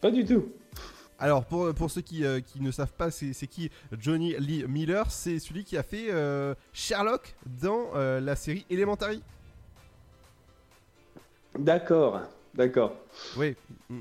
Pas 0.00 0.10
du 0.10 0.24
tout. 0.24 0.46
Alors 1.18 1.44
pour, 1.44 1.72
pour 1.72 1.90
ceux 1.90 2.02
qui, 2.02 2.24
euh, 2.24 2.40
qui 2.40 2.60
ne 2.60 2.70
savent 2.70 2.92
pas, 2.92 3.10
c'est, 3.10 3.32
c'est 3.32 3.46
qui 3.46 3.70
Johnny 3.98 4.34
Lee 4.38 4.64
Miller 4.68 5.10
C'est 5.10 5.38
celui 5.38 5.64
qui 5.64 5.76
a 5.78 5.82
fait 5.82 6.10
euh, 6.10 6.54
Sherlock 6.72 7.34
dans 7.60 7.86
euh, 7.94 8.20
la 8.20 8.36
série 8.36 8.66
Elementary. 8.70 9.22
D'accord, 11.58 12.20
d'accord. 12.54 12.92
Oui. 13.38 13.56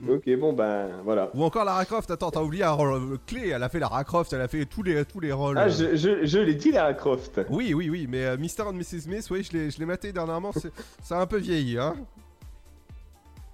Ok, 0.09 0.29
bon 0.37 0.51
ben 0.51 0.89
voilà. 1.05 1.29
Ou 1.33 1.43
encore 1.45 1.63
Lara 1.63 1.85
Croft. 1.85 2.11
Attends, 2.11 2.31
t'as 2.31 2.41
oublié 2.41 2.65
un 2.65 2.71
rôle 2.71 3.17
clé. 3.25 3.47
Elle 3.47 3.63
a 3.63 3.69
fait 3.69 3.79
Lara 3.79 4.03
Croft. 4.03 4.33
Elle 4.33 4.41
a 4.41 4.49
fait 4.49 4.65
tous 4.65 4.83
les 4.83 5.05
tous 5.05 5.21
les 5.21 5.31
rôles. 5.31 5.57
Ah, 5.57 5.69
je, 5.69 5.95
je, 5.95 6.25
je 6.25 6.39
l'ai 6.39 6.55
dit, 6.55 6.71
Lara 6.71 6.93
Croft. 6.93 7.39
Oui, 7.49 7.73
oui, 7.73 7.89
oui, 7.89 8.07
mais 8.09 8.35
Mr. 8.35 8.63
and 8.67 8.73
Mrs. 8.73 9.01
Smith, 9.03 9.25
oui, 9.31 9.41
je 9.43 9.53
l'ai, 9.57 9.71
je 9.71 9.79
l'ai 9.79 9.85
maté 9.85 10.11
dernièrement, 10.11 10.51
c'est, 10.51 10.71
ça 11.01 11.19
a 11.19 11.21
un 11.21 11.27
peu 11.27 11.37
vieilli, 11.37 11.77
hein. 11.77 11.95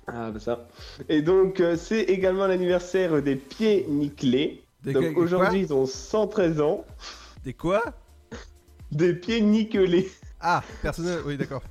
Ah, 0.07 0.31
bah 0.31 0.39
ça. 0.39 0.67
Et 1.09 1.21
donc, 1.21 1.59
euh, 1.59 1.75
c'est 1.77 2.01
également 2.01 2.47
l'anniversaire 2.47 3.21
des 3.21 3.35
pieds 3.35 3.85
nickelés. 3.87 4.63
Des 4.83 4.93
donc 4.93 5.13
quoi 5.13 5.23
aujourd'hui, 5.23 5.61
ils 5.61 5.73
ont 5.73 5.85
113 5.85 6.61
ans. 6.61 6.85
Des 7.43 7.53
quoi 7.53 7.83
Des 8.91 9.13
pieds 9.13 9.41
nickelés. 9.41 10.09
Ah, 10.39 10.63
personnel, 10.81 11.19
oui, 11.25 11.37
d'accord. 11.37 11.61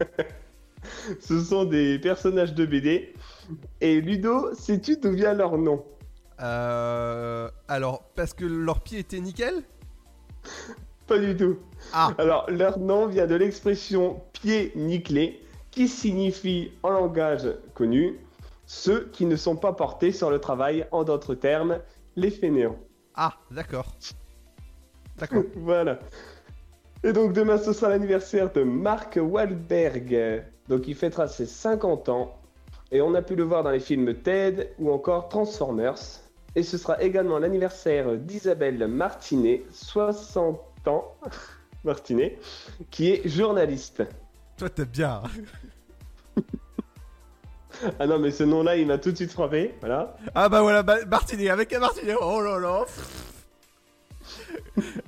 Ce 1.20 1.40
sont 1.40 1.64
des 1.64 1.98
personnages 1.98 2.54
de 2.54 2.66
BD. 2.66 3.14
Et 3.80 4.00
Ludo, 4.00 4.54
sais-tu 4.54 4.96
d'où 4.96 5.12
vient 5.12 5.34
leur 5.34 5.56
nom? 5.58 5.84
Euh, 6.40 7.50
alors, 7.68 8.02
parce 8.14 8.32
que 8.34 8.44
leurs 8.44 8.80
pieds 8.80 9.00
étaient 9.00 9.20
nickel? 9.20 9.62
Pas 11.06 11.18
du 11.18 11.36
tout. 11.36 11.58
Ah. 11.92 12.12
Alors, 12.18 12.50
leur 12.50 12.78
nom 12.78 13.06
vient 13.06 13.26
de 13.26 13.34
l'expression 13.34 14.22
pieds 14.32 14.72
nickelés, 14.74 15.40
qui 15.70 15.88
signifie 15.88 16.72
en 16.82 16.90
langage 16.90 17.48
connu 17.74 18.18
ceux 18.66 19.08
qui 19.12 19.26
ne 19.26 19.34
sont 19.34 19.56
pas 19.56 19.72
portés 19.72 20.12
sur 20.12 20.30
le 20.30 20.38
travail, 20.38 20.86
en 20.92 21.02
d'autres 21.02 21.34
termes, 21.34 21.80
les 22.14 22.30
fainéants. 22.30 22.78
Ah, 23.16 23.34
d'accord. 23.50 23.86
D'accord. 25.18 25.42
voilà. 25.56 25.98
Et 27.02 27.12
donc 27.12 27.32
demain, 27.32 27.58
ce 27.58 27.72
sera 27.72 27.88
l'anniversaire 27.88 28.52
de 28.52 28.62
Mark 28.62 29.18
Wahlberg. 29.20 30.44
Donc 30.68 30.86
il 30.86 30.94
fêtera 30.94 31.26
ses 31.26 31.46
50 31.46 32.08
ans. 32.10 32.36
Et 32.92 33.00
on 33.00 33.14
a 33.14 33.22
pu 33.22 33.34
le 33.34 33.42
voir 33.42 33.64
dans 33.64 33.70
les 33.70 33.80
films 33.80 34.14
Ted 34.14 34.72
ou 34.78 34.92
encore 34.92 35.28
Transformers. 35.28 36.20
Et 36.54 36.62
ce 36.62 36.78
sera 36.78 37.02
également 37.02 37.40
l'anniversaire 37.40 38.16
d'Isabelle 38.16 38.86
Martinet, 38.86 39.64
60 39.72 40.60
ans, 40.86 41.16
Martinet, 41.84 42.38
qui 42.90 43.10
est 43.10 43.28
journaliste. 43.28 44.04
Toi, 44.60 44.68
t'aimes 44.68 44.84
bien. 44.86 45.22
Ah 47.98 48.06
non, 48.06 48.18
mais 48.18 48.30
ce 48.30 48.42
nom-là, 48.44 48.76
il 48.76 48.86
m'a 48.86 48.98
tout 48.98 49.10
de 49.10 49.16
suite 49.16 49.32
frappé. 49.32 49.74
Voilà. 49.80 50.14
Ah 50.34 50.50
bah 50.50 50.60
voilà, 50.60 50.82
bah, 50.82 50.96
Martinet, 51.06 51.48
avec 51.48 51.72
un 51.72 51.78
Martinet, 51.78 52.14
oh 52.20 52.42
là 52.42 52.58
là. 52.58 52.84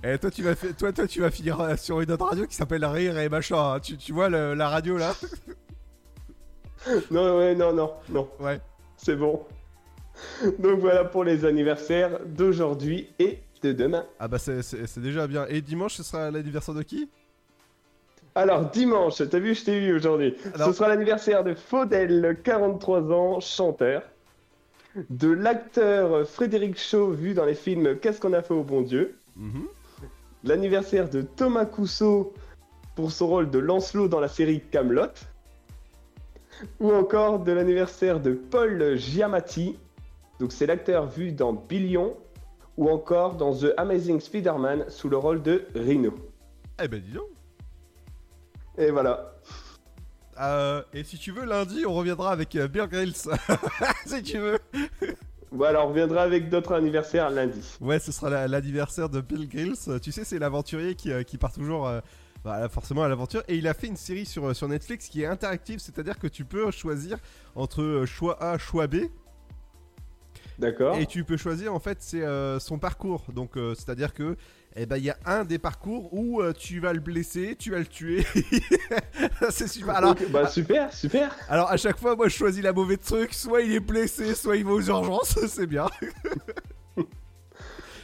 Et 0.15 0.17
toi 0.19 0.31
tu 0.31 0.43
vas 0.43 0.55
toi, 0.57 0.91
toi 0.93 1.07
tu 1.07 1.21
vas 1.21 1.31
finir 1.31 1.61
euh, 1.61 1.77
sur 1.77 2.01
une 2.01 2.11
autre 2.11 2.25
radio 2.25 2.47
qui 2.47 2.55
s'appelle 2.55 2.85
Rire 2.87 3.19
et 3.19 3.29
machin. 3.29 3.75
hein. 3.75 3.81
Tu, 3.81 3.99
tu 3.99 4.13
vois 4.15 4.31
le- 4.31 4.55
la 4.55 4.71
radio 4.71 4.97
là 4.97 5.15
Non, 7.11 7.37
ouais, 7.39 7.55
non, 7.55 7.75
non, 7.75 7.93
non. 8.09 8.29
Ouais. 8.41 8.59
C'est 8.97 9.17
bon. 9.17 9.45
Donc 10.59 10.81
voilà 10.81 11.05
pour 11.05 11.25
les 11.25 11.45
anniversaires 11.45 12.21
d'aujourd'hui 12.25 13.11
et 13.19 13.41
de 13.63 13.73
demain. 13.73 14.07
Ah 14.19 14.29
bah 14.29 14.39
c'est 14.39 14.99
déjà 14.99 15.27
bien. 15.27 15.45
Et 15.49 15.61
dimanche, 15.61 15.97
ce 15.97 16.03
sera 16.03 16.31
l'anniversaire 16.31 16.75
de 16.75 16.83
qui? 16.83 17.11
Alors 18.35 18.71
dimanche, 18.71 19.23
t'as 19.29 19.39
vu, 19.39 19.55
je 19.55 19.65
t'ai 19.65 19.77
eu 19.79 19.95
aujourd'hui. 19.95 20.35
Alors- 20.55 20.69
Ce 20.69 20.75
sera 20.75 20.89
l'anniversaire 20.89 21.45
de 21.45 21.55
Faudel, 21.55 22.39
43 22.43 23.13
ans, 23.13 23.41
chanteur. 23.41 24.03
De 25.11 25.31
l'acteur 25.31 26.27
Frédéric 26.29 26.79
Shaw, 26.79 27.11
vu 27.13 27.33
dans 27.35 27.45
les 27.47 27.55
films 27.55 27.97
Qu'est-ce 27.99 28.21
qu'on 28.21 28.33
a 28.35 28.43
fait 28.43 28.55
au 28.55 28.63
bon 28.63 28.83
Dieu. 28.83 29.17
Mhm. 29.37 29.65
L'anniversaire 30.45 31.09
de 31.09 31.23
Thomas 31.23 31.65
Cousseau 31.65 32.35
pour 32.95 33.11
son 33.11 33.27
rôle 33.29 33.51
de 33.51 33.59
Lancelot 33.59 34.09
dans 34.09 34.21
la 34.21 34.29
série 34.29 34.61
Camelot. 34.61 35.07
Ou 36.81 36.93
encore 36.93 37.39
de 37.41 37.53
l'anniversaire 37.53 38.21
de 38.21 38.33
Paul 38.33 38.97
Giamatti. 38.97 39.79
Donc 40.41 40.53
c'est 40.53 40.67
l'acteur 40.67 41.07
vu 41.07 41.33
dans 41.33 41.53
Billion. 41.53 42.17
Ou 42.77 42.91
encore 42.91 43.35
dans 43.37 43.55
The 43.55 43.73
Amazing 43.77 44.21
Spider-Man 44.21 44.87
sous 44.89 45.09
le 45.09 45.17
rôle 45.17 45.43
de 45.43 45.65
Rhino. 45.75 46.13
Eh 46.83 46.89
ben 46.89 47.01
dis 47.01 47.13
donc. 47.13 47.29
Et 48.79 48.91
voilà. 48.91 49.33
Euh, 50.41 50.83
et 50.95 51.05
si 51.05 51.19
tu 51.19 51.31
veux, 51.33 51.45
lundi, 51.45 51.85
on 51.87 51.93
reviendra 51.95 52.33
avec 52.33 52.57
euh, 52.57 52.69
Bear 52.69 52.89
Grylls. 52.89 53.15
si 54.07 54.23
tu 54.23 54.39
veux. 54.39 54.59
Voilà, 55.51 55.85
on 55.85 55.89
reviendra 55.89 56.23
avec 56.23 56.49
d'autres 56.49 56.73
anniversaires 56.75 57.29
lundi. 57.31 57.61
Ouais, 57.81 57.99
ce 57.99 58.11
sera 58.13 58.31
la- 58.31 58.49
l'anniversaire 58.49 59.09
de 59.11 59.21
Bill 59.21 59.49
Grills. 59.49 60.01
Tu 60.01 60.11
sais, 60.11 60.25
c'est 60.25 60.39
l'aventurier 60.39 60.95
qui, 60.95 61.13
euh, 61.13 61.23
qui 61.23 61.37
part 61.37 61.53
toujours 61.53 61.87
euh, 61.87 62.01
bah, 62.45 62.67
forcément 62.71 63.03
à 63.03 63.09
l'aventure. 63.09 63.43
Et 63.49 63.57
il 63.57 63.69
a 63.69 63.75
fait 63.75 63.89
une 63.89 63.97
série 63.97 64.25
sur, 64.25 64.57
sur 64.57 64.67
Netflix 64.69 65.09
qui 65.09 65.23
est 65.23 65.27
interactive, 65.27 65.79
c'est-à-dire 65.79 66.19
que 66.19 66.27
tu 66.27 66.47
peux 66.47 66.71
choisir 66.71 67.19
entre 67.55 68.05
choix 68.07 68.43
A, 68.43 68.57
choix 68.57 68.87
B. 68.87 68.97
D'accord. 70.59 70.97
Et 70.97 71.07
tu 71.07 71.25
peux 71.25 71.37
choisir 71.37 71.75
en 71.75 71.81
fait 71.81 71.99
c'est 72.01 72.23
euh, 72.23 72.59
son 72.59 72.79
parcours. 72.79 73.25
Donc 73.35 73.57
euh, 73.57 73.75
c'est-à-dire 73.75 74.15
que 74.15 74.37
eh 74.75 74.87
ben 74.87 74.97
il 74.97 75.05
y 75.05 75.11
a 75.11 75.19
un 75.27 75.45
des 75.45 75.59
parcours 75.59 76.13
où 76.15 76.41
euh, 76.41 76.53
tu 76.53 76.81
vas 76.81 76.93
le 76.93 77.01
blesser, 77.01 77.57
tu 77.59 77.71
vas 77.73 77.79
le 77.79 77.87
tuer. 77.87 78.25
c'est 79.51 79.69
super. 79.69 79.97
Alors, 79.97 80.15
bah 80.31 80.47
super, 80.49 80.93
super. 80.93 81.37
alors 81.49 81.71
à 81.71 81.77
chaque 81.77 81.99
fois 81.99 82.17
moi 82.17 82.29
je 82.29 82.37
choisis 82.37 82.63
la 82.63 82.73
mauvaise 82.73 83.01
truc, 83.01 83.35
soit 83.35 83.63
il 83.63 83.73
est 83.73 83.81
blessé, 83.81 84.35
soit 84.35 84.57
il 84.57 84.65
va 84.65 84.73
aux 84.73 84.81
urgences, 84.83 85.39
c'est 85.49 85.67
bien. 85.67 85.87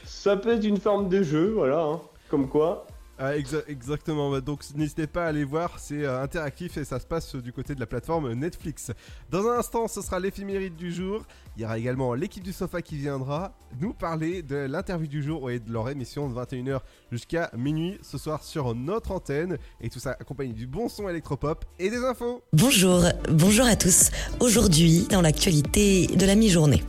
Ça 0.05 0.37
peut 0.37 0.51
être 0.51 0.65
une 0.65 0.79
forme 0.79 1.09
de 1.09 1.23
jeu, 1.23 1.53
voilà. 1.55 1.81
hein. 1.81 2.01
Comme 2.29 2.49
quoi. 2.49 2.87
Ah, 3.21 3.37
exa- 3.37 3.65
exactement, 3.67 4.39
donc 4.39 4.63
n'hésitez 4.77 5.09
pas 5.09 5.25
à 5.25 5.29
aller 5.31 5.43
voir, 5.43 5.81
c'est 5.81 6.05
euh, 6.05 6.23
interactif 6.23 6.77
et 6.77 6.85
ça 6.85 7.01
se 7.01 7.07
passe 7.07 7.35
euh, 7.35 7.43
du 7.43 7.53
côté 7.53 7.75
de 7.75 7.81
la 7.81 7.87
plateforme 7.87 8.33
Netflix. 8.35 8.93
Dans 9.29 9.45
un 9.49 9.59
instant, 9.59 9.89
ce 9.89 10.03
sera 10.03 10.21
l'éphéméride 10.21 10.77
du 10.77 10.93
jour. 10.93 11.25
Il 11.57 11.63
y 11.63 11.65
aura 11.65 11.79
également 11.79 12.15
l'équipe 12.15 12.45
du 12.45 12.53
sofa 12.53 12.81
qui 12.81 12.97
viendra 12.97 13.53
nous 13.81 13.93
parler 13.93 14.43
de 14.43 14.55
l'interview 14.55 15.09
du 15.09 15.21
jour 15.21 15.51
et 15.51 15.59
de 15.59 15.73
leur 15.73 15.89
émission 15.91 16.29
de 16.31 16.35
21h 16.41 16.79
jusqu'à 17.11 17.51
minuit 17.57 17.99
ce 18.03 18.19
soir 18.19 18.45
sur 18.45 18.73
notre 18.77 19.11
antenne. 19.11 19.59
Et 19.81 19.89
tout 19.91 19.99
ça 19.99 20.13
accompagné 20.13 20.53
du 20.53 20.69
bon 20.69 20.89
son 20.89 21.09
électropop 21.09 21.65
et 21.81 21.91
des 21.91 22.05
infos. 22.05 22.41
Bonjour, 22.53 23.03
bonjour 23.31 23.67
à 23.67 23.75
tous. 23.75 24.11
Aujourd'hui, 24.39 25.09
dans 25.11 25.23
l'actualité 25.23 26.07
de 26.07 26.25
la 26.25 26.37
mi-journée. 26.37 26.85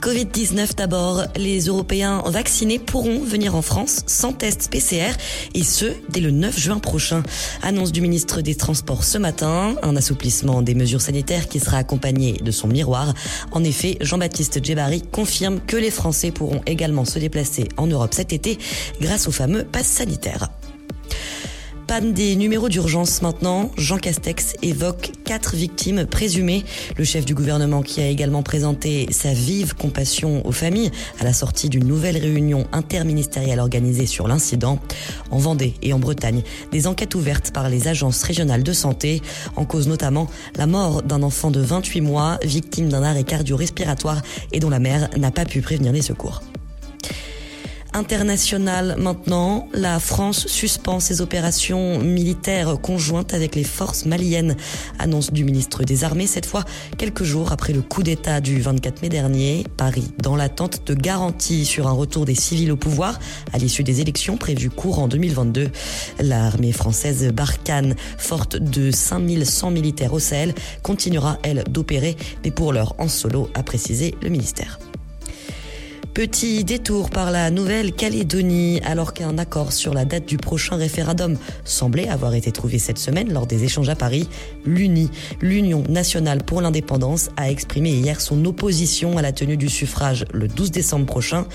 Covid-19 0.00 0.76
d'abord, 0.76 1.24
les 1.36 1.66
Européens 1.66 2.22
vaccinés 2.26 2.78
pourront 2.78 3.20
venir 3.20 3.54
en 3.54 3.60
France 3.60 4.00
sans 4.06 4.32
test 4.32 4.70
PCR 4.70 5.12
et 5.54 5.62
ce, 5.62 5.92
dès 6.08 6.20
le 6.20 6.30
9 6.30 6.58
juin 6.58 6.78
prochain. 6.78 7.22
Annonce 7.62 7.92
du 7.92 8.00
ministre 8.00 8.40
des 8.40 8.54
Transports 8.54 9.04
ce 9.04 9.18
matin, 9.18 9.76
un 9.82 9.96
assouplissement 9.96 10.62
des 10.62 10.74
mesures 10.74 11.02
sanitaires 11.02 11.48
qui 11.48 11.60
sera 11.60 11.76
accompagné 11.76 12.32
de 12.32 12.50
son 12.50 12.68
miroir. 12.68 13.12
En 13.52 13.62
effet, 13.62 13.98
Jean-Baptiste 14.00 14.64
Djebari 14.64 15.02
confirme 15.02 15.60
que 15.60 15.76
les 15.76 15.90
Français 15.90 16.30
pourront 16.30 16.62
également 16.64 17.04
se 17.04 17.18
déplacer 17.18 17.68
en 17.76 17.86
Europe 17.86 18.14
cet 18.14 18.32
été 18.32 18.58
grâce 19.00 19.28
au 19.28 19.32
fameux 19.32 19.64
pass 19.64 19.86
sanitaire. 19.86 20.48
Panne 21.90 22.12
des 22.12 22.36
numéros 22.36 22.68
d'urgence 22.68 23.20
maintenant. 23.20 23.72
Jean 23.76 23.98
Castex 23.98 24.54
évoque 24.62 25.10
quatre 25.24 25.56
victimes 25.56 26.06
présumées. 26.06 26.62
Le 26.96 27.02
chef 27.02 27.24
du 27.24 27.34
gouvernement 27.34 27.82
qui 27.82 28.00
a 28.00 28.06
également 28.06 28.44
présenté 28.44 29.08
sa 29.10 29.32
vive 29.32 29.74
compassion 29.74 30.46
aux 30.46 30.52
familles 30.52 30.92
à 31.18 31.24
la 31.24 31.32
sortie 31.32 31.68
d'une 31.68 31.88
nouvelle 31.88 32.16
réunion 32.16 32.68
interministérielle 32.70 33.58
organisée 33.58 34.06
sur 34.06 34.28
l'incident. 34.28 34.78
En 35.32 35.38
Vendée 35.38 35.74
et 35.82 35.92
en 35.92 35.98
Bretagne, 35.98 36.42
des 36.70 36.86
enquêtes 36.86 37.16
ouvertes 37.16 37.50
par 37.50 37.68
les 37.68 37.88
agences 37.88 38.22
régionales 38.22 38.62
de 38.62 38.72
santé, 38.72 39.20
en 39.56 39.64
cause 39.64 39.88
notamment 39.88 40.28
la 40.54 40.68
mort 40.68 41.02
d'un 41.02 41.24
enfant 41.24 41.50
de 41.50 41.60
28 41.60 42.02
mois, 42.02 42.38
victime 42.44 42.88
d'un 42.88 43.02
arrêt 43.02 43.24
cardio-respiratoire 43.24 44.22
et 44.52 44.60
dont 44.60 44.70
la 44.70 44.78
mère 44.78 45.10
n'a 45.18 45.32
pas 45.32 45.44
pu 45.44 45.60
prévenir 45.60 45.90
les 45.90 46.02
secours. 46.02 46.40
International 47.92 48.96
maintenant, 48.98 49.68
la 49.72 49.98
France 49.98 50.46
suspend 50.46 51.00
ses 51.00 51.20
opérations 51.20 51.98
militaires 51.98 52.80
conjointes 52.80 53.34
avec 53.34 53.54
les 53.56 53.64
forces 53.64 54.06
maliennes. 54.06 54.56
Annonce 54.98 55.32
du 55.32 55.44
ministre 55.44 55.82
des 55.84 56.04
Armées 56.04 56.26
cette 56.26 56.46
fois 56.46 56.64
quelques 56.98 57.24
jours 57.24 57.52
après 57.52 57.72
le 57.72 57.82
coup 57.82 58.02
d'État 58.02 58.40
du 58.40 58.60
24 58.60 59.02
mai 59.02 59.08
dernier. 59.08 59.66
Paris 59.76 60.12
dans 60.22 60.36
l'attente 60.36 60.86
de 60.86 60.94
garanties 60.94 61.64
sur 61.64 61.88
un 61.88 61.92
retour 61.92 62.24
des 62.24 62.34
civils 62.34 62.72
au 62.72 62.76
pouvoir 62.76 63.18
à 63.52 63.58
l'issue 63.58 63.84
des 63.84 64.00
élections 64.00 64.36
prévues 64.36 64.70
courant 64.70 65.08
2022. 65.08 65.70
L'armée 66.20 66.72
française 66.72 67.32
Barkhane, 67.32 67.96
forte 68.18 68.56
de 68.56 68.90
5100 68.90 69.70
militaires 69.70 70.12
au 70.12 70.18
Sahel, 70.18 70.54
continuera 70.82 71.38
elle 71.42 71.64
d'opérer, 71.68 72.16
mais 72.44 72.50
pour 72.50 72.72
l'heure 72.72 72.94
en 72.98 73.08
solo, 73.08 73.50
a 73.54 73.62
précisé 73.62 74.14
le 74.22 74.28
ministère. 74.28 74.78
Petit 76.14 76.64
détour 76.64 77.08
par 77.08 77.30
la 77.30 77.52
Nouvelle-Calédonie, 77.52 78.80
alors 78.84 79.14
qu'un 79.14 79.38
accord 79.38 79.72
sur 79.72 79.94
la 79.94 80.04
date 80.04 80.26
du 80.26 80.38
prochain 80.38 80.74
référendum 80.74 81.38
semblait 81.64 82.08
avoir 82.08 82.34
été 82.34 82.50
trouvé 82.50 82.80
cette 82.80 82.98
semaine 82.98 83.32
lors 83.32 83.46
des 83.46 83.62
échanges 83.62 83.88
à 83.88 83.94
Paris, 83.94 84.28
l'UNI, 84.64 85.08
l'Union 85.40 85.84
nationale 85.88 86.42
pour 86.42 86.62
l'indépendance, 86.62 87.30
a 87.36 87.48
exprimé 87.48 87.90
hier 87.90 88.20
son 88.20 88.44
opposition 88.44 89.18
à 89.18 89.22
la 89.22 89.30
tenue 89.30 89.56
du 89.56 89.68
suffrage 89.68 90.24
le 90.32 90.48
12 90.48 90.72
décembre 90.72 91.06
prochain. 91.06 91.46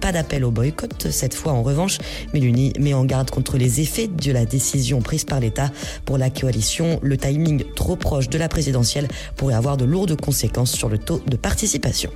Pas 0.00 0.12
d'appel 0.12 0.44
au 0.44 0.52
boycott 0.52 1.08
cette 1.10 1.34
fois 1.34 1.52
en 1.52 1.64
revanche, 1.64 1.98
mais 2.32 2.38
l'UNI 2.38 2.74
met 2.78 2.94
en 2.94 3.04
garde 3.04 3.30
contre 3.30 3.58
les 3.58 3.80
effets 3.80 4.06
de 4.06 4.30
la 4.30 4.44
décision 4.44 5.00
prise 5.00 5.24
par 5.24 5.40
l'État. 5.40 5.72
Pour 6.04 6.16
la 6.16 6.30
coalition, 6.30 7.00
le 7.02 7.16
timing 7.16 7.64
trop 7.74 7.96
proche 7.96 8.28
de 8.28 8.38
la 8.38 8.48
présidentielle 8.48 9.08
pourrait 9.34 9.54
avoir 9.54 9.76
de 9.76 9.84
lourdes 9.84 10.18
conséquences 10.20 10.72
sur 10.72 10.88
le 10.88 10.98
taux 10.98 11.20
de 11.26 11.36
participation. 11.36 12.12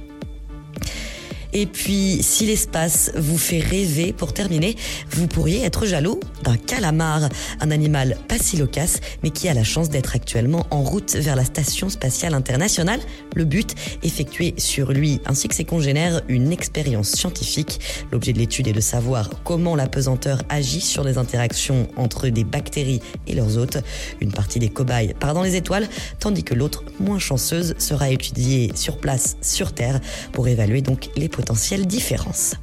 Et 1.53 1.66
puis, 1.66 2.22
si 2.22 2.46
l'espace 2.46 3.12
vous 3.16 3.38
fait 3.38 3.61
rêver, 3.61 4.12
pour 4.12 4.32
terminer, 4.32 4.76
vous 5.11 5.26
pourriez 5.26 5.64
être 5.64 5.86
jaloux 5.86 6.20
d'un 6.44 6.57
calamar, 6.57 7.28
un 7.61 7.70
animal 7.70 8.16
pas 8.28 8.38
si 8.38 8.57
loquace, 8.57 9.01
mais 9.22 9.30
qui 9.30 9.48
a 9.48 9.55
la 9.55 9.64
chance 9.64 9.88
d'être 9.88 10.14
actuellement 10.14 10.66
en 10.70 10.82
route 10.82 11.14
vers 11.16 11.36
la 11.36 11.44
Station 11.44 11.88
spatiale 11.88 12.34
internationale. 12.34 13.01
Le 13.34 13.44
but, 13.44 13.74
effectuer 14.03 14.55
sur 14.59 14.92
lui 14.92 15.20
ainsi 15.26 15.48
que 15.48 15.55
ses 15.55 15.64
congénères 15.64 16.22
une 16.28 16.53
expérience 16.53 17.11
scientifique. 17.11 17.80
L'objet 18.12 18.32
de 18.32 18.38
l'étude 18.38 18.68
est 18.68 18.72
de 18.72 18.80
savoir 18.80 19.30
comment 19.44 19.74
la 19.76 19.88
pesanteur 19.88 20.42
agit 20.48 20.80
sur 20.80 21.05
les 21.05 21.18
interactions 21.18 21.88
entre 21.96 22.28
des 22.28 22.44
bactéries 22.44 23.01
et 23.26 23.34
leurs 23.34 23.59
hôtes. 23.59 23.78
Une 24.20 24.32
partie 24.32 24.59
des 24.59 24.68
cobayes 24.68 25.14
part 25.18 25.34
dans 25.34 25.42
les 25.42 25.57
étoiles, 25.57 25.88
tandis 26.18 26.44
que 26.44 26.55
l'autre, 26.55 26.84
moins 26.98 27.18
chanceuse, 27.18 27.74
sera 27.78 28.11
étudiée 28.11 28.72
sur 28.74 28.98
place, 28.98 29.36
sur 29.42 29.72
Terre, 29.72 30.01
pour 30.32 30.48
évaluer 30.48 30.82
donc 30.82 31.11
les 31.16 31.28
potentielles 31.41 31.86
différences. 31.86 32.57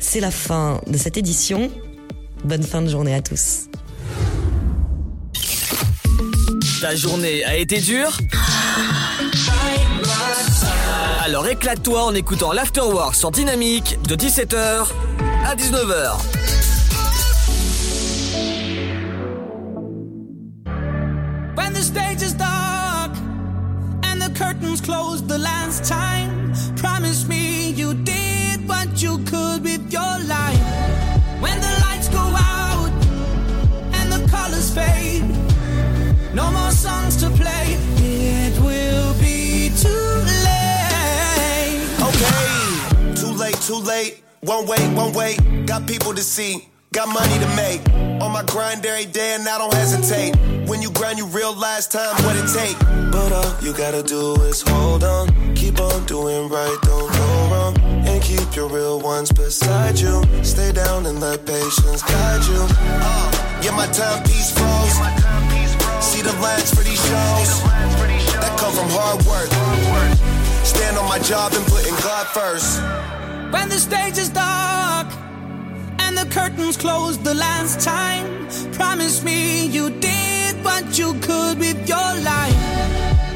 C'est 0.00 0.18
la 0.18 0.32
fin 0.32 0.80
de 0.88 0.98
cette 0.98 1.16
édition. 1.16 1.70
Bonne 2.42 2.64
fin 2.64 2.82
de 2.82 2.88
journée 2.88 3.14
à 3.14 3.22
tous. 3.22 3.68
Ta 6.80 6.96
journée 6.96 7.44
a 7.44 7.54
été 7.56 7.78
dure? 7.78 8.18
Alors 11.24 11.46
éclate-toi 11.46 12.02
en 12.02 12.14
écoutant 12.14 12.52
l'Afterwork 12.52 13.14
sur 13.14 13.30
Dynamique 13.30 13.98
de 14.08 14.16
17h 14.16 14.88
à 15.46 15.54
19h. 15.54 16.16
When 21.56 21.72
the 21.72 21.82
stage 21.82 22.22
is 22.22 22.34
dark 22.34 23.12
and 24.02 24.18
the 24.18 24.30
curtains 24.36 24.80
closed 24.80 25.28
the 25.28 25.38
last 25.38 25.84
time, 25.84 26.29
too 43.70 43.78
late. 43.86 44.20
One 44.40 44.66
wait, 44.66 44.84
one 44.96 45.12
wait. 45.12 45.38
Got 45.64 45.86
people 45.86 46.12
to 46.12 46.22
see, 46.22 46.66
got 46.92 47.06
money 47.06 47.38
to 47.38 47.48
make. 47.54 47.80
On 48.20 48.32
my 48.32 48.42
grind 48.42 48.84
every 48.84 49.06
day 49.06 49.34
and 49.36 49.48
I 49.48 49.58
don't 49.58 49.72
hesitate. 49.72 50.34
When 50.68 50.82
you 50.82 50.90
grind, 50.90 51.18
you 51.18 51.26
realize 51.26 51.86
time 51.86 52.16
what 52.24 52.34
it 52.34 52.48
take. 52.50 52.76
But 53.12 53.30
all 53.30 53.54
you 53.62 53.72
gotta 53.72 54.02
do 54.02 54.34
is 54.50 54.60
hold 54.66 55.04
on, 55.04 55.54
Keep 55.54 55.78
on 55.78 56.04
doing 56.06 56.48
right, 56.48 56.78
don't 56.82 57.12
go 57.12 57.28
wrong. 57.50 57.78
And 58.08 58.20
keep 58.20 58.56
your 58.56 58.68
real 58.68 58.98
ones 58.98 59.30
beside 59.30 60.00
you. 60.00 60.20
Stay 60.42 60.72
down 60.72 61.06
and 61.06 61.20
let 61.20 61.46
patience 61.46 62.02
guide 62.02 62.44
you. 62.50 62.66
Uh, 63.06 63.30
yeah, 63.62 63.70
my 63.70 63.86
timepiece 63.86 64.50
froze. 64.50 64.96
See 66.02 66.22
the 66.22 66.34
lines 66.42 66.74
for 66.74 66.82
these 66.82 67.02
shows. 67.06 67.62
That 68.42 68.52
come 68.58 68.74
from 68.74 68.90
hard 68.90 69.22
work. 69.30 69.50
Stand 70.66 70.98
on 70.98 71.08
my 71.08 71.20
job 71.20 71.52
and 71.54 71.64
putting 71.66 71.94
God 72.02 72.26
first. 72.34 73.19
When 73.50 73.68
the 73.68 73.78
stage 73.78 74.16
is 74.16 74.28
dark 74.28 75.08
and 75.98 76.16
the 76.16 76.26
curtains 76.30 76.76
close 76.76 77.18
the 77.18 77.34
last 77.34 77.80
time, 77.80 78.46
promise 78.72 79.24
me 79.24 79.66
you 79.66 79.90
did 79.98 80.64
what 80.64 80.96
you 80.96 81.14
could 81.14 81.58
with 81.58 81.88
your 81.88 82.12
life. 82.32 82.60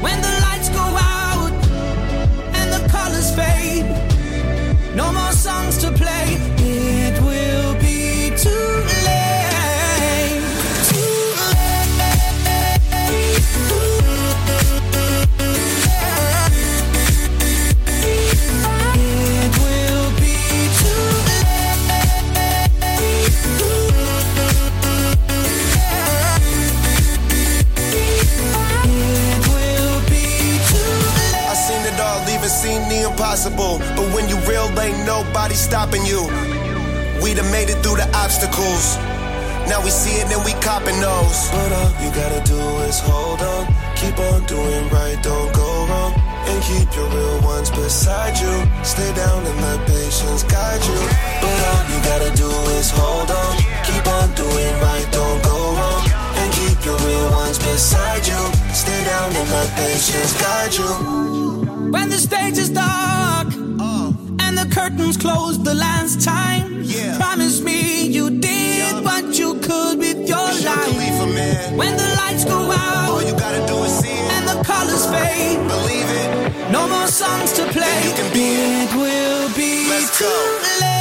When 0.01 0.21
the 0.21 0.33
lights 0.45 0.69
go 0.69 0.85
out 1.19 1.51
and 2.59 2.67
the 2.75 2.87
colors 2.89 3.29
fade, 3.35 3.85
no 4.95 5.11
more 5.11 5.33
songs 5.33 5.77
to 5.79 5.91
play. 5.91 6.37
It 6.59 7.21
will 7.21 7.73
be 7.81 8.31
too 8.37 8.74
impossible. 33.15 33.79
But 33.95 34.11
when 34.13 34.27
you 34.27 34.35
real, 34.43 34.67
ain't 34.79 35.07
nobody 35.07 35.55
stopping 35.55 36.03
you. 36.05 36.27
We 37.23 37.33
done 37.33 37.49
made 37.49 37.71
it 37.71 37.79
through 37.79 37.95
the 37.95 38.09
obstacles. 38.11 38.99
Now 39.71 39.79
we 39.81 39.89
see 39.89 40.19
it 40.19 40.27
and 40.27 40.43
we 40.43 40.51
copping 40.59 40.99
those. 40.99 41.37
But 41.55 41.71
all 41.71 41.91
you 42.03 42.11
gotta 42.11 42.43
do 42.43 42.59
is 42.83 42.99
hold 42.99 43.39
on. 43.39 43.71
Keep 43.95 44.19
on 44.19 44.43
doing 44.45 44.83
right, 44.91 45.17
don't 45.23 45.51
go 45.55 45.87
wrong. 45.87 46.11
And 46.45 46.59
keep 46.61 46.91
your 46.93 47.07
real 47.07 47.39
ones 47.41 47.71
beside 47.71 48.35
you. 48.37 48.53
Stay 48.83 49.11
down 49.15 49.39
and 49.47 49.57
let 49.63 49.79
patience 49.87 50.43
guide 50.43 50.83
you. 50.83 50.99
But 51.41 51.57
all 51.71 51.83
you 51.89 51.99
gotta 52.11 52.31
do 52.35 52.51
is 52.77 52.91
hold 52.91 53.31
on. 53.31 53.53
Keep 53.87 54.05
on 54.11 54.27
doing 54.35 54.73
right, 54.83 55.07
your 57.59 57.73
beside 57.73 58.25
you. 58.27 58.41
Stay 58.73 59.03
down 59.03 59.35
and 59.35 59.49
let 59.49 59.69
patience 59.75 60.33
guide 60.41 60.73
you. 60.73 61.91
When 61.91 62.09
the 62.09 62.17
stage 62.17 62.57
is 62.57 62.69
dark 62.69 63.47
oh. 63.79 64.15
and 64.39 64.57
the 64.57 64.67
curtains 64.73 65.17
close 65.17 65.61
the 65.61 65.73
last 65.73 66.21
time, 66.21 66.83
promise 67.17 67.61
me 67.61 68.07
you 68.07 68.29
did 68.39 69.03
what 69.03 69.37
you 69.37 69.55
could 69.59 69.99
with 69.99 70.27
your 70.27 70.49
life. 70.63 71.77
When 71.77 71.97
the 71.97 72.09
lights 72.21 72.45
go 72.45 72.71
out, 72.71 73.09
all 73.09 73.21
you 73.23 73.33
gotta 73.37 73.65
do 73.67 73.77
is 73.83 73.99
see 73.99 74.09
it, 74.09 74.31
and 74.35 74.47
the 74.47 74.63
colors 74.63 75.05
fade. 75.05 75.59
Believe 75.67 76.09
it, 76.23 76.71
no 76.71 76.87
more 76.87 77.07
songs 77.07 77.53
to 77.53 77.63
play. 77.71 78.01
be 78.33 78.47
it 78.83 78.91
will 78.95 79.49
be 79.55 79.89
Let's 79.89 80.17
too 80.17 80.25
go. 80.25 80.81
late. 80.81 80.94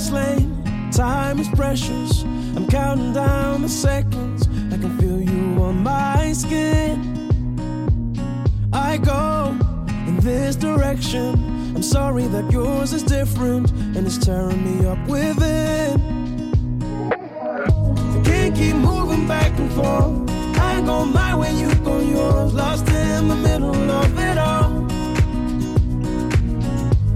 Fast 0.00 0.12
lane, 0.12 0.90
time 0.90 1.38
is 1.38 1.48
precious. 1.48 2.22
I'm 2.56 2.66
counting 2.68 3.12
down 3.12 3.60
the 3.60 3.68
seconds. 3.68 4.48
I 4.72 4.78
can 4.78 4.96
feel 4.98 5.20
you 5.20 5.62
on 5.62 5.82
my 5.82 6.32
skin. 6.32 6.96
I 8.72 8.96
go 8.96 9.54
in 10.06 10.16
this 10.20 10.56
direction. 10.56 11.34
I'm 11.76 11.82
sorry 11.82 12.26
that 12.28 12.50
yours 12.50 12.94
is 12.94 13.02
different 13.02 13.70
and 13.72 14.06
it's 14.06 14.16
tearing 14.16 14.62
me 14.64 14.86
up 14.86 15.06
within. 15.06 16.00
I 17.12 18.22
can't 18.24 18.56
keep 18.56 18.76
moving 18.76 19.28
back 19.28 19.52
and 19.58 19.70
forth. 19.72 20.30
I 20.58 20.80
go 20.80 21.04
my 21.04 21.36
way, 21.36 21.52
you 21.60 21.74
go 21.84 22.00
yours. 22.00 22.54
Lost 22.54 22.88
in 22.88 23.28
the 23.28 23.36
middle 23.36 23.90
of 23.90 24.18
it 24.18 24.38
all. 24.38 24.70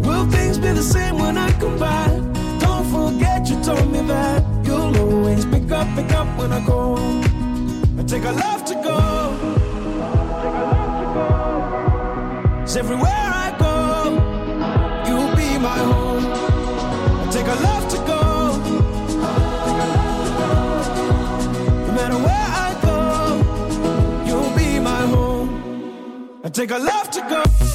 Will 0.01 0.31
things 0.31 0.59
be 0.59 0.69
the 0.73 0.83
same 0.83 1.19
when 1.19 1.39
I 1.39 1.51
come 1.59 1.79
back? 1.79 2.34
Told 3.65 3.91
me 3.91 4.01
that 4.03 4.45
you'll 4.67 4.95
always 4.99 5.47
pick 5.47 5.71
up, 5.71 5.89
pick 5.97 6.13
up 6.13 6.27
when 6.39 6.53
I 6.53 6.61
go. 6.67 6.97
I 7.99 8.03
take 8.03 8.25
a 8.25 8.33
love 8.33 8.63
to 8.67 8.75
go. 8.75 8.99
Cause 12.61 12.77
everywhere 12.77 13.11
I 13.11 13.57
go, 13.59 13.73
you'll 15.09 15.35
be 15.35 15.59
my 15.59 15.79
home. 15.79 16.27
I 17.23 17.31
take 17.33 17.47
a 17.47 17.55
love 17.69 17.89
to 17.89 17.97
go. 18.13 18.23
No 21.87 21.93
matter 21.99 22.19
where 22.27 22.49
I 22.67 22.71
go, 22.83 22.99
you'll 24.27 24.55
be 24.55 24.79
my 24.79 25.07
home. 25.07 26.41
I 26.45 26.51
take 26.51 26.71
a 26.71 26.79
love 26.79 27.11
to 27.13 27.21
go. 27.31 27.74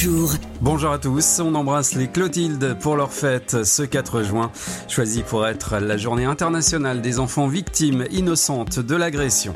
Jour. 0.00 0.32
Bonjour 0.62 0.92
à 0.92 0.98
tous, 0.98 1.40
on 1.44 1.54
embrasse 1.54 1.94
les 1.94 2.08
Clotilde 2.08 2.78
pour 2.80 2.96
leur 2.96 3.12
fête 3.12 3.64
ce 3.64 3.82
4 3.82 4.22
juin, 4.22 4.50
choisi 4.90 5.22
pour 5.22 5.46
être 5.46 5.78
la 5.78 5.96
journée 5.96 6.24
internationale 6.24 7.00
des 7.00 7.20
enfants 7.20 7.46
victimes 7.46 8.06
innocentes 8.10 8.80
de 8.80 8.96
l'agression. 8.96 9.54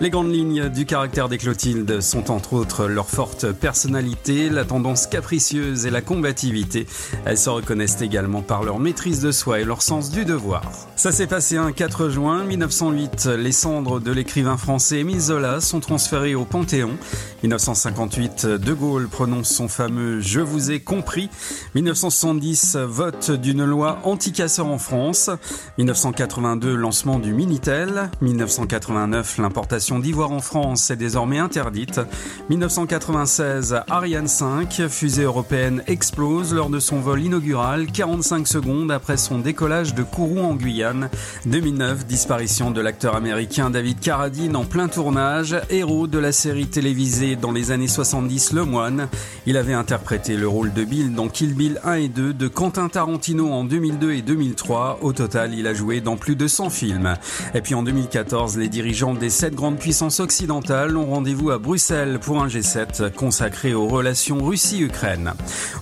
Les 0.00 0.10
grandes 0.10 0.32
lignes 0.32 0.68
du 0.68 0.86
caractère 0.86 1.28
des 1.28 1.38
Clotilde 1.38 2.00
sont 2.00 2.30
entre 2.30 2.52
autres 2.52 2.86
leur 2.86 3.08
forte 3.08 3.50
personnalité, 3.52 4.48
la 4.48 4.64
tendance 4.64 5.06
capricieuse 5.06 5.86
et 5.86 5.90
la 5.90 6.02
combativité. 6.02 6.86
Elles 7.24 7.38
se 7.38 7.50
reconnaissent 7.50 8.00
également 8.00 8.42
par 8.42 8.62
leur 8.62 8.78
maîtrise 8.78 9.20
de 9.20 9.32
soi 9.32 9.60
et 9.60 9.64
leur 9.64 9.82
sens 9.82 10.10
du 10.10 10.24
devoir. 10.24 10.62
Ça 10.94 11.10
s'est 11.10 11.26
passé 11.26 11.56
un 11.56 11.72
4 11.72 12.08
juin 12.08 12.44
1908, 12.44 13.26
les 13.38 13.52
cendres 13.52 14.00
de 14.00 14.12
l'écrivain 14.12 14.56
français 14.56 15.00
Émile 15.00 15.20
Zola 15.20 15.60
sont 15.60 15.80
transférées 15.80 16.34
au 16.34 16.44
Panthéon. 16.44 16.96
1958, 17.42 18.46
De 18.46 18.72
Gaulle 18.72 19.08
prononce 19.08 19.48
son 19.48 19.68
fameux 19.68 20.20
Je 20.20 20.40
vous 20.40 20.70
ai 20.70 20.80
compris. 20.80 21.28
1970, 21.74 22.76
vote 22.76 23.30
d'une 23.32 23.64
loi 23.64 23.98
anti-casseurs 24.04 24.75
France. 24.78 25.30
1982, 25.78 26.74
lancement 26.74 27.18
du 27.18 27.32
Minitel. 27.32 28.10
1989, 28.20 29.38
l'importation 29.38 29.98
d'ivoire 29.98 30.32
en 30.32 30.40
France 30.40 30.90
est 30.90 30.96
désormais 30.96 31.38
interdite. 31.38 32.00
1996, 32.48 33.76
Ariane 33.88 34.28
5, 34.28 34.82
fusée 34.88 35.24
européenne 35.24 35.82
explose 35.86 36.54
lors 36.54 36.70
de 36.70 36.80
son 36.80 37.00
vol 37.00 37.22
inaugural 37.22 37.86
45 37.86 38.46
secondes 38.46 38.90
après 38.90 39.16
son 39.16 39.38
décollage 39.38 39.94
de 39.94 40.02
Kourou 40.02 40.40
en 40.40 40.54
Guyane. 40.54 41.08
2009, 41.46 42.06
disparition 42.06 42.70
de 42.70 42.80
l'acteur 42.80 43.16
américain 43.16 43.70
David 43.70 44.00
Carradine 44.00 44.56
en 44.56 44.64
plein 44.64 44.88
tournage, 44.88 45.56
héros 45.70 46.06
de 46.06 46.18
la 46.18 46.32
série 46.32 46.66
télévisée 46.66 47.36
dans 47.36 47.52
les 47.52 47.70
années 47.70 47.88
70 47.88 48.52
Le 48.52 48.64
Moine. 48.64 49.08
Il 49.46 49.56
avait 49.56 49.72
interprété 49.72 50.36
le 50.36 50.48
rôle 50.48 50.72
de 50.72 50.84
Bill 50.84 51.14
dans 51.14 51.28
Kill 51.28 51.54
Bill 51.54 51.80
1 51.84 51.94
et 51.94 52.08
2 52.08 52.32
de 52.32 52.48
Quentin 52.48 52.88
Tarantino 52.88 53.52
en 53.52 53.64
2002 53.64 54.12
et 54.12 54.22
2003. 54.22 54.65
Au 54.68 55.12
total, 55.12 55.54
il 55.54 55.66
a 55.68 55.74
joué 55.74 56.00
dans 56.00 56.16
plus 56.16 56.34
de 56.34 56.48
100 56.48 56.70
films. 56.70 57.14
Et 57.54 57.60
puis 57.60 57.74
en 57.74 57.84
2014, 57.84 58.58
les 58.58 58.68
dirigeants 58.68 59.14
des 59.14 59.30
sept 59.30 59.54
grandes 59.54 59.78
puissances 59.78 60.18
occidentales 60.18 60.96
ont 60.96 61.06
rendez-vous 61.06 61.50
à 61.50 61.58
Bruxelles 61.58 62.18
pour 62.20 62.42
un 62.42 62.48
G7 62.48 63.12
consacré 63.12 63.74
aux 63.74 63.86
relations 63.86 64.42
Russie-Ukraine. 64.44 65.34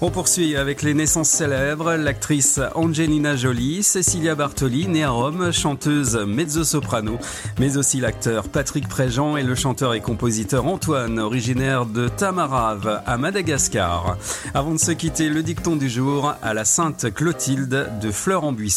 On 0.03 0.11
poursuit 0.11 0.57
avec 0.57 0.83
les 0.83 0.93
naissances 0.93 1.31
célèbres, 1.31 1.95
l'actrice 1.95 2.61
Angelina 2.75 3.37
Jolie, 3.37 3.83
Cecilia 3.83 4.35
Bartoli, 4.35 4.87
née 4.87 5.05
à 5.05 5.11
Rome, 5.11 5.51
chanteuse 5.51 6.17
mezzo-soprano, 6.17 7.19
mais 7.59 7.79
aussi 7.79 8.01
l'acteur 8.01 8.49
Patrick 8.49 8.87
Préjean 8.87 9.39
et 9.39 9.45
le 9.45 9.55
chanteur 9.55 9.95
et 9.95 10.01
compositeur 10.01 10.67
Antoine, 10.67 11.19
originaire 11.19 11.87
de 11.87 12.09
Tamarave 12.09 13.01
à 13.07 13.17
Madagascar. 13.17 14.19
Avant 14.53 14.73
de 14.73 14.79
se 14.79 14.93
quitter, 14.93 15.31
le 15.31 15.43
dicton 15.43 15.77
du 15.77 15.89
jour 15.89 16.35
à 16.43 16.53
la 16.53 16.67
Sainte 16.67 17.13
Clotilde 17.15 17.89
de 18.01 18.11
Fleurs 18.11 18.45
en 18.45 18.53
Buisson, 18.53 18.74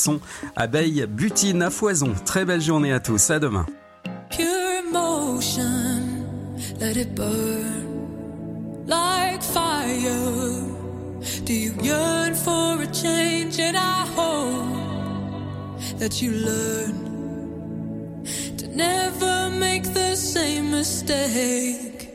abeille 0.56 1.06
butine 1.07 1.61
à 1.61 1.69
foison. 1.69 2.14
Très 2.26 2.45
belle 2.45 2.61
journée 2.61 2.91
à 2.94 2.99
tous, 2.99 3.30
à 3.30 3.40
demain. 3.40 3.65
Pure 4.30 4.86
emotion, 4.88 5.64
let 6.80 6.98
it 6.98 7.15
burn 7.15 7.88
like 8.88 9.41
fire. 9.41 10.68
Do 11.45 11.53
you 11.53 11.74
yearn 11.82 12.36
for 12.36 12.82
a 12.82 12.88
change? 12.94 13.60
And 13.60 13.76
I 13.76 14.06
hope 14.15 15.80
that 15.99 16.22
you 16.22 16.32
learn 16.32 16.94
to 18.57 18.68
never 18.68 19.49
make 19.49 19.84
the 19.94 20.15
same 20.15 20.72
mistake. 20.72 22.10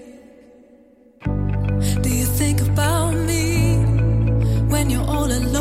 Do 1.25 2.09
you 2.09 2.27
think 2.27 2.61
about 2.61 3.15
me 3.15 3.77
when 4.69 4.91
you're 4.91 5.07
all 5.07 5.31
alone? 5.31 5.52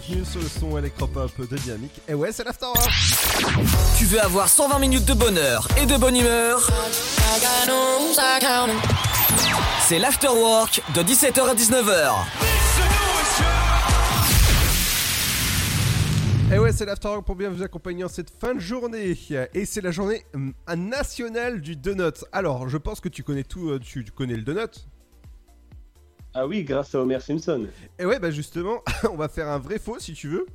Bienvenue 0.00 0.24
sur 0.24 0.40
le 0.40 0.48
son 0.48 0.78
électropop 0.78 1.30
de 1.48 1.56
Dynamique. 1.56 2.00
Et 2.08 2.14
ouais, 2.14 2.32
c'est 2.32 2.44
l'Afterwork. 2.44 2.90
Tu 3.98 4.04
veux 4.06 4.20
avoir 4.20 4.48
120 4.48 4.78
minutes 4.78 5.04
de 5.04 5.14
bonheur 5.14 5.68
et 5.80 5.86
de 5.86 5.96
bonne 5.96 6.16
humeur? 6.16 6.68
C'est 9.82 9.98
l'Afterwork 9.98 10.82
de 10.94 11.02
17h 11.02 11.40
à 11.40 11.54
19h. 11.54 12.12
Et 16.52 16.58
ouais, 16.58 16.72
c'est 16.72 16.84
l'Afterwork 16.84 17.24
pour 17.24 17.36
bien 17.36 17.50
vous 17.50 17.62
accompagner 17.62 18.04
en 18.04 18.08
cette 18.08 18.30
fin 18.30 18.54
de 18.54 18.60
journée. 18.60 19.16
Et 19.54 19.64
c'est 19.64 19.80
la 19.80 19.90
journée 19.90 20.24
hum, 20.34 20.52
nationale 20.76 21.60
du 21.60 21.76
donut. 21.76 22.24
Alors, 22.32 22.68
je 22.68 22.76
pense 22.76 23.00
que 23.00 23.08
tu 23.08 23.22
connais 23.22 23.44
tout, 23.44 23.70
euh, 23.70 23.78
tu, 23.78 24.04
tu 24.04 24.12
connais 24.12 24.34
le 24.34 24.42
donut 24.42 24.88
Ah 26.32 26.46
oui, 26.46 26.62
grâce 26.62 26.94
à 26.94 27.00
Homer 27.00 27.20
Simpson. 27.20 27.66
Et 27.98 28.04
ouais, 28.04 28.18
bah 28.18 28.30
justement, 28.30 28.82
on 29.10 29.16
va 29.16 29.28
faire 29.28 29.48
un 29.48 29.58
vrai 29.58 29.78
faux 29.78 29.98
si 29.98 30.12
tu 30.12 30.28
veux. 30.28 30.46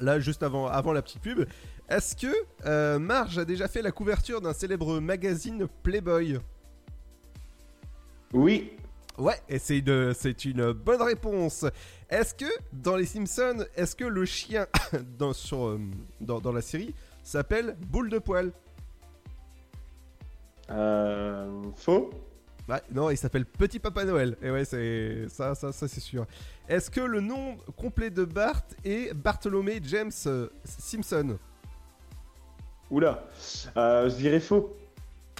Là, 0.00 0.20
juste 0.20 0.42
avant, 0.42 0.66
avant 0.66 0.92
la 0.92 1.02
petite 1.02 1.22
pub. 1.22 1.46
Est-ce 1.88 2.14
que 2.14 2.32
euh, 2.66 2.98
Marge 2.98 3.38
a 3.38 3.44
déjà 3.46 3.68
fait 3.68 3.80
la 3.80 3.90
couverture 3.90 4.40
d'un 4.42 4.52
célèbre 4.52 5.00
magazine 5.00 5.66
Playboy? 5.82 6.38
Oui. 8.34 8.72
Ouais, 9.16 9.40
et 9.48 9.58
c'est 9.58 9.78
une, 9.78 10.12
c'est 10.12 10.44
une 10.44 10.72
bonne 10.72 11.02
réponse. 11.02 11.64
Est-ce 12.10 12.34
que 12.34 12.44
dans 12.72 12.94
les 12.94 13.06
Simpsons, 13.06 13.64
est-ce 13.74 13.96
que 13.96 14.04
le 14.04 14.24
chien 14.26 14.66
dans, 15.18 15.32
sur, 15.32 15.66
euh, 15.66 15.80
dans, 16.20 16.40
dans 16.40 16.52
la 16.52 16.60
série 16.60 16.94
s'appelle 17.24 17.76
Boule 17.80 18.10
de 18.10 18.18
Poil? 18.18 18.52
Euh, 20.70 21.62
faux 21.76 22.10
Ouais, 22.68 22.82
non, 22.92 23.08
il 23.10 23.16
s'appelle 23.16 23.46
Petit 23.46 23.78
Papa 23.78 24.04
Noël. 24.04 24.36
Et 24.42 24.50
ouais, 24.50 24.64
c'est 24.64 25.26
ça, 25.30 25.54
ça, 25.54 25.72
ça 25.72 25.88
c'est 25.88 26.00
sûr. 26.00 26.26
Est-ce 26.68 26.90
que 26.90 27.00
le 27.00 27.20
nom 27.20 27.56
complet 27.76 28.10
de 28.10 28.24
Bart 28.24 28.62
est 28.84 29.14
Bartholomé 29.14 29.80
James 29.84 30.10
euh, 30.26 30.48
Simpson? 30.64 31.38
Oula, 32.90 33.24
euh, 33.76 34.08
je 34.10 34.16
dirais 34.16 34.40
faux. 34.40 34.76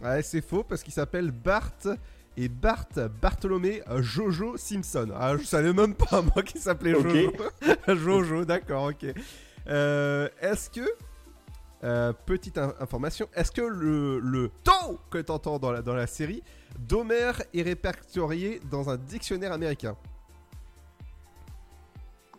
Ouais, 0.03 0.23
c'est 0.23 0.41
faux 0.41 0.63
parce 0.63 0.83
qu'il 0.83 0.93
s'appelle 0.93 1.31
Bart 1.31 1.73
et 2.37 2.49
Bart 2.49 2.87
Bartholomé 3.21 3.83
euh, 3.91 4.01
Jojo 4.01 4.57
Simpson. 4.57 5.09
Ah, 5.15 5.37
je 5.37 5.45
savais 5.45 5.73
même 5.73 5.95
pas 5.95 6.23
moi 6.23 6.43
qu'il 6.43 6.61
s'appelait. 6.61 6.93
Jojo. 6.93 7.33
Jojo, 7.89 8.45
d'accord, 8.45 8.91
ok. 8.91 9.07
Euh, 9.69 10.29
est-ce 10.41 10.71
que 10.71 10.89
euh, 11.85 12.13
petite 12.27 12.57
in- 12.59 12.75
information, 12.81 13.29
est-ce 13.35 13.51
que 13.53 13.61
le, 13.61 14.19
le 14.21 14.51
que 15.11 15.19
tu 15.19 15.31
entends 15.33 15.59
dans 15.59 15.73
la, 15.73 15.83
dans 15.83 15.95
la 15.95 16.07
série 16.07 16.43
d'Homer 16.79 17.33
est 17.53 17.63
répertorié 17.63 18.61
dans 18.71 18.89
un 18.91 18.97
dictionnaire 18.97 19.53
américain 19.53 19.97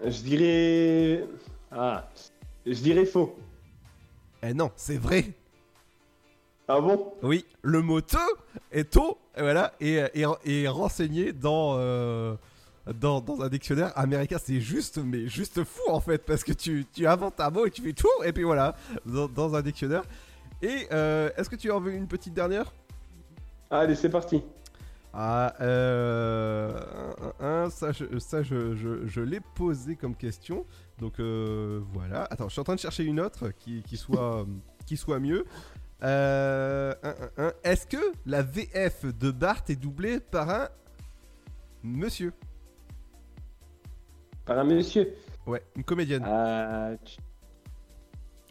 Je 0.04 0.22
dirais. 0.22 1.28
Ah. 1.72 2.10
Je 2.66 2.80
dirais 2.82 3.06
faux. 3.06 3.38
Eh 4.42 4.54
non, 4.54 4.72
c'est 4.76 4.98
vrai. 4.98 5.26
Ah 6.68 6.80
bon? 6.80 7.14
Oui, 7.24 7.46
le 7.64 7.82
mot 7.82 8.00
te 8.00 8.16
est 8.72 8.92
taux, 8.92 9.18
et 9.36 9.42
voilà, 9.42 9.74
et, 9.80 10.04
et, 10.14 10.26
et 10.46 10.68
renseigné 10.68 11.34
dans, 11.34 11.76
euh, 11.78 12.36
dans, 12.94 13.22
dans 13.22 13.42
un 13.42 13.50
dictionnaire 13.50 13.92
américain. 13.98 14.38
C'est 14.38 14.62
juste, 14.62 15.00
mais 15.00 15.28
juste 15.28 15.64
fou 15.64 15.82
en 15.90 16.00
fait, 16.00 16.20
parce 16.20 16.44
que 16.44 16.54
tu, 16.54 16.86
tu 16.94 17.08
inventes 17.08 17.40
un 17.40 17.50
mot 17.50 17.66
et 17.66 17.72
tu 17.72 17.82
fais 17.82 17.94
tout, 17.94 18.08
et 18.24 18.32
puis 18.32 18.44
voilà, 18.44 18.76
dans, 19.06 19.28
dans 19.28 19.56
un 19.56 19.62
dictionnaire. 19.64 20.04
Et 20.62 20.88
euh, 20.92 21.32
est-ce 21.38 21.50
que 21.50 21.56
tu 21.56 21.72
en 21.72 21.80
veux 21.80 21.92
une 21.92 22.08
petite 22.08 22.36
dernière? 22.36 22.72
Allez, 23.70 23.96
c'est 23.96 24.10
parti. 24.10 24.44
Ah, 25.14 25.56
euh, 25.62 26.80
un, 27.40 27.46
un, 27.66 27.70
ça, 27.70 27.92
je, 27.92 28.20
ça 28.20 28.44
je, 28.44 28.76
je, 28.76 29.08
je 29.08 29.22
l'ai 29.22 29.40
posé 29.56 29.96
comme 29.96 30.16
question. 30.16 30.66
Donc 31.00 31.20
euh, 31.20 31.82
voilà. 31.94 32.24
Attends, 32.30 32.48
je 32.48 32.54
suis 32.54 32.62
en 32.62 32.64
train 32.64 32.76
de 32.76 32.80
chercher 32.80 33.04
une 33.04 33.20
autre 33.20 33.50
qui, 33.60 33.82
qui 33.84 33.98
soit, 33.98 34.46
qui 34.86 34.98
soit 34.98 35.20
mieux. 35.20 35.46
Euh, 36.04 36.94
un, 37.04 37.16
un. 37.46 37.54
Est-ce 37.64 37.86
que 37.88 37.98
la 38.26 38.42
VF 38.44 39.06
de 39.06 39.32
Bart 39.32 39.64
est 39.68 39.76
doublée 39.76 40.20
par 40.20 40.50
un 40.50 40.70
monsieur? 41.84 42.32
Par 44.46 44.60
un 44.60 44.64
monsieur? 44.64 45.14
Ouais, 45.46 45.64
une 45.76 45.84
comédienne. 45.84 46.24
Tu- 47.04 47.18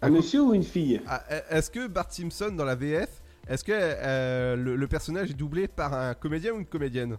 Un 0.02 0.10
monsieur 0.10 0.42
ou 0.42 0.54
une 0.54 0.62
fille? 0.64 1.00
Ah, 1.06 1.22
Est-ce 1.50 1.70
que 1.70 1.86
Bart 1.86 2.12
Simpson 2.12 2.50
dans 2.50 2.64
la 2.64 2.74
VF, 2.74 3.22
est-ce 3.48 3.64
que 3.64 3.72
euh, 3.74 4.56
le, 4.56 4.76
le 4.76 4.88
personnage 4.88 5.30
est 5.30 5.34
doublé 5.34 5.68
par 5.68 5.94
un 5.94 6.14
comédien 6.14 6.52
ou 6.52 6.58
une 6.58 6.66
comédienne 6.66 7.16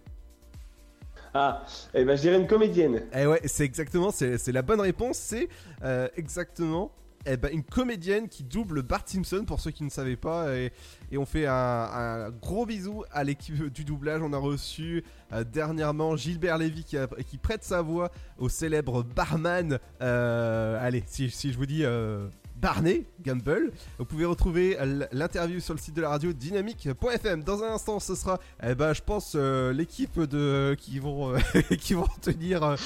Ah, 1.34 1.64
eh 1.94 2.04
ben 2.04 2.16
je 2.16 2.22
dirais 2.22 2.38
une 2.40 2.46
comédienne. 2.46 3.02
Eh 3.14 3.26
ouais, 3.26 3.40
c'est 3.44 3.64
exactement, 3.64 4.10
c'est 4.10 4.38
c'est 4.38 4.52
la 4.52 4.62
bonne 4.62 4.80
réponse, 4.80 5.16
c'est 5.16 5.48
euh, 5.84 6.08
exactement 6.16 6.92
eh 7.26 7.36
ben, 7.36 7.50
une 7.52 7.62
comédienne 7.62 8.28
qui 8.28 8.42
double 8.44 8.82
Bart 8.82 9.02
Simpson 9.06 9.44
pour 9.46 9.60
ceux 9.60 9.70
qui 9.72 9.84
ne 9.84 9.90
savaient 9.90 10.16
pas. 10.16 10.56
Et, 10.56 10.72
et 11.12 11.18
on 11.18 11.26
fait 11.26 11.46
un, 11.46 11.52
un 11.52 12.30
gros 12.30 12.64
bisou 12.64 13.04
à 13.12 13.24
l'équipe 13.24 13.62
du 13.70 13.84
doublage. 13.84 14.22
On 14.22 14.32
a 14.32 14.38
reçu 14.38 15.04
euh, 15.34 15.44
dernièrement 15.44 16.16
Gilbert 16.16 16.56
Lévy 16.56 16.82
qui, 16.82 16.96
a- 16.96 17.06
qui 17.28 17.36
prête 17.36 17.62
sa 17.62 17.82
voix 17.82 18.10
au 18.38 18.48
célèbre 18.48 19.02
barman. 19.02 19.78
euh, 20.00 20.78
allez, 20.80 21.04
si, 21.06 21.28
si 21.30 21.52
je 21.52 21.58
vous 21.58 21.66
dis. 21.66 21.84
euh, 21.84 22.26
Barney 22.60 23.06
Gamble. 23.24 23.72
Vous 23.98 24.04
pouvez 24.04 24.24
retrouver 24.24 24.76
l'interview 25.12 25.60
sur 25.60 25.74
le 25.74 25.80
site 25.80 25.94
de 25.94 26.02
la 26.02 26.10
radio 26.10 26.32
dynamique.fm. 26.32 27.42
Dans 27.42 27.62
un 27.62 27.74
instant, 27.74 28.00
ce 28.00 28.14
sera, 28.14 28.38
eh 28.62 28.74
ben, 28.74 28.92
je 28.92 29.02
pense, 29.02 29.34
euh, 29.36 29.72
l'équipe 29.72 30.20
de 30.20 30.76
qui 30.78 30.98
vont 30.98 31.34
euh, 31.34 31.38
qui 31.80 31.94
vont 31.94 32.08
tenir. 32.20 32.62
euh, 32.62 32.76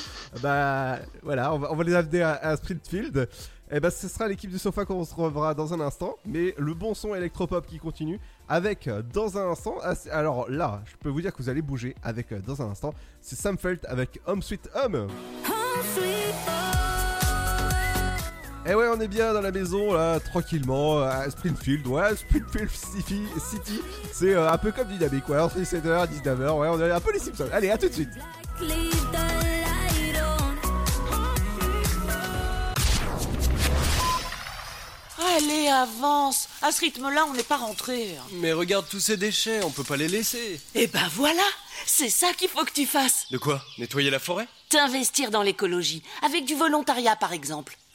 bah 0.43 0.99
voilà, 1.23 1.53
on 1.53 1.59
va, 1.59 1.73
on 1.73 1.81
les 1.81 1.95
amener 1.95 2.23
à, 2.23 2.57
Sprintfield. 2.57 3.29
Et 3.71 3.81
ben, 3.81 3.91
ce 3.91 4.09
sera 4.09 4.29
l'équipe 4.29 4.51
du 4.51 4.59
sofa 4.59 4.85
qu'on 4.85 5.05
se 5.05 5.15
reverra 5.15 5.55
dans 5.55 5.73
un 5.73 5.81
instant. 5.81 6.17
Mais 6.27 6.55
le 6.59 6.75
bon 6.75 6.95
son 6.95 7.15
électropop 7.15 7.67
qui 7.67 7.79
continue 7.79 8.21
avec 8.49 8.89
dans 9.13 9.39
un 9.39 9.51
instant. 9.51 9.77
ah, 9.83 9.95
Alors 10.13 10.51
là, 10.51 10.83
je 10.87 10.97
peux 10.97 11.09
vous 11.09 11.21
dire 11.21 11.33
que 11.33 11.43
vous 11.43 11.49
allez 11.49 11.63
bouger 11.63 11.95
avec 12.03 12.33
euh, 12.33 12.41
dans 12.41 12.63
un 12.63 12.71
instant. 12.71 12.95
C'est 13.21 13.37
Sam 13.37 13.59
Felt 13.59 13.85
avec 13.87 14.21
Home 14.27 14.43
Sweet 14.43 14.69
Home. 14.75 15.09
Et 18.67 18.75
ouais, 18.75 18.87
on 18.89 18.99
est 18.99 19.09
bien 19.09 19.35
dans 19.35 19.43
la 19.43 19.51
maison, 19.53 19.93
là, 19.93 20.19
tranquillement, 20.21 21.03
à 21.03 21.29
Springfield. 21.29 21.87
Ouais, 21.87 22.17
Springfield 22.17 22.71
City, 22.71 23.23
City 23.51 23.81
c'est 24.11 24.33
euh, 24.35 24.51
un 24.51 24.57
peu 24.57 24.73
comme 24.73 24.89
Dynamique, 24.89 25.29
ouais, 25.29 25.39
entre 25.39 25.59
17h 25.59 26.07
et 26.07 26.19
19h, 26.19 26.59
ouais, 26.59 26.69
on 26.69 26.81
est 26.81 26.91
un 26.91 27.01
peu 27.01 27.13
les 27.13 27.19
Simpsons. 27.19 27.49
Allez, 27.53 27.71
à 27.71 27.77
tout 27.77 27.89
de 27.89 27.93
suite. 27.93 28.09
Allez, 35.37 35.69
avance. 35.69 36.49
À 36.63 36.73
ce 36.73 36.81
rythme-là, 36.81 37.27
on 37.29 37.35
n'est 37.35 37.43
pas 37.43 37.59
rentré. 37.59 38.17
Mais 38.35 38.55
regarde 38.55 38.87
tous 38.89 39.01
ces 39.01 39.19
déchets, 39.19 39.63
on 39.63 39.71
peut 39.71 39.85
pas 39.85 39.99
les 39.99 40.09
laisser. 40.09 40.59
Eh 40.75 40.87
ben 40.87 41.07
voilà, 41.13 41.43
c'est 41.85 42.09
ça 42.09 42.33
qu'il 42.33 42.49
faut 42.49 42.65
que 42.65 42.73
tu 42.73 42.87
fasses. 42.87 43.27
De 43.31 43.37
quoi? 43.37 43.63
Nettoyer 43.77 44.11
la 44.11 44.21
forêt? 44.21 44.49
T'investir 44.71 45.31
dans 45.31 45.43
l'écologie, 45.43 46.03
avec 46.23 46.47
du 46.47 46.55
volontariat 46.55 47.17
par 47.17 47.35
exemple. 47.35 47.77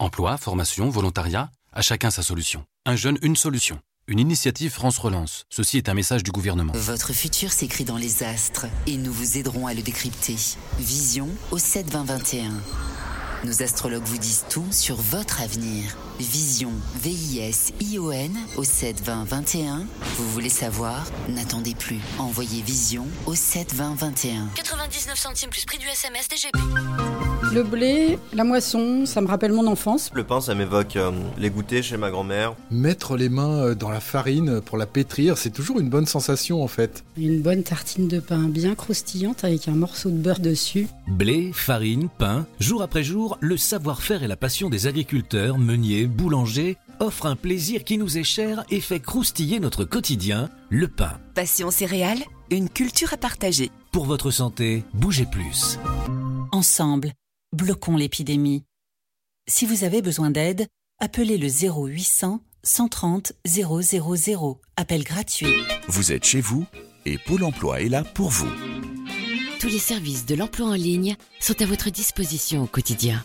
Emploi, 0.00 0.36
formation, 0.36 0.88
volontariat, 0.88 1.50
à 1.72 1.82
chacun 1.82 2.10
sa 2.10 2.22
solution. 2.22 2.64
Un 2.86 2.94
jeune, 2.94 3.18
une 3.20 3.34
solution. 3.34 3.80
Une 4.06 4.20
initiative 4.20 4.70
France 4.70 4.96
Relance. 4.96 5.44
Ceci 5.50 5.76
est 5.76 5.88
un 5.88 5.94
message 5.94 6.22
du 6.22 6.30
gouvernement. 6.30 6.72
Votre 6.76 7.12
futur 7.12 7.50
s'écrit 7.50 7.84
dans 7.84 7.96
les 7.96 8.22
astres 8.22 8.66
et 8.86 8.96
nous 8.96 9.12
vous 9.12 9.38
aiderons 9.38 9.66
à 9.66 9.74
le 9.74 9.82
décrypter. 9.82 10.36
Vision 10.78 11.28
au 11.50 11.58
7 11.58 11.90
20 11.90 12.04
21. 12.04 12.52
Nos 13.44 13.62
astrologues 13.62 14.04
vous 14.04 14.18
disent 14.18 14.44
tout 14.48 14.66
sur 14.70 14.94
votre 14.94 15.42
avenir. 15.42 15.96
Vision, 16.18 16.72
V-I-S-I-O-N 16.96 18.36
au 18.56 18.64
7 18.64 19.02
20 19.02 19.24
21. 19.24 19.86
Vous 20.16 20.28
voulez 20.30 20.48
savoir? 20.48 21.04
N'attendez 21.28 21.76
plus. 21.76 22.00
Envoyez 22.18 22.60
Vision 22.62 23.06
au 23.26 23.36
7 23.36 23.74
20 23.74 23.94
21. 23.94 24.48
99 24.56 25.16
centimes 25.16 25.50
plus 25.50 25.64
prix 25.64 25.78
du 25.78 25.86
SMS 25.86 26.28
DGP. 26.28 26.58
Le 27.50 27.62
blé, 27.62 28.18
la 28.34 28.44
moisson, 28.44 29.06
ça 29.06 29.22
me 29.22 29.26
rappelle 29.26 29.52
mon 29.52 29.66
enfance. 29.68 30.10
Le 30.12 30.22
pain, 30.22 30.40
ça 30.40 30.54
m'évoque 30.54 30.96
euh, 30.96 31.12
les 31.38 31.48
goûters 31.48 31.82
chez 31.82 31.96
ma 31.96 32.10
grand-mère. 32.10 32.54
Mettre 32.70 33.16
les 33.16 33.30
mains 33.30 33.68
euh, 33.68 33.74
dans 33.74 33.88
la 33.88 34.00
farine 34.00 34.60
pour 34.60 34.76
la 34.76 34.84
pétrir, 34.84 35.38
c'est 35.38 35.50
toujours 35.50 35.80
une 35.80 35.88
bonne 35.88 36.04
sensation 36.04 36.62
en 36.62 36.68
fait. 36.68 37.04
Une 37.16 37.40
bonne 37.40 37.62
tartine 37.62 38.06
de 38.06 38.20
pain 38.20 38.48
bien 38.48 38.74
croustillante 38.74 39.44
avec 39.44 39.66
un 39.66 39.76
morceau 39.76 40.10
de 40.10 40.16
beurre 40.16 40.40
dessus. 40.40 40.88
Blé, 41.06 41.50
farine, 41.54 42.08
pain, 42.18 42.46
jour 42.60 42.82
après 42.82 43.02
jour, 43.02 43.38
le 43.40 43.56
savoir-faire 43.56 44.22
et 44.22 44.28
la 44.28 44.36
passion 44.36 44.68
des 44.68 44.86
agriculteurs, 44.86 45.56
meuniers, 45.56 46.06
boulangers 46.08 46.76
offrent 47.00 47.26
un 47.26 47.36
plaisir 47.36 47.84
qui 47.84 47.98
nous 47.98 48.18
est 48.18 48.24
cher 48.24 48.64
et 48.70 48.80
fait 48.80 49.00
croustiller 49.00 49.60
notre 49.60 49.84
quotidien, 49.84 50.50
le 50.68 50.88
pain. 50.88 51.20
Passion 51.34 51.70
céréales, 51.70 52.24
une 52.50 52.68
culture 52.68 53.12
à 53.12 53.16
partager. 53.16 53.70
Pour 53.92 54.06
votre 54.06 54.30
santé, 54.30 54.84
bougez 54.94 55.26
plus. 55.26 55.78
Ensemble, 56.52 57.12
bloquons 57.56 57.96
l'épidémie. 57.96 58.64
Si 59.48 59.66
vous 59.66 59.84
avez 59.84 60.02
besoin 60.02 60.30
d'aide, 60.30 60.66
appelez 61.00 61.38
le 61.38 61.48
0800 61.48 62.40
130 62.64 63.32
000. 63.46 63.80
Appel 64.76 65.04
gratuit. 65.04 65.54
Vous 65.88 66.12
êtes 66.12 66.24
chez 66.24 66.40
vous 66.40 66.66
et 67.06 67.18
Pôle 67.18 67.44
emploi 67.44 67.80
est 67.80 67.88
là 67.88 68.04
pour 68.04 68.28
vous. 68.28 68.50
Tous 69.60 69.68
les 69.68 69.78
services 69.78 70.26
de 70.26 70.34
l'emploi 70.34 70.68
en 70.68 70.74
ligne 70.74 71.16
sont 71.40 71.60
à 71.62 71.66
votre 71.66 71.90
disposition 71.90 72.64
au 72.64 72.66
quotidien. 72.66 73.24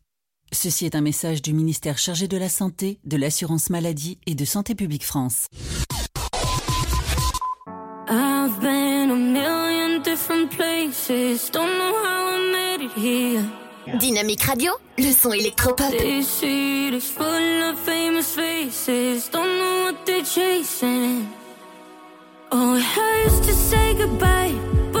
Ceci 0.53 0.85
est 0.85 0.95
un 0.95 1.01
message 1.01 1.41
du 1.41 1.53
ministère 1.53 1.97
chargé 1.97 2.27
de 2.27 2.37
la 2.37 2.49
Santé, 2.49 2.99
de 3.05 3.15
l'Assurance 3.15 3.69
Maladie 3.69 4.17
et 4.27 4.35
de 4.35 4.43
Santé 4.43 4.75
Publique 4.75 5.05
France. 5.05 5.47
I've 8.09 8.59
been 8.59 9.09
a 9.11 9.15
million 9.15 10.01
different 10.03 10.49
places. 10.51 11.49
Don't 11.51 11.77
know 11.77 11.93
how 12.03 12.35
I 12.35 12.51
made 12.51 12.81
it 12.85 12.91
here. 12.97 13.43
Dynamique 13.97 14.43
Radio, 14.43 14.73
le 14.97 15.11
son 15.13 15.31
électropop. 15.31 15.89
This 15.91 16.27
city 16.27 16.95
is 16.95 17.01
full 17.01 17.63
of 17.69 17.79
famous 17.79 18.35
faces. 18.35 19.29
Don't 19.31 19.57
know 19.57 19.85
what 19.85 20.05
they're 20.05 20.25
chasing. 20.25 21.27
Oh, 22.51 22.75
it 22.75 22.83
hurts 22.83 23.39
to 23.47 23.53
say 23.53 23.93
goodbye, 23.95 24.53
but 24.91 25.00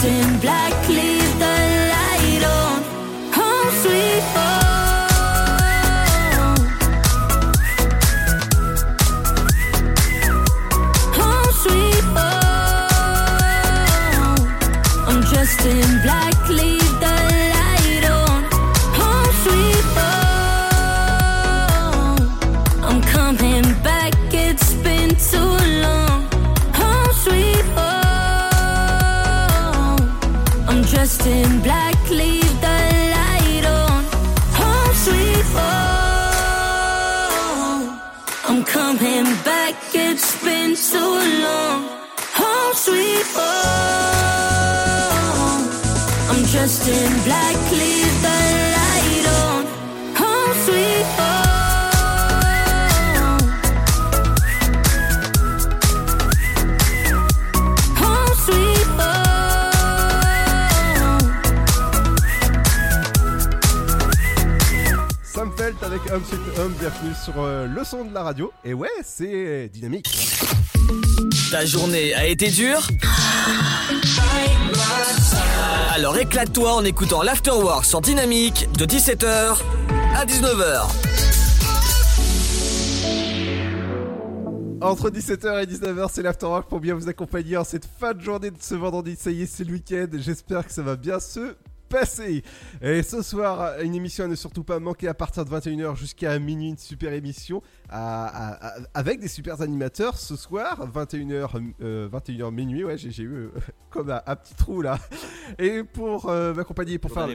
dressed 0.00 0.04
in 0.04 0.40
black. 0.40 0.89
Home 50.16 50.54
sweet 50.64 51.06
home. 51.18 51.40
Hum 57.98 58.34
Sweet 58.36 58.90
Hum, 66.58 66.72
bienvenue 66.78 67.14
sur 67.14 67.34
euh, 67.38 67.66
le 67.66 67.84
son 67.84 68.04
de 68.04 68.12
la 68.12 68.22
radio. 68.22 68.52
Et 68.64 68.74
ouais, 68.74 68.88
c'est 69.02 69.68
dynamique. 69.68 70.49
Ta 71.50 71.64
journée 71.66 72.14
a 72.14 72.26
été 72.26 72.48
dure 72.48 72.86
Alors 75.94 76.16
éclate-toi 76.16 76.74
en 76.74 76.84
écoutant 76.84 77.22
l'Afterwork 77.22 77.84
sur 77.84 78.00
Dynamique 78.00 78.68
de 78.78 78.86
17h 78.86 79.58
à 80.14 80.24
19h. 80.24 80.86
Entre 84.82 85.10
17h 85.10 85.62
et 85.62 85.66
19h, 85.66 86.08
c'est 86.10 86.22
l'Afterwork 86.22 86.68
pour 86.68 86.80
bien 86.80 86.94
vous 86.94 87.08
accompagner 87.08 87.56
en 87.58 87.64
cette 87.64 87.86
fin 87.98 88.14
de 88.14 88.20
journée 88.20 88.50
de 88.50 88.56
ce 88.60 88.74
vendredi. 88.74 89.14
Ça 89.18 89.30
y 89.30 89.42
est, 89.42 89.46
c'est 89.46 89.64
le 89.64 89.74
week-end. 89.74 90.06
J'espère 90.14 90.66
que 90.66 90.72
ça 90.72 90.82
va 90.82 90.96
bien 90.96 91.20
se 91.20 91.54
passer. 91.90 92.42
Et 92.80 93.02
ce 93.02 93.20
soir, 93.20 93.80
une 93.80 93.94
émission 93.94 94.24
à 94.24 94.28
ne 94.28 94.34
surtout 94.34 94.64
pas 94.64 94.78
manquer 94.78 95.08
à 95.08 95.14
partir 95.14 95.44
de 95.44 95.50
21h 95.50 95.96
jusqu'à 95.96 96.38
minuit. 96.38 96.68
Une 96.70 96.78
super 96.78 97.12
émission 97.12 97.62
à- 97.90 98.26
à- 98.26 98.68
à- 98.68 98.80
avec 98.94 99.20
des 99.20 99.28
super 99.28 99.60
animateurs. 99.60 100.16
Ce 100.16 100.36
soir, 100.36 100.88
21h, 100.90 101.50
euh, 101.82 102.08
21h 102.08 102.50
minuit. 102.52 102.84
Ouais, 102.84 102.96
j'ai 102.96 103.22
eu 103.22 103.34
euh, 103.34 103.50
comme 103.90 104.10
un, 104.10 104.22
un 104.26 104.36
petit 104.36 104.54
trou 104.54 104.80
là. 104.80 104.98
Et 105.58 105.82
pour 105.84 106.28
euh, 106.30 106.54
m'accompagner, 106.54 106.98
pour 106.98 107.10
faire, 107.10 107.28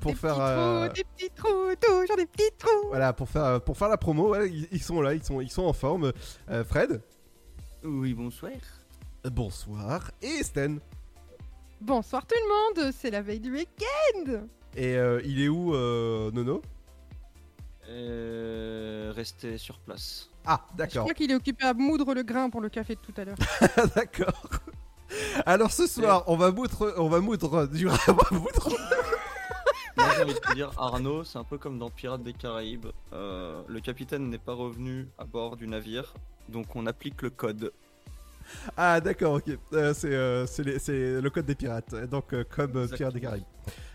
pour 0.00 0.16
faire, 0.16 0.36
euh, 0.40 0.88
Des 0.88 1.04
petits 1.04 1.30
trous, 1.34 1.74
toujours 1.80 2.16
des 2.16 2.26
petits 2.26 2.50
trous. 2.58 2.88
voilà, 2.88 3.12
pour 3.12 3.28
faire, 3.28 3.60
pour 3.60 3.76
faire 3.78 3.88
la 3.88 3.96
promo. 3.96 4.30
ouais, 4.32 4.50
ils, 4.50 4.68
ils 4.72 4.82
sont 4.82 5.00
là, 5.00 5.14
ils 5.14 5.22
sont, 5.22 5.40
ils 5.40 5.50
sont 5.50 5.62
en 5.64 5.72
forme. 5.72 6.12
Euh, 6.50 6.64
Fred? 6.64 7.00
Oui, 7.84 8.12
bonsoir. 8.14 8.52
Bonsoir. 9.24 10.10
Et 10.20 10.42
Sten? 10.42 10.80
Bonsoir 11.82 12.24
tout 12.24 12.36
le 12.36 12.82
monde, 12.84 12.92
c'est 12.96 13.10
la 13.10 13.22
veille 13.22 13.40
du 13.40 13.50
week-end. 13.50 14.46
Et 14.76 14.96
euh, 14.96 15.20
il 15.24 15.42
est 15.42 15.48
où, 15.48 15.74
euh, 15.74 16.30
Nono? 16.30 16.62
Euh, 17.88 19.12
restez 19.16 19.58
sur 19.58 19.80
place. 19.80 20.30
Ah, 20.46 20.64
Je 20.70 20.76
d'accord. 20.76 21.02
crois 21.02 21.14
qu'il 21.14 21.32
est 21.32 21.34
occupé 21.34 21.64
à 21.64 21.74
moudre 21.74 22.14
le 22.14 22.22
grain 22.22 22.50
pour 22.50 22.60
le 22.60 22.68
café 22.68 22.94
de 22.94 23.00
tout 23.00 23.12
à 23.16 23.24
l'heure. 23.24 23.36
d'accord. 23.96 24.48
Alors 25.44 25.72
ce 25.72 25.88
soir, 25.88 26.22
on 26.28 26.36
va 26.36 26.52
moudre, 26.52 26.94
on 26.98 27.08
va 27.08 27.18
moudre 27.18 27.66
du 27.72 27.88
on 27.88 27.90
va 27.90 28.28
moudre. 28.30 28.68
Moi 29.96 30.06
j'ai 30.16 30.22
envie 30.22 30.34
de 30.34 30.38
te 30.38 30.54
dire, 30.54 30.70
Arnaud, 30.78 31.24
c'est 31.24 31.38
un 31.38 31.44
peu 31.44 31.58
comme 31.58 31.80
dans 31.80 31.90
Pirates 31.90 32.22
des 32.22 32.32
Caraïbes. 32.32 32.86
Euh, 33.12 33.60
le 33.66 33.80
capitaine 33.80 34.30
n'est 34.30 34.38
pas 34.38 34.54
revenu 34.54 35.08
à 35.18 35.24
bord 35.24 35.56
du 35.56 35.66
navire, 35.66 36.14
donc 36.48 36.76
on 36.76 36.86
applique 36.86 37.22
le 37.22 37.30
code. 37.30 37.72
Ah 38.76 39.00
d'accord, 39.00 39.34
ok. 39.34 39.56
Euh, 39.72 39.92
c'est 39.94 40.12
euh, 40.14 40.46
c'est 40.46 40.62
les- 40.64 40.78
c'est 40.78 41.20
le 41.20 41.30
code 41.30 41.46
des 41.46 41.54
pirates, 41.54 41.94
donc 42.10 42.32
euh, 42.32 42.44
comme 42.48 42.76
euh, 42.76 42.86
Pirates 42.88 43.14
des 43.14 43.20
Caraïbes. 43.20 43.44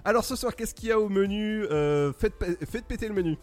Alors 0.06 0.24
ce 0.24 0.36
soir, 0.36 0.56
qu'est-ce 0.56 0.74
qu'il 0.76 0.90
y 0.90 0.92
a 0.92 1.00
au 1.00 1.10
menu 1.10 1.64
Euh, 1.66 2.12
faites, 2.14 2.36
péter 2.88 3.08
le 3.08 3.14
menu. 3.14 3.38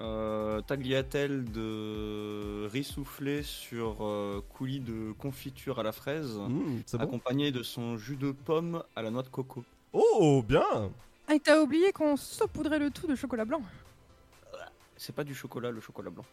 Euh, 0.00 0.60
tagliatelle 0.62 1.44
de 1.52 2.66
riz 2.72 2.82
soufflé 2.82 3.42
sur 3.44 3.98
euh, 4.00 4.42
coulis 4.56 4.80
de 4.80 5.12
confiture 5.12 5.78
à 5.78 5.82
la 5.84 5.92
fraise, 5.92 6.38
Mmh, 6.38 6.80
c'est 6.86 6.96
bon. 6.98 7.04
accompagné 7.04 7.52
de 7.52 7.62
son 7.62 7.96
jus 7.98 8.16
de 8.16 8.32
pomme 8.32 8.82
à 8.96 9.02
la 9.02 9.10
noix 9.10 9.22
de 9.22 9.28
coco. 9.28 9.64
Oh, 9.92 10.42
bien 10.46 10.90
Ah, 11.28 11.34
et 11.34 11.40
t'as 11.40 11.60
oublié 11.60 11.92
qu'on 11.92 12.16
saupoudrait 12.16 12.80
le 12.80 12.90
tout 12.90 13.06
de 13.06 13.14
chocolat 13.14 13.44
blanc. 13.44 13.62
C'est 14.96 15.14
pas 15.14 15.24
du 15.24 15.34
chocolat, 15.34 15.70
le 15.70 15.80
chocolat 15.80 16.10
blanc. 16.10 16.24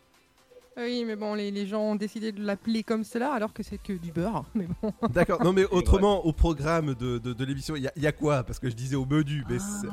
Oui, 0.80 1.04
mais 1.06 1.16
bon, 1.16 1.34
les, 1.34 1.52
les 1.52 1.68
gens 1.68 1.82
ont 1.82 1.96
décidé 1.96 2.32
de 2.32 2.42
l'appeler 2.44 2.84
comme 2.84 3.04
cela 3.04 3.34
alors 3.34 3.54
que 3.54 3.64
c'est 3.64 3.78
que 3.78 3.94
du 3.94 4.12
beurre. 4.12 4.46
Mais 4.56 4.66
bon. 4.82 4.94
D'accord, 5.10 5.44
non 5.44 5.52
mais 5.54 5.66
autrement, 5.66 6.26
au 6.26 6.32
programme 6.34 6.96
de, 6.96 7.18
de, 7.18 7.34
de 7.34 7.46
l'émission, 7.46 7.76
il 7.76 7.84
y, 7.84 7.88
a- 7.88 7.94
il 7.96 8.02
y 8.04 8.08
a 8.08 8.12
quoi? 8.12 8.44
Parce 8.44 8.60
que 8.60 8.70
je 8.70 8.76
disais 8.76 8.96
au 8.96 9.06
menu, 9.06 9.44
mais 9.50 9.60
c'est- 9.60 9.88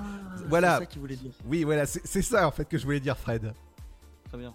voilà. 0.49 0.75
c'est 0.75 0.81
ça 0.81 0.87
qu'il 0.87 1.01
voulait 1.01 1.17
dire. 1.17 1.33
Oui, 1.47 1.65
voilà, 1.65 1.87
c'est 1.87 2.07
c'est 2.07 2.23
ça 2.23 2.47
en 2.47 2.51
fait 2.51 2.67
que 2.69 2.79
je 2.79 2.85
voulais 2.85 3.01
dire, 3.01 3.19
Fred. 3.19 3.53
Très 4.29 4.39
bien. 4.39 4.55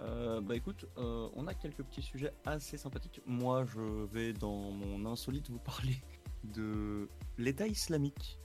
Euh, 0.00 0.40
bah 0.40 0.56
écoute, 0.56 0.84
euh, 0.98 1.28
on 1.36 1.46
a 1.46 1.54
quelques 1.54 1.82
petits 1.84 2.02
sujets 2.02 2.32
assez 2.44 2.76
sympathiques. 2.76 3.20
Moi, 3.24 3.64
je 3.72 4.04
vais 4.12 4.32
dans 4.32 4.72
mon 4.72 5.06
insolite 5.10 5.48
vous 5.48 5.60
parler 5.60 6.02
de 6.42 7.08
l'État 7.38 7.66
islamique. 7.68 8.38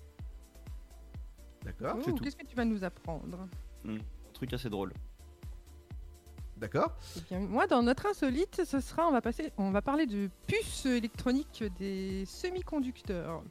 D'accord, 1.66 1.98
Oh, 2.08 2.14
Qu'est-ce 2.24 2.36
que 2.36 2.46
tu 2.46 2.56
vas 2.56 2.64
nous 2.66 2.84
apprendre? 2.84 3.48
Hmm, 3.84 3.96
un 3.98 4.32
truc 4.34 4.54
assez 4.54 4.70
drôle. 4.70 4.94
D'accord. 6.60 6.96
Eh 7.16 7.22
bien, 7.30 7.40
moi, 7.40 7.68
dans 7.68 7.84
notre 7.84 8.06
insolite, 8.08 8.62
ce 8.66 8.80
sera, 8.80 9.08
on 9.08 9.12
va 9.12 9.22
passer, 9.22 9.52
on 9.58 9.72
va 9.72 9.82
parler 9.82 10.06
de 10.08 10.30
puces 10.48 10.86
électroniques 10.86 11.64
des 11.80 12.26
semi-conducteurs. 12.26 13.44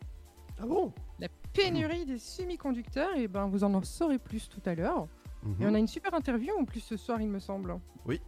Ah 0.60 0.66
bon? 0.66 0.92
La 1.20 1.28
pénurie 1.52 2.04
des 2.06 2.18
semi-conducteurs, 2.18 3.14
et 3.16 3.28
ben 3.28 3.46
vous 3.46 3.62
en 3.64 3.82
saurez 3.82 4.18
plus 4.18 4.48
tout 4.48 4.62
à 4.66 4.74
l'heure. 4.74 5.06
Mhm. 5.42 5.56
Et 5.62 5.66
on 5.66 5.74
a 5.74 5.78
une 5.78 5.86
super 5.86 6.14
interview 6.14 6.52
en 6.58 6.64
plus 6.64 6.80
ce 6.80 6.96
soir, 6.96 7.20
il 7.20 7.28
me 7.28 7.38
semble. 7.38 7.78
Oui. 8.06 8.20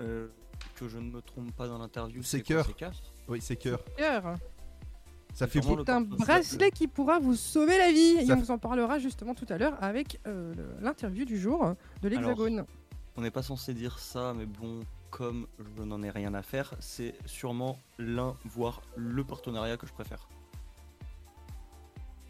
Euh, 0.00 0.28
que 0.76 0.86
je 0.88 0.98
ne 0.98 1.10
me 1.10 1.20
trompe 1.22 1.50
pas 1.56 1.66
dans 1.66 1.78
l'interview, 1.78 2.22
C'est 2.22 2.40
cœur. 2.42 2.64
C'est 2.66 2.72
cœur 2.76 2.92
Oui, 3.26 3.40
c'est 3.40 3.56
cœur. 3.56 3.82
Cœur. 3.96 4.36
Ça 5.34 5.46
fait 5.46 5.60
beau. 5.60 5.76
C'est 5.84 5.90
un 5.90 6.00
bracelet 6.00 6.70
qui 6.70 6.86
pourra 6.88 7.18
vous 7.18 7.34
sauver 7.34 7.76
la 7.78 7.90
vie. 7.90 8.16
Et 8.20 8.26
Ça 8.26 8.34
on 8.34 8.36
f- 8.36 8.40
vous 8.40 8.50
en 8.52 8.58
parlera 8.58 8.98
justement 8.98 9.34
tout 9.34 9.46
à 9.48 9.58
l'heure 9.58 9.76
avec 9.82 10.20
euh, 10.26 10.52
l'interview 10.80 11.24
du 11.24 11.38
jour 11.38 11.74
de 12.02 12.08
l'Hexagone. 12.08 12.64
On 13.18 13.20
n'est 13.20 13.32
pas 13.32 13.42
censé 13.42 13.74
dire 13.74 13.98
ça, 13.98 14.32
mais 14.32 14.46
bon, 14.46 14.78
comme 15.10 15.48
je 15.76 15.82
n'en 15.82 16.00
ai 16.04 16.10
rien 16.10 16.34
à 16.34 16.42
faire, 16.42 16.72
c'est 16.78 17.16
sûrement 17.26 17.76
l'un, 17.98 18.36
voire 18.44 18.80
le 18.94 19.24
partenariat 19.24 19.76
que 19.76 19.88
je 19.88 19.92
préfère. 19.92 20.28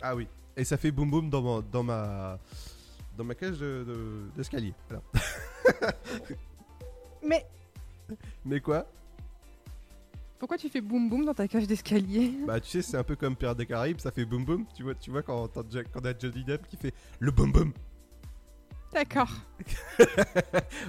Ah 0.00 0.16
oui. 0.16 0.26
Et 0.56 0.64
ça 0.64 0.78
fait 0.78 0.90
boum 0.90 1.10
boum 1.10 1.28
dans 1.28 1.42
ma 1.42 1.60
dans 1.70 1.82
ma 1.82 2.38
dans 3.18 3.24
ma 3.24 3.34
cage 3.34 3.58
de- 3.58 3.84
de- 3.86 4.30
d'escalier. 4.34 4.72
Voilà. 4.88 5.02
Mais 7.22 7.46
Mais 8.46 8.60
quoi? 8.62 8.86
Pourquoi 10.38 10.56
tu 10.56 10.70
fais 10.70 10.80
boum 10.80 11.10
boum 11.10 11.26
dans 11.26 11.34
ta 11.34 11.46
cage 11.48 11.66
d'escalier? 11.66 12.32
Bah 12.46 12.60
tu 12.60 12.70
sais, 12.70 12.80
c'est 12.80 12.96
un 12.96 13.04
peu 13.04 13.14
comme 13.14 13.36
Pirates 13.36 13.58
des 13.58 13.66
Caraïbes, 13.66 14.00
ça 14.00 14.10
fait 14.10 14.24
boum 14.24 14.42
boum. 14.46 14.64
Tu 14.74 14.84
vois, 14.84 14.94
tu 14.94 15.10
vois 15.10 15.22
quand 15.22 15.48
quand 15.52 16.00
t'as 16.00 16.18
Johnny 16.18 16.44
Depp 16.44 16.66
qui 16.66 16.78
fait 16.78 16.94
le 17.18 17.30
boum 17.30 17.52
boum. 17.52 17.74
D'accord. 18.92 19.28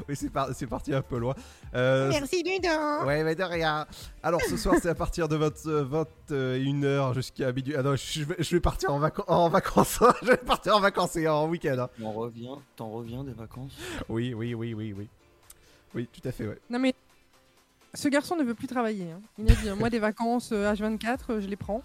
oui, 0.07 0.15
c'est 0.15 0.30
par- 0.30 0.53
c'est 0.53 0.67
parti 0.67 0.93
un 0.93 1.01
peu 1.01 1.17
loin. 1.17 1.35
Euh, 1.76 2.09
Merci 2.09 2.43
Ludo. 2.43 3.05
Ouais, 3.05 3.23
mais 3.23 3.35
de 3.35 3.43
rien. 3.43 3.85
Alors 4.23 4.41
ce 4.41 4.55
soir, 4.57 4.76
c'est 4.81 4.89
à 4.89 4.95
partir 4.95 5.27
de 5.27 5.35
20, 5.35 5.65
euh, 5.67 5.85
21h 6.30 7.13
jusqu'à 7.13 7.51
minuit. 7.51 7.76
Ah 7.76 7.84
non, 7.84 7.95
je 7.95 8.23
vais, 8.23 8.35
je 8.39 8.55
vais 8.55 8.61
partir 8.61 8.91
en, 8.93 9.01
en 9.27 9.49
vacances. 9.49 9.99
je 10.21 10.27
vais 10.27 10.38
partir 10.38 10.76
en 10.77 10.80
vacances 10.80 11.15
et 11.17 11.27
en 11.27 11.47
week-end. 11.49 11.76
hein. 11.77 11.89
T'en 11.99 12.11
reviens, 12.13 12.57
t'en 12.77 12.89
reviens 12.89 13.23
des 13.23 13.34
vacances 13.34 13.73
Oui, 14.07 14.34
oui, 14.34 14.53
oui, 14.53 14.73
oui, 14.73 14.93
oui. 14.97 15.07
Oui, 15.93 16.07
tout 16.11 16.26
à 16.27 16.31
fait, 16.31 16.47
ouais. 16.47 16.59
Non 16.69 16.80
mais 16.80 16.93
ce 17.95 18.07
garçon 18.07 18.35
ne 18.38 18.43
veut 18.43 18.53
plus 18.53 18.67
travailler. 18.67 19.11
hein. 19.11 19.19
Il 19.39 19.51
a 19.51 19.55
dit 19.55 19.69
moi 19.77 19.89
des 19.89 19.99
vacances 19.99 20.51
euh, 20.53 20.71
H24, 20.73 21.17
euh, 21.31 21.41
je 21.41 21.47
les 21.47 21.55
prends. 21.57 21.81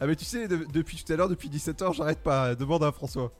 Ah, 0.00 0.06
mais 0.06 0.16
tu 0.16 0.24
sais, 0.24 0.46
de- 0.48 0.66
depuis 0.72 1.02
tout 1.02 1.10
à 1.12 1.16
l'heure, 1.16 1.28
depuis 1.28 1.48
17h, 1.48 1.94
j'arrête 1.94 2.18
pas. 2.22 2.54
Demande 2.54 2.82
à 2.84 2.90
François. 2.92 3.32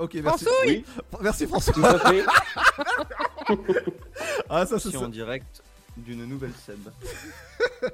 Ok, 0.00 0.14
merci. 0.14 0.44
François 0.44 0.52
Oui. 0.66 0.84
Merci 1.20 1.46
François. 1.46 1.72
Tout 1.74 1.84
à 1.84 1.98
fait. 1.98 2.24
ah, 4.48 4.66
ça, 4.66 4.66
ça, 4.66 4.76
Je 4.76 4.88
suis 4.88 4.98
ça- 4.98 5.04
en 5.04 5.08
direct 5.08 5.62
d'une 5.96 6.24
nouvelle 6.24 6.52
Seb. 6.54 6.88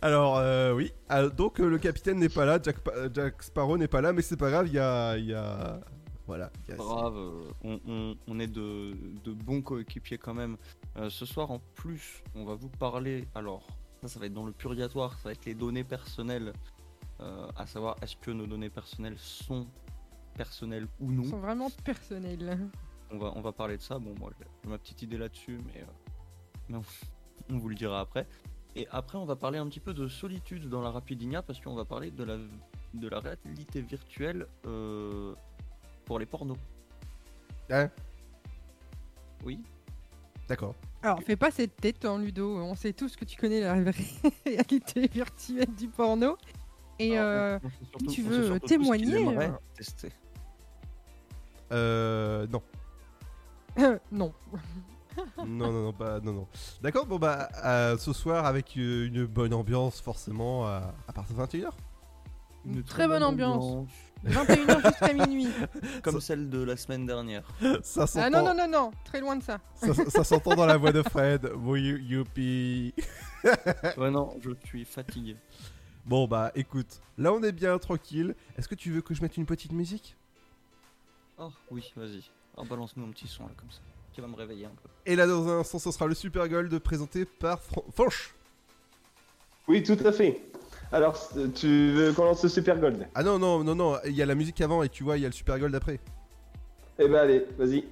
Alors, 0.00 0.38
euh, 0.38 0.72
oui. 0.72 0.92
Ah, 1.08 1.28
donc, 1.28 1.60
euh, 1.60 1.68
le 1.68 1.78
capitaine 1.78 2.18
n'est 2.18 2.28
pas 2.30 2.44
là, 2.46 2.58
Jack, 2.62 2.78
Pa- 2.78 2.92
euh, 2.96 3.08
Jack 3.12 3.42
Sparrow 3.42 3.76
n'est 3.76 3.88
pas 3.88 4.00
là, 4.00 4.12
mais 4.12 4.22
c'est 4.22 4.36
pas 4.38 4.50
grave, 4.50 4.66
il 4.68 4.74
y 4.74 4.78
a. 4.78 5.16
il 5.16 5.26
Y 5.26 5.34
a... 5.34 5.80
Voilà. 6.26 6.50
il 6.66 6.70
y 6.70 6.72
a- 6.72 6.76
Brave, 6.76 7.16
euh, 7.18 7.42
on, 7.62 7.78
on- 7.86 8.16
on 8.26 8.40
est 8.40 8.46
de, 8.46 8.92
de 9.24 9.32
bons 9.32 9.60
coéquipiers 9.60 10.16
quand 10.16 10.32
même. 10.32 10.56
Euh, 10.96 11.10
ce 11.10 11.26
soir, 11.26 11.50
en 11.50 11.60
plus, 11.74 12.22
on 12.34 12.44
va 12.46 12.54
vous 12.54 12.70
parler. 12.70 13.28
Alors, 13.34 13.66
ça, 14.00 14.08
ça 14.08 14.18
va 14.20 14.26
être 14.26 14.32
dans 14.32 14.46
le 14.46 14.52
purgatoire, 14.52 15.12
ça 15.18 15.28
va 15.28 15.32
être 15.32 15.44
les 15.44 15.54
données 15.54 15.84
personnelles. 15.84 16.52
euh, 17.20 17.46
à 17.56 17.66
savoir, 17.66 17.96
est-ce 18.02 18.16
que 18.16 18.30
nos 18.30 18.46
données 18.46 18.70
personnelles 18.70 19.18
sont 19.18 19.66
personnelles 20.36 20.86
ou 21.00 21.10
non 21.10 21.22
Ils 21.22 21.30
sont 21.30 21.38
vraiment 21.38 21.70
personnels. 21.84 22.58
on 23.10 23.18
va, 23.18 23.32
on 23.36 23.40
va 23.40 23.52
parler 23.52 23.76
de 23.76 23.82
ça. 23.82 23.98
Bon, 23.98 24.14
moi, 24.18 24.30
j'ai 24.38 24.68
ma 24.68 24.78
petite 24.78 25.02
idée 25.02 25.18
là-dessus, 25.18 25.58
mais, 25.66 25.80
euh, 25.80 25.86
mais 26.68 26.76
on, 26.78 26.84
on 27.54 27.58
vous 27.58 27.68
le 27.68 27.74
dira 27.74 28.00
après. 28.00 28.26
Et 28.76 28.88
après, 28.90 29.18
on 29.18 29.24
va 29.24 29.36
parler 29.36 29.58
un 29.58 29.68
petit 29.68 29.80
peu 29.80 29.94
de 29.94 30.08
solitude 30.08 30.68
dans 30.68 30.82
la 30.82 30.90
Rapidinia, 30.90 31.42
parce 31.42 31.60
qu'on 31.60 31.74
va 31.74 31.84
parler 31.84 32.10
de 32.10 32.24
la, 32.24 32.36
de 32.94 33.08
la 33.08 33.20
réalité 33.20 33.80
virtuelle 33.80 34.46
euh, 34.66 35.34
pour 36.04 36.18
les 36.18 36.26
pornos. 36.26 36.58
Hein 37.70 37.88
Oui. 39.44 39.60
D'accord. 40.48 40.74
Alors 41.02 41.22
fais 41.22 41.36
pas 41.36 41.50
cette 41.50 41.76
tête 41.76 42.04
hein, 42.06 42.18
Ludo, 42.18 42.56
on 42.56 42.74
sait 42.74 42.94
tous 42.94 43.14
que 43.16 43.24
tu 43.24 43.36
connais 43.36 43.60
la 43.60 43.74
réalité 44.46 45.06
virtuelle 45.06 45.74
du 45.74 45.88
porno. 45.88 46.36
Et 46.98 47.18
euh, 47.18 47.58
si 48.00 48.06
tu 48.06 48.22
veux 48.22 48.60
témoigner... 48.60 49.20
aimerait 49.20 49.50
euh, 49.50 49.76
tester. 49.76 50.12
Euh. 51.74 52.46
Non. 52.46 52.62
non. 54.12 54.32
non, 55.38 55.72
non, 55.72 55.82
non, 55.84 55.92
pas, 55.92 56.20
non, 56.20 56.32
non. 56.32 56.48
D'accord, 56.82 57.06
bon 57.06 57.18
bah, 57.18 57.48
euh, 57.64 57.96
ce 57.98 58.12
soir 58.12 58.46
avec 58.46 58.76
euh, 58.76 59.06
une 59.06 59.26
bonne 59.26 59.54
ambiance, 59.54 60.00
forcément, 60.00 60.66
à, 60.66 60.94
à 61.06 61.12
partir 61.12 61.36
de 61.36 61.42
21h. 61.42 61.70
Une 62.66 62.82
très 62.82 63.06
bonne 63.06 63.22
ambiance. 63.22 63.86
21h 64.24 64.86
jusqu'à 64.88 65.12
minuit. 65.12 65.48
Comme 66.02 66.20
celle 66.20 66.48
de 66.48 66.62
la 66.62 66.76
semaine 66.76 67.04
dernière. 67.04 67.46
Ça. 67.82 68.06
Ah 68.16 68.30
non, 68.30 68.42
non, 68.42 68.54
non, 68.54 68.68
non, 68.68 68.90
très 69.04 69.20
loin 69.20 69.36
de 69.36 69.42
ça. 69.42 69.58
Ça, 69.74 69.92
ça 69.94 70.24
s'entend 70.24 70.54
dans 70.54 70.64
la 70.66 70.78
voix 70.78 70.92
de 70.92 71.02
Fred. 71.02 71.50
Oui, 71.56 71.82
youpi. 72.08 72.94
Ouais, 73.98 74.10
non, 74.10 74.34
je 74.40 74.50
suis 74.64 74.86
fatigué. 74.86 75.36
Bon 76.06 76.26
bah 76.26 76.52
écoute, 76.54 77.00
là 77.16 77.32
on 77.32 77.42
est 77.42 77.52
bien 77.52 77.78
tranquille. 77.78 78.34
Est-ce 78.58 78.68
que 78.68 78.74
tu 78.74 78.90
veux 78.90 79.00
que 79.00 79.14
je 79.14 79.22
mette 79.22 79.38
une 79.38 79.46
petite 79.46 79.72
musique? 79.72 80.16
Oh, 81.38 81.50
oui, 81.70 81.92
vas-y. 81.96 82.22
Alors, 82.56 82.66
balance-nous 82.66 83.04
un 83.04 83.10
petit 83.10 83.26
son 83.28 83.44
là, 83.44 83.52
comme 83.56 83.70
ça. 83.70 83.80
Qui 84.12 84.20
va 84.20 84.28
me 84.28 84.36
réveiller 84.36 84.66
un 84.66 84.70
peu. 84.70 84.88
Et 85.06 85.16
là 85.16 85.26
dans 85.26 85.48
un 85.48 85.58
instant 85.58 85.80
ce 85.80 85.90
sera 85.90 86.06
le 86.06 86.14
Super 86.14 86.48
Gold 86.48 86.78
présenté 86.78 87.24
par 87.24 87.60
Fran- 87.60 87.84
Fanch. 87.92 88.32
Oui, 89.66 89.82
tout 89.82 89.98
à 90.04 90.12
fait. 90.12 90.40
Alors, 90.92 91.18
tu 91.56 91.90
veux 91.90 92.12
qu'on 92.12 92.24
lance 92.26 92.40
ce 92.42 92.48
Super 92.48 92.78
Gold? 92.78 93.08
Ah 93.14 93.24
non 93.24 93.40
non 93.40 93.64
non 93.64 93.74
non, 93.74 93.98
il 94.04 94.12
y 94.12 94.22
a 94.22 94.26
la 94.26 94.36
musique 94.36 94.60
avant 94.60 94.84
et 94.84 94.88
tu 94.88 95.02
vois 95.02 95.16
il 95.18 95.22
y 95.22 95.24
a 95.24 95.28
le 95.28 95.34
Super 95.34 95.58
Gold 95.58 95.74
après. 95.74 95.98
Eh 97.00 97.08
ben 97.08 97.16
allez, 97.16 97.44
vas-y. 97.58 97.88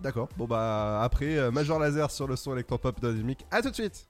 D'accord. 0.00 0.30
Bon 0.38 0.46
bah 0.46 1.02
après 1.02 1.36
euh, 1.36 1.50
Major 1.50 1.78
Laser 1.78 2.10
sur 2.10 2.26
le 2.26 2.34
son 2.36 2.54
électropop 2.54 2.98
Dynamique. 3.00 3.44
À 3.50 3.60
tout 3.60 3.68
de 3.68 3.74
suite. 3.74 4.08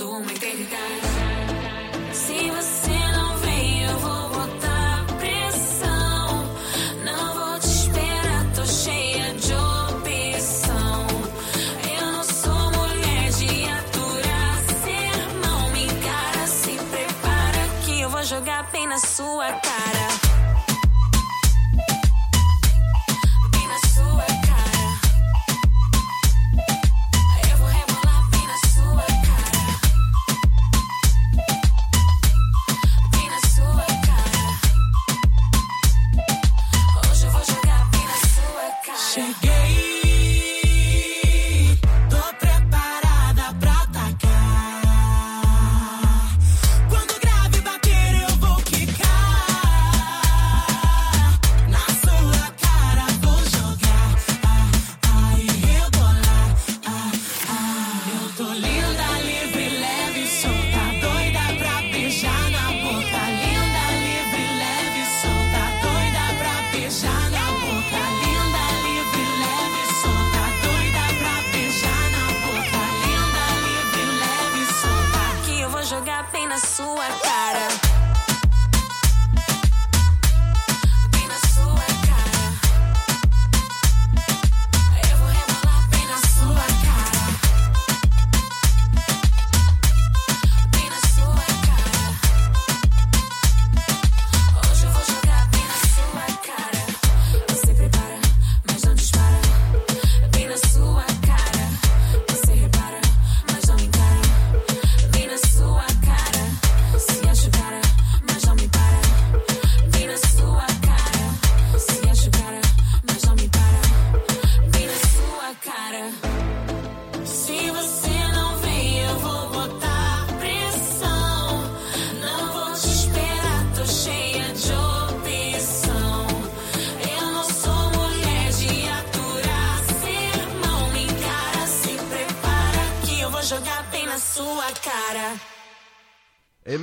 Uma 0.00 0.32
eternidade. 0.32 1.02
Se 2.14 2.50
você 2.50 2.98
não 3.14 3.36
vem, 3.38 3.84
eu 3.84 3.98
vou 3.98 4.28
botar 4.30 5.04
pressão. 5.18 6.44
Não 7.04 7.34
vou 7.34 7.58
te 7.60 7.66
esperar, 7.66 8.52
tô 8.54 8.64
cheia 8.64 9.34
de 9.34 9.52
opção. 9.52 11.06
Eu 12.00 12.12
não 12.12 12.24
sou 12.24 12.70
mulher 12.72 13.30
de 13.32 13.64
aturar 13.70 14.64
sermão. 14.82 15.70
Me 15.72 15.84
encara, 15.84 16.46
se 16.46 16.72
prepara 16.72 17.68
que 17.84 18.00
eu 18.00 18.08
vou 18.08 18.22
jogar 18.22 18.70
bem 18.72 18.86
na 18.86 18.98
sua 18.98 19.52
cara. 19.52 19.91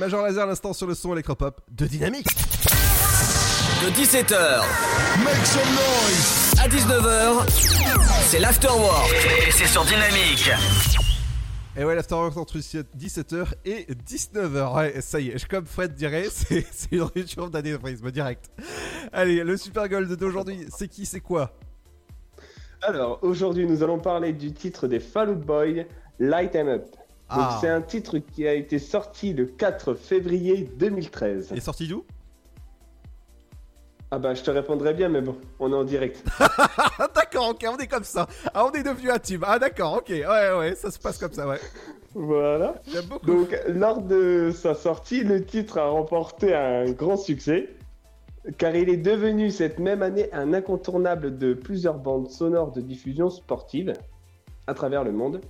Major 0.00 0.22
Laser 0.22 0.44
à 0.44 0.46
l'instant 0.46 0.72
sur 0.72 0.86
le 0.86 0.94
son 0.94 1.12
électropop 1.12 1.60
de 1.70 1.84
Dynamique. 1.86 2.24
De 3.84 3.90
17h, 3.90 4.62
make 5.22 5.44
some 5.44 5.60
noise. 5.74 6.54
À 6.58 6.68
19h, 6.68 7.46
c'est 8.22 8.38
l'afterwork. 8.38 9.12
Et 9.46 9.50
c'est 9.50 9.66
sur 9.66 9.84
Dynamique. 9.84 10.50
Et 11.76 11.84
ouais, 11.84 11.94
l'afterwork 11.94 12.34
entre 12.38 12.56
17h 12.56 13.48
et 13.66 13.88
19h. 14.08 14.74
Ouais, 14.74 15.00
ça 15.02 15.20
y 15.20 15.28
est, 15.28 15.46
comme 15.46 15.66
Fred 15.66 15.94
dirait, 15.94 16.28
c'est 16.30 16.64
c'est 16.72 16.92
une 16.92 17.02
rupture 17.02 17.50
d'anévrisme 17.50 18.10
direct. 18.10 18.50
Allez, 19.12 19.44
le 19.44 19.58
Super 19.58 19.86
Gold 19.86 20.10
d'aujourd'hui, 20.16 20.66
c'est 20.74 20.88
qui, 20.88 21.04
c'est 21.04 21.20
quoi? 21.20 21.52
Alors, 22.80 23.18
aujourd'hui, 23.20 23.66
nous 23.66 23.82
allons 23.82 23.98
parler 23.98 24.32
du 24.32 24.54
titre 24.54 24.88
des 24.88 24.98
Fall 24.98 25.28
Out 25.28 25.40
Boy, 25.40 25.86
Light 26.18 26.56
'em 26.56 26.68
Up. 26.68 26.86
Donc, 27.30 27.46
Ah. 27.48 27.58
c'est 27.60 27.68
un 27.68 27.80
titre 27.82 28.18
qui 28.18 28.46
a 28.48 28.54
été 28.54 28.78
sorti 28.80 29.32
le 29.32 29.46
4 29.46 29.94
février 29.94 30.68
2013. 30.76 31.52
Et 31.54 31.60
sorti 31.60 31.86
d'où? 31.86 32.04
Ah 34.10 34.18
bah, 34.18 34.34
je 34.34 34.42
te 34.42 34.50
répondrai 34.50 34.92
bien, 34.94 35.08
mais 35.08 35.20
bon, 35.20 35.36
on 35.60 35.70
est 35.72 35.76
en 35.76 35.84
direct. 35.84 36.24
D'accord, 37.14 37.50
ok, 37.50 37.64
on 37.72 37.76
est 37.76 37.86
comme 37.86 38.02
ça. 38.02 38.26
Ah, 38.52 38.64
on 38.66 38.72
est 38.72 38.82
devenu 38.82 39.08
intime. 39.12 39.44
Ah, 39.46 39.60
d'accord, 39.60 39.98
ok, 39.98 40.08
ouais, 40.08 40.24
ouais, 40.58 40.74
ça 40.74 40.90
se 40.90 40.98
passe 40.98 41.16
comme 41.18 41.32
ça, 41.32 41.46
ouais. 41.46 41.60
Voilà. 42.14 42.74
J'aime 42.92 43.04
beaucoup. 43.04 43.26
Donc, 43.26 43.56
lors 43.68 44.02
de 44.02 44.50
sa 44.52 44.74
sortie, 44.74 45.22
le 45.22 45.44
titre 45.44 45.78
a 45.78 45.86
remporté 45.86 46.52
un 46.52 46.90
grand 46.90 47.16
succès, 47.16 47.68
car 48.58 48.74
il 48.74 48.88
est 48.88 48.96
devenu 48.96 49.52
cette 49.52 49.78
même 49.78 50.02
année 50.02 50.28
un 50.32 50.52
incontournable 50.54 51.38
de 51.38 51.54
plusieurs 51.54 51.98
bandes 51.98 52.28
sonores 52.30 52.72
de 52.72 52.80
diffusion 52.80 53.30
sportive 53.30 53.92
à 54.66 54.74
travers 54.74 55.04
le 55.04 55.12
monde. 55.12 55.40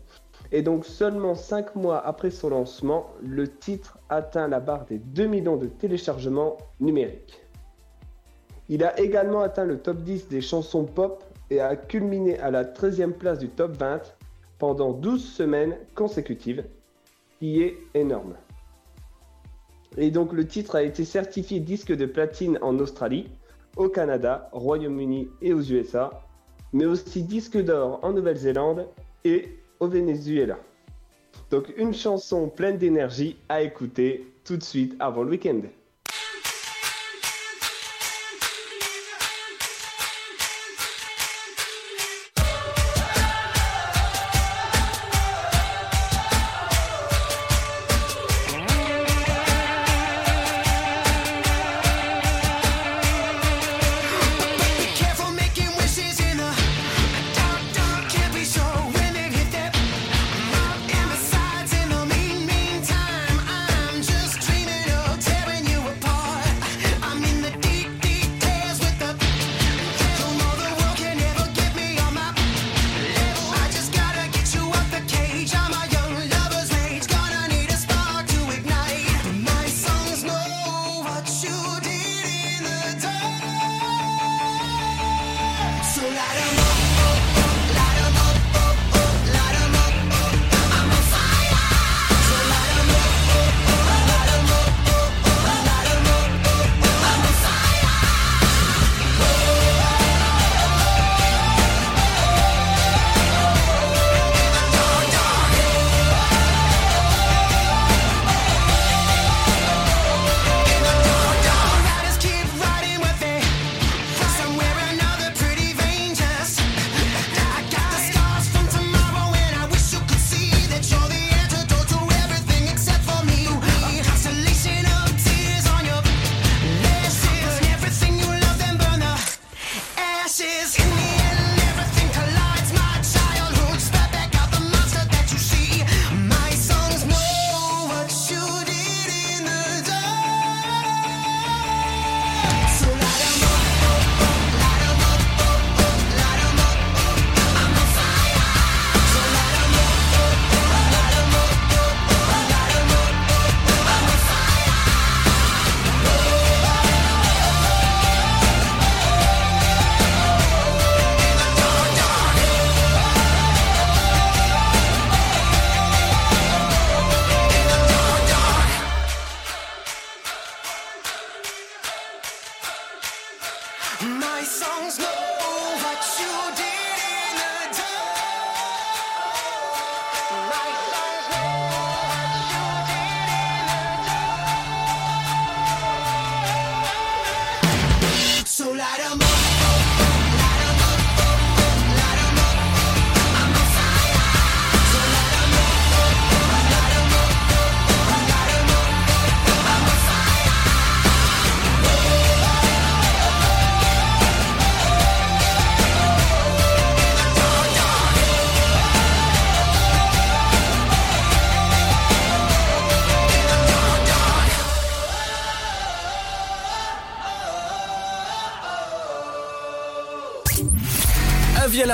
Et 0.52 0.62
donc, 0.62 0.84
seulement 0.84 1.34
5 1.34 1.76
mois 1.76 2.04
après 2.04 2.30
son 2.30 2.50
lancement, 2.50 3.10
le 3.22 3.48
titre 3.48 3.98
atteint 4.08 4.48
la 4.48 4.60
barre 4.60 4.86
des 4.86 4.98
2 4.98 5.26
millions 5.26 5.56
de 5.56 5.66
téléchargements 5.66 6.56
numériques. 6.80 7.40
Il 8.68 8.84
a 8.84 8.98
également 9.00 9.40
atteint 9.40 9.64
le 9.64 9.78
top 9.78 9.98
10 9.98 10.28
des 10.28 10.40
chansons 10.40 10.84
pop 10.84 11.24
et 11.50 11.60
a 11.60 11.76
culminé 11.76 12.38
à 12.38 12.50
la 12.50 12.64
13e 12.64 13.12
place 13.12 13.38
du 13.38 13.48
top 13.48 13.72
20 13.76 14.00
pendant 14.58 14.92
12 14.92 15.24
semaines 15.24 15.76
consécutives, 15.94 16.64
qui 17.38 17.62
est 17.62 17.78
énorme. 17.94 18.34
Et 19.96 20.10
donc 20.10 20.32
le 20.32 20.46
titre 20.46 20.76
a 20.76 20.82
été 20.82 21.04
certifié 21.04 21.58
disque 21.58 21.94
de 21.94 22.06
platine 22.06 22.58
en 22.62 22.78
Australie, 22.78 23.28
au 23.76 23.88
Canada, 23.88 24.48
Royaume-Uni 24.52 25.28
et 25.42 25.52
aux 25.52 25.62
USA, 25.62 26.22
mais 26.72 26.86
aussi 26.86 27.22
disque 27.22 27.58
d'or 27.58 27.98
en 28.02 28.12
Nouvelle-Zélande 28.12 28.86
et 29.24 29.59
au 29.80 29.88
Venezuela. 29.88 30.58
Donc 31.50 31.72
une 31.76 31.94
chanson 31.94 32.48
pleine 32.48 32.78
d'énergie 32.78 33.36
à 33.48 33.62
écouter 33.62 34.32
tout 34.44 34.56
de 34.56 34.62
suite 34.62 34.94
avant 35.00 35.22
le 35.22 35.30
week-end. 35.30 35.60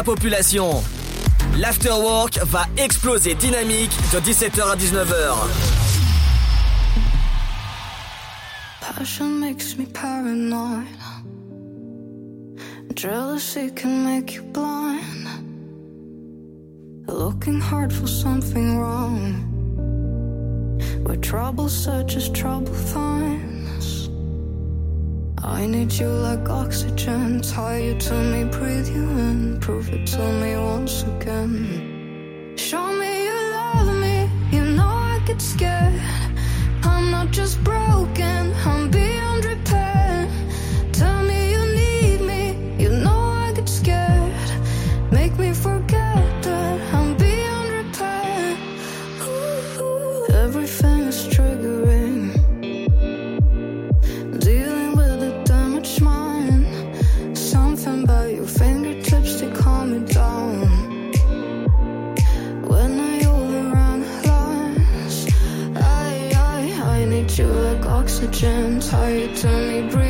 population. 0.06 0.84
L'afterwork 1.58 2.38
va 2.44 2.66
exploser 2.76 3.34
dynamique 3.34 3.90
de 4.12 4.20
17h 4.20 4.62
à 4.62 4.76
19h. 4.76 5.34
Passion 8.80 9.26
makes 9.40 9.76
me 9.76 9.84
paranoid. 9.86 10.86
Jealousy 12.94 13.72
can 13.74 14.04
make 14.04 14.34
you 14.34 14.42
blind. 14.52 15.26
Looking 17.08 17.60
hard 17.60 17.92
for 17.92 18.06
something 18.06 18.78
wrong. 18.78 19.34
Where 21.02 21.16
trouble 21.16 21.68
searches 21.68 22.30
trouble 22.30 22.72
finds. 22.72 23.45
I 25.46 25.64
need 25.64 25.92
you 25.92 26.08
like 26.08 26.50
oxygen. 26.50 27.40
Tie 27.40 27.78
you 27.78 27.94
to 28.00 28.14
me, 28.14 28.44
breathe 28.44 28.88
you 28.88 29.04
in. 29.04 29.60
Prove 29.60 29.88
it 29.90 30.04
to 30.08 30.32
me 30.40 30.56
once 30.56 31.04
again. 31.04 32.54
Show 32.56 32.92
me 32.92 33.24
you 33.26 33.38
love 33.52 33.96
me. 33.96 34.28
You 34.50 34.64
know 34.64 34.88
I 34.88 35.22
get 35.24 35.40
scared. 35.40 36.00
I'm 36.82 37.12
not 37.12 37.30
just 37.30 37.62
broken. 37.62 38.45
hard 68.90 69.34
to 69.34 69.48
me 69.48 69.88
breathe 69.90 70.05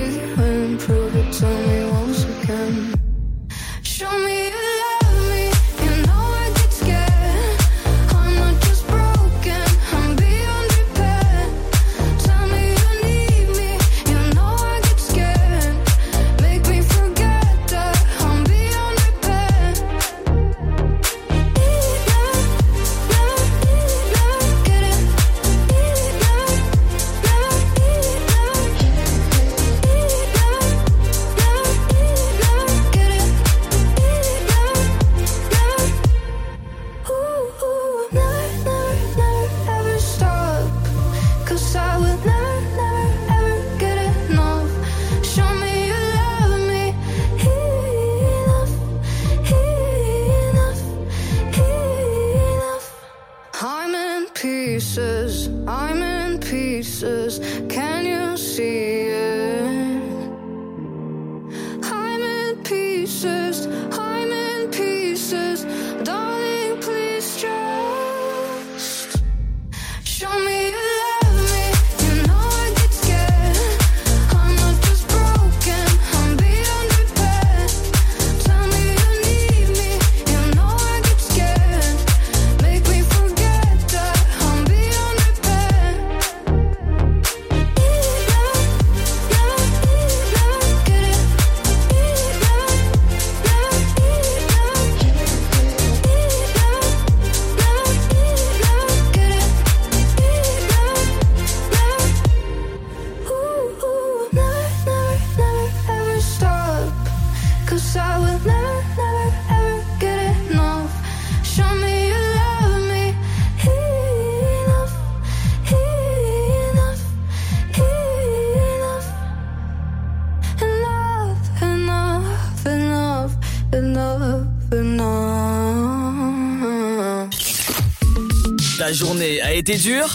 C'était 129.67 129.79
dur 129.79 130.15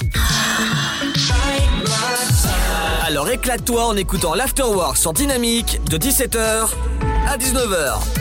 Alors 3.06 3.28
éclate-toi 3.28 3.86
en 3.86 3.98
écoutant 3.98 4.34
l'Afterwork 4.34 4.96
sur 4.96 5.12
Dynamique 5.12 5.82
de 5.90 5.98
17h 5.98 6.70
à 7.28 7.38
19h. 7.38 8.21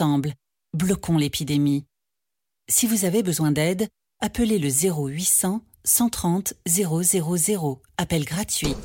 Ensemble, 0.00 0.34
bloquons 0.74 1.18
l'épidémie. 1.18 1.84
Si 2.68 2.86
vous 2.86 3.04
avez 3.04 3.24
besoin 3.24 3.50
d'aide, 3.50 3.88
appelez 4.20 4.60
le 4.60 4.68
0800 4.68 5.60
130 5.82 6.54
000. 6.68 7.80
Appel 7.96 8.24
gratuit. 8.24 8.76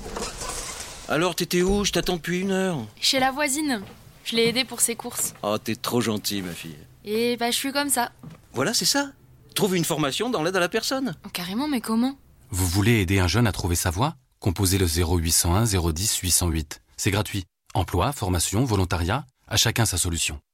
Alors, 1.07 1.35
t'étais 1.35 1.61
où? 1.61 1.85
Je 1.85 1.91
t'attends 1.91 2.15
depuis 2.15 2.39
une 2.39 2.49
heure. 2.49 2.79
Chez 2.99 3.19
la 3.19 3.29
voisine. 3.29 3.83
Je 4.23 4.35
l'ai 4.35 4.47
aidée 4.47 4.65
pour 4.65 4.81
ses 4.81 4.95
courses. 4.95 5.35
Oh, 5.43 5.59
t'es 5.59 5.75
trop 5.75 6.01
gentil, 6.01 6.41
ma 6.41 6.51
fille. 6.51 6.79
Et 7.05 7.37
bah, 7.37 7.51
je 7.51 7.57
suis 7.57 7.71
comme 7.71 7.89
ça. 7.89 8.11
Voilà, 8.53 8.73
c'est 8.73 8.85
ça. 8.85 9.11
Trouve 9.53 9.75
une 9.75 9.85
formation 9.85 10.31
dans 10.31 10.41
l'aide 10.41 10.55
à 10.55 10.59
la 10.59 10.69
personne. 10.69 11.15
Oh, 11.27 11.29
carrément, 11.31 11.67
mais 11.67 11.81
comment? 11.81 12.17
Vous 12.49 12.65
voulez 12.65 13.01
aider 13.01 13.19
un 13.19 13.27
jeune 13.27 13.45
à 13.45 13.51
trouver 13.51 13.75
sa 13.75 13.91
voie? 13.91 14.15
Composez 14.39 14.79
le 14.79 14.87
0801 14.87 15.65
010 15.65 16.17
808. 16.17 16.81
C'est 16.97 17.11
gratuit. 17.11 17.45
Emploi, 17.75 18.13
formation, 18.13 18.65
volontariat, 18.65 19.27
à 19.47 19.57
chacun 19.57 19.85
sa 19.85 19.99
solution. 19.99 20.39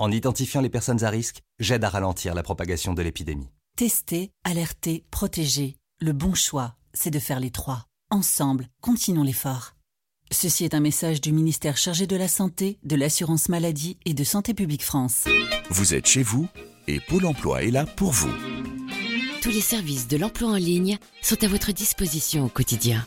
en 0.00 0.10
identifiant 0.10 0.62
les 0.62 0.70
personnes 0.70 1.04
à 1.04 1.10
risque, 1.10 1.42
j'aide 1.60 1.84
à 1.84 1.90
ralentir 1.90 2.34
la 2.34 2.42
propagation 2.42 2.94
de 2.94 3.02
l'épidémie. 3.02 3.50
Tester, 3.76 4.32
alerter, 4.44 5.04
protéger. 5.10 5.76
Le 6.00 6.12
bon 6.12 6.34
choix, 6.34 6.74
c'est 6.94 7.10
de 7.10 7.18
faire 7.18 7.38
les 7.38 7.50
trois. 7.50 7.84
Ensemble, 8.10 8.66
continuons 8.80 9.22
l'effort. 9.22 9.74
Ceci 10.32 10.64
est 10.64 10.74
un 10.74 10.80
message 10.80 11.20
du 11.20 11.32
ministère 11.32 11.76
chargé 11.76 12.06
de 12.06 12.16
la 12.16 12.28
Santé, 12.28 12.78
de 12.82 12.96
l'Assurance 12.96 13.48
Maladie 13.50 13.98
et 14.06 14.14
de 14.14 14.24
Santé 14.24 14.54
Publique 14.54 14.84
France. 14.84 15.24
Vous 15.68 15.92
êtes 15.92 16.06
chez 16.06 16.22
vous 16.22 16.48
et 16.88 16.98
Pôle 17.00 17.26
emploi 17.26 17.62
est 17.62 17.70
là 17.70 17.84
pour 17.84 18.12
vous. 18.12 18.32
Tous 19.42 19.50
les 19.50 19.60
services 19.60 20.08
de 20.08 20.16
l'emploi 20.16 20.50
en 20.50 20.56
ligne 20.56 20.98
sont 21.20 21.42
à 21.44 21.48
votre 21.48 21.72
disposition 21.72 22.46
au 22.46 22.48
quotidien. 22.48 23.06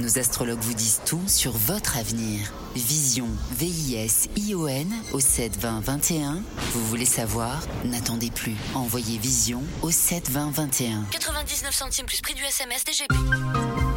Nos 0.00 0.18
astrologues 0.18 0.60
vous 0.60 0.74
disent 0.74 1.00
tout 1.06 1.22
sur 1.28 1.52
votre 1.52 1.96
avenir. 1.96 2.52
Vision, 2.74 3.28
V-I-S-I-O-N 3.52 4.92
au 5.12 5.20
72021. 5.20 6.42
Vous 6.72 6.84
voulez 6.86 7.04
savoir? 7.04 7.62
N'attendez 7.84 8.30
plus. 8.30 8.56
Envoyez 8.74 9.18
Vision 9.18 9.62
au 9.82 9.92
72021. 9.92 11.04
99 11.12 11.72
centimes 11.72 12.06
plus 12.06 12.20
prix 12.20 12.34
du 12.34 12.42
SMS 12.42 12.84
DGP. 12.84 13.14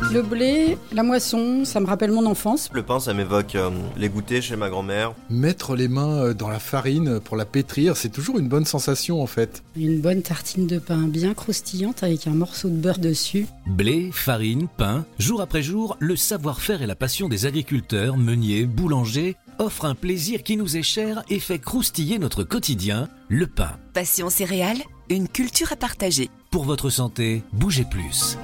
Le 0.09 0.21
blé, 0.21 0.77
la 0.93 1.03
moisson, 1.03 1.65
ça 1.65 1.81
me 1.81 1.85
rappelle 1.85 2.11
mon 2.11 2.25
enfance. 2.27 2.69
Le 2.71 2.81
pain, 2.81 2.99
ça 2.99 3.13
m'évoque 3.13 3.55
euh, 3.55 3.71
les 3.97 4.07
goûters 4.07 4.41
chez 4.41 4.55
ma 4.55 4.69
grand-mère. 4.69 5.13
Mettre 5.29 5.75
les 5.75 5.89
mains 5.89 6.27
euh, 6.27 6.33
dans 6.33 6.47
la 6.47 6.59
farine 6.59 7.19
pour 7.19 7.35
la 7.35 7.43
pétrir, 7.43 7.97
c'est 7.97 8.09
toujours 8.09 8.39
une 8.39 8.47
bonne 8.47 8.63
sensation 8.63 9.21
en 9.21 9.27
fait. 9.27 9.63
Une 9.75 9.99
bonne 9.99 10.21
tartine 10.21 10.65
de 10.65 10.79
pain 10.79 11.07
bien 11.07 11.33
croustillante 11.33 12.03
avec 12.03 12.25
un 12.27 12.31
morceau 12.31 12.69
de 12.69 12.75
beurre 12.75 12.99
dessus. 12.99 13.47
Blé, 13.65 14.09
farine, 14.13 14.67
pain, 14.77 15.05
jour 15.19 15.41
après 15.41 15.61
jour, 15.61 15.86
le 15.99 16.15
savoir-faire 16.15 16.81
et 16.81 16.87
la 16.87 16.95
passion 16.95 17.29
des 17.29 17.45
agriculteurs, 17.45 18.17
meuniers, 18.17 18.65
boulangers 18.65 19.35
offrent 19.59 19.85
un 19.85 19.95
plaisir 19.95 20.43
qui 20.43 20.57
nous 20.57 20.77
est 20.77 20.83
cher 20.83 21.23
et 21.29 21.39
fait 21.39 21.59
croustiller 21.59 22.19
notre 22.19 22.43
quotidien, 22.43 23.07
le 23.29 23.47
pain. 23.47 23.77
Passion 23.93 24.29
céréales, 24.29 24.81
une 25.09 25.27
culture 25.27 25.71
à 25.71 25.75
partager. 25.75 26.29
Pour 26.51 26.65
votre 26.65 26.89
santé, 26.89 27.43
bougez 27.53 27.85
plus. 27.85 28.37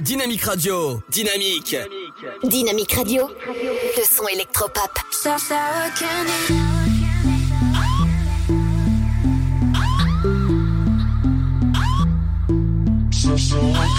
Dynamique 0.00 0.42
Radio, 0.42 1.00
dynamique. 1.10 1.76
Dynamique 2.44 2.92
Radio, 2.92 3.28
le 3.96 4.04
son 4.04 4.26
électropop. 4.28 4.90
so 13.54 13.93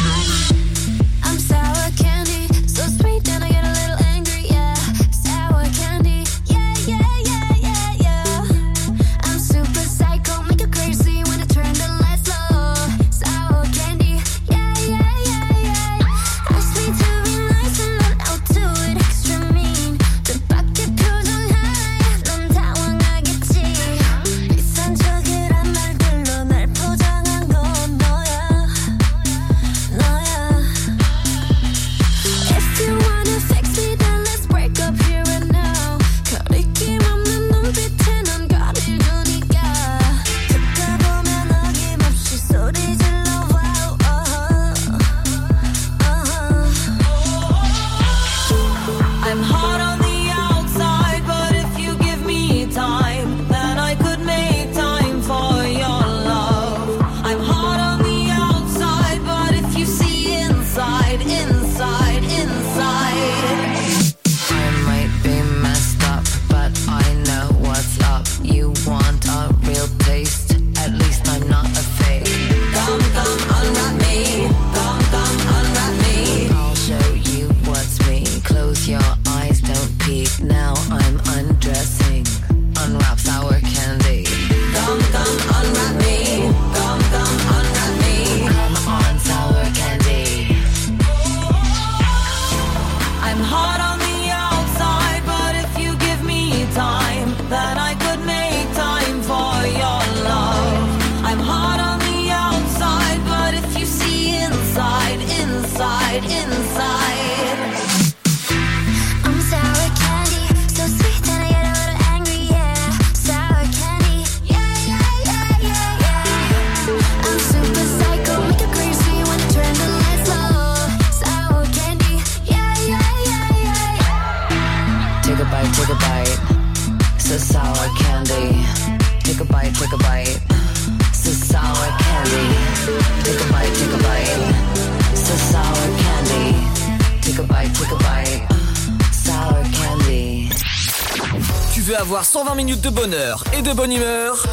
120 142.35 142.55
minutes 142.55 142.81
de 142.81 142.89
bonheur 142.89 143.45
et 143.53 143.61
de 143.61 143.71
bonne 143.71 143.93
humeur 143.93 144.43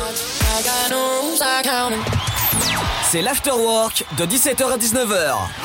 C'est 3.10 3.22
l'afterwork 3.22 4.04
de 4.16 4.24
17h 4.24 4.72
à 4.72 4.76
19h. 4.76 5.61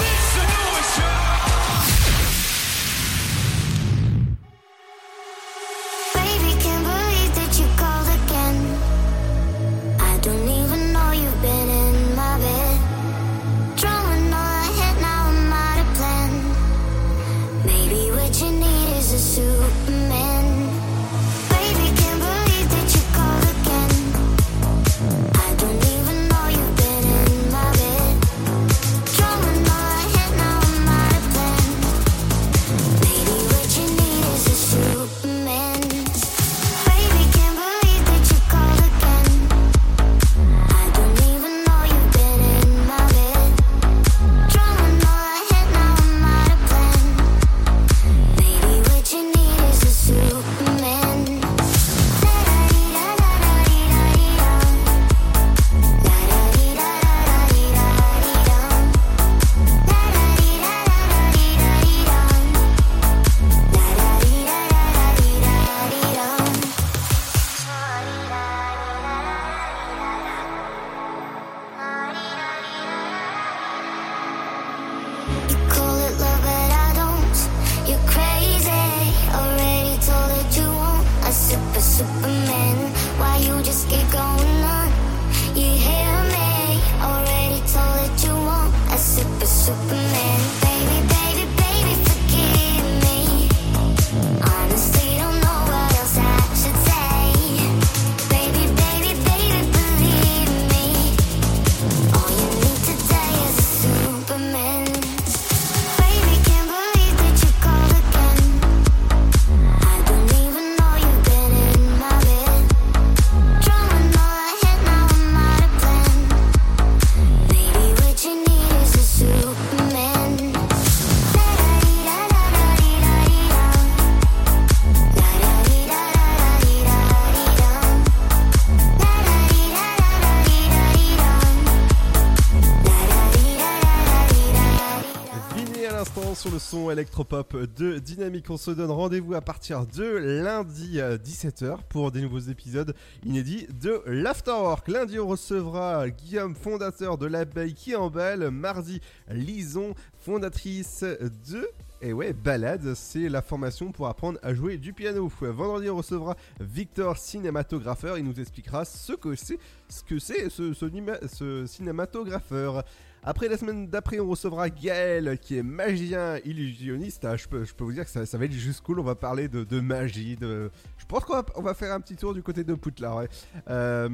Électropop 136.98 137.56
de 137.78 137.99
Dynamique. 137.99 138.49
On 138.49 138.57
se 138.57 138.72
donne 138.72 138.90
rendez-vous 138.90 139.36
à 139.36 139.41
partir 139.41 139.86
de 139.86 140.03
lundi 140.03 140.99
à 140.99 141.18
17h 141.18 141.78
pour 141.90 142.11
des 142.11 142.22
nouveaux 142.22 142.40
épisodes 142.40 142.95
inédits 143.24 143.68
de 143.80 144.02
l'Afterwork. 144.07 144.88
Lundi, 144.88 145.19
on 145.19 145.28
recevra 145.28 146.10
Guillaume, 146.10 146.56
fondateur 146.56 147.19
de 147.19 147.28
l'abeille 147.28 147.76
qui 147.76 147.95
emballe. 147.95 148.49
Mardi, 148.49 148.99
Lison, 149.30 149.94
fondatrice 150.18 151.03
de 151.48 151.69
et 152.02 152.14
ouais, 152.14 152.34
balade, 152.34 152.94
c'est 152.94 153.28
la 153.28 153.41
formation 153.41 153.91
pour 153.91 154.07
apprendre 154.07 154.40
à 154.44 154.53
jouer 154.53 154.78
du 154.78 154.94
piano. 154.94 155.32
Vendredi, 155.41 155.90
on 155.90 155.98
recevra 155.98 156.36
Victor, 156.60 157.18
cinématographeur. 157.18 158.18
Il 158.18 158.24
nous 158.24 158.40
expliquera 158.40 158.86
ce 158.86 159.14
que 159.14 159.36
c'est, 159.36 159.60
ce 159.90 160.74
ce 160.74 161.65
cinématographeur. 161.68 162.84
Après 163.30 163.49
la 163.49 163.58
semaine 163.58 163.90
d'après, 163.90 164.22
on 164.22 164.30
recevra 164.30 164.70
Gaël, 164.70 165.38
qui 165.38 165.58
est 165.58 165.62
magicien 165.62 166.38
illusionniste. 166.45 167.26
Ah, 167.26 167.36
je, 167.36 167.45
peux, 167.45 167.66
vous 167.80 167.91
dire 167.91 168.06
que 168.06 168.26
ça, 168.26 168.38
va 168.38 168.45
être 168.45 168.54
juste 168.54 168.80
cool. 168.80 169.02
On 169.02 169.04
va 169.04 169.16
parler 169.16 169.49
de, 169.49 169.80
magie. 169.82 170.38
Je 170.40 171.06
pense 171.10 171.26
qu'on 171.26 171.62
va, 171.62 171.74
faire 171.74 171.94
un 171.94 171.99
petit 171.99 172.16
tour 172.16 172.34
du 172.34 172.41
côté 172.41 172.64
de 172.64 172.74
Poudlard. 172.74 173.18
ouais. 173.18 173.28
Euh, 173.70 174.08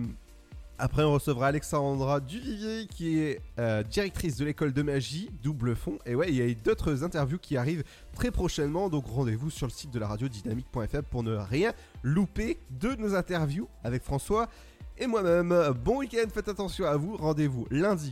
après, 0.80 1.04
on 1.04 1.14
recevra 1.14 1.50
Alexandra 1.50 2.22
Duvivier, 2.22 2.88
qui 2.88 3.20
est 3.20 3.40
euh, 3.60 3.84
directrice 3.84 4.36
de 4.38 4.46
l'école 4.46 4.74
de 4.74 4.82
magie, 4.82 5.30
double 5.44 5.76
fond. 5.76 6.00
Et 6.08 6.16
ouais, 6.16 6.30
il 6.30 6.36
y 6.36 6.42
a 6.42 6.52
d'autres 6.56 7.04
interviews 7.04 7.38
qui 7.38 7.56
arrivent 7.56 7.84
très 8.16 8.32
prochainement. 8.32 8.90
Donc 8.90 9.06
rendez-vous 9.06 9.52
sur 9.52 9.68
le 9.68 9.72
site 9.72 9.92
de 9.92 10.00
la 10.00 10.08
radio 10.08 10.28
dynamique.fr 10.28 11.04
pour 11.04 11.22
ne 11.22 11.36
rien 11.36 11.72
louper 12.02 12.58
de 12.72 12.96
nos 12.96 13.14
interviews 13.14 13.68
avec 13.84 14.02
François 14.02 14.50
et 14.98 15.06
moi-même. 15.06 15.56
Bon 15.86 16.00
week-end, 16.00 16.28
faites 16.34 16.50
attention 16.50 16.88
à 16.88 16.98
vous. 16.98 17.16
Rendez-vous 17.16 17.68
lundi 17.70 18.12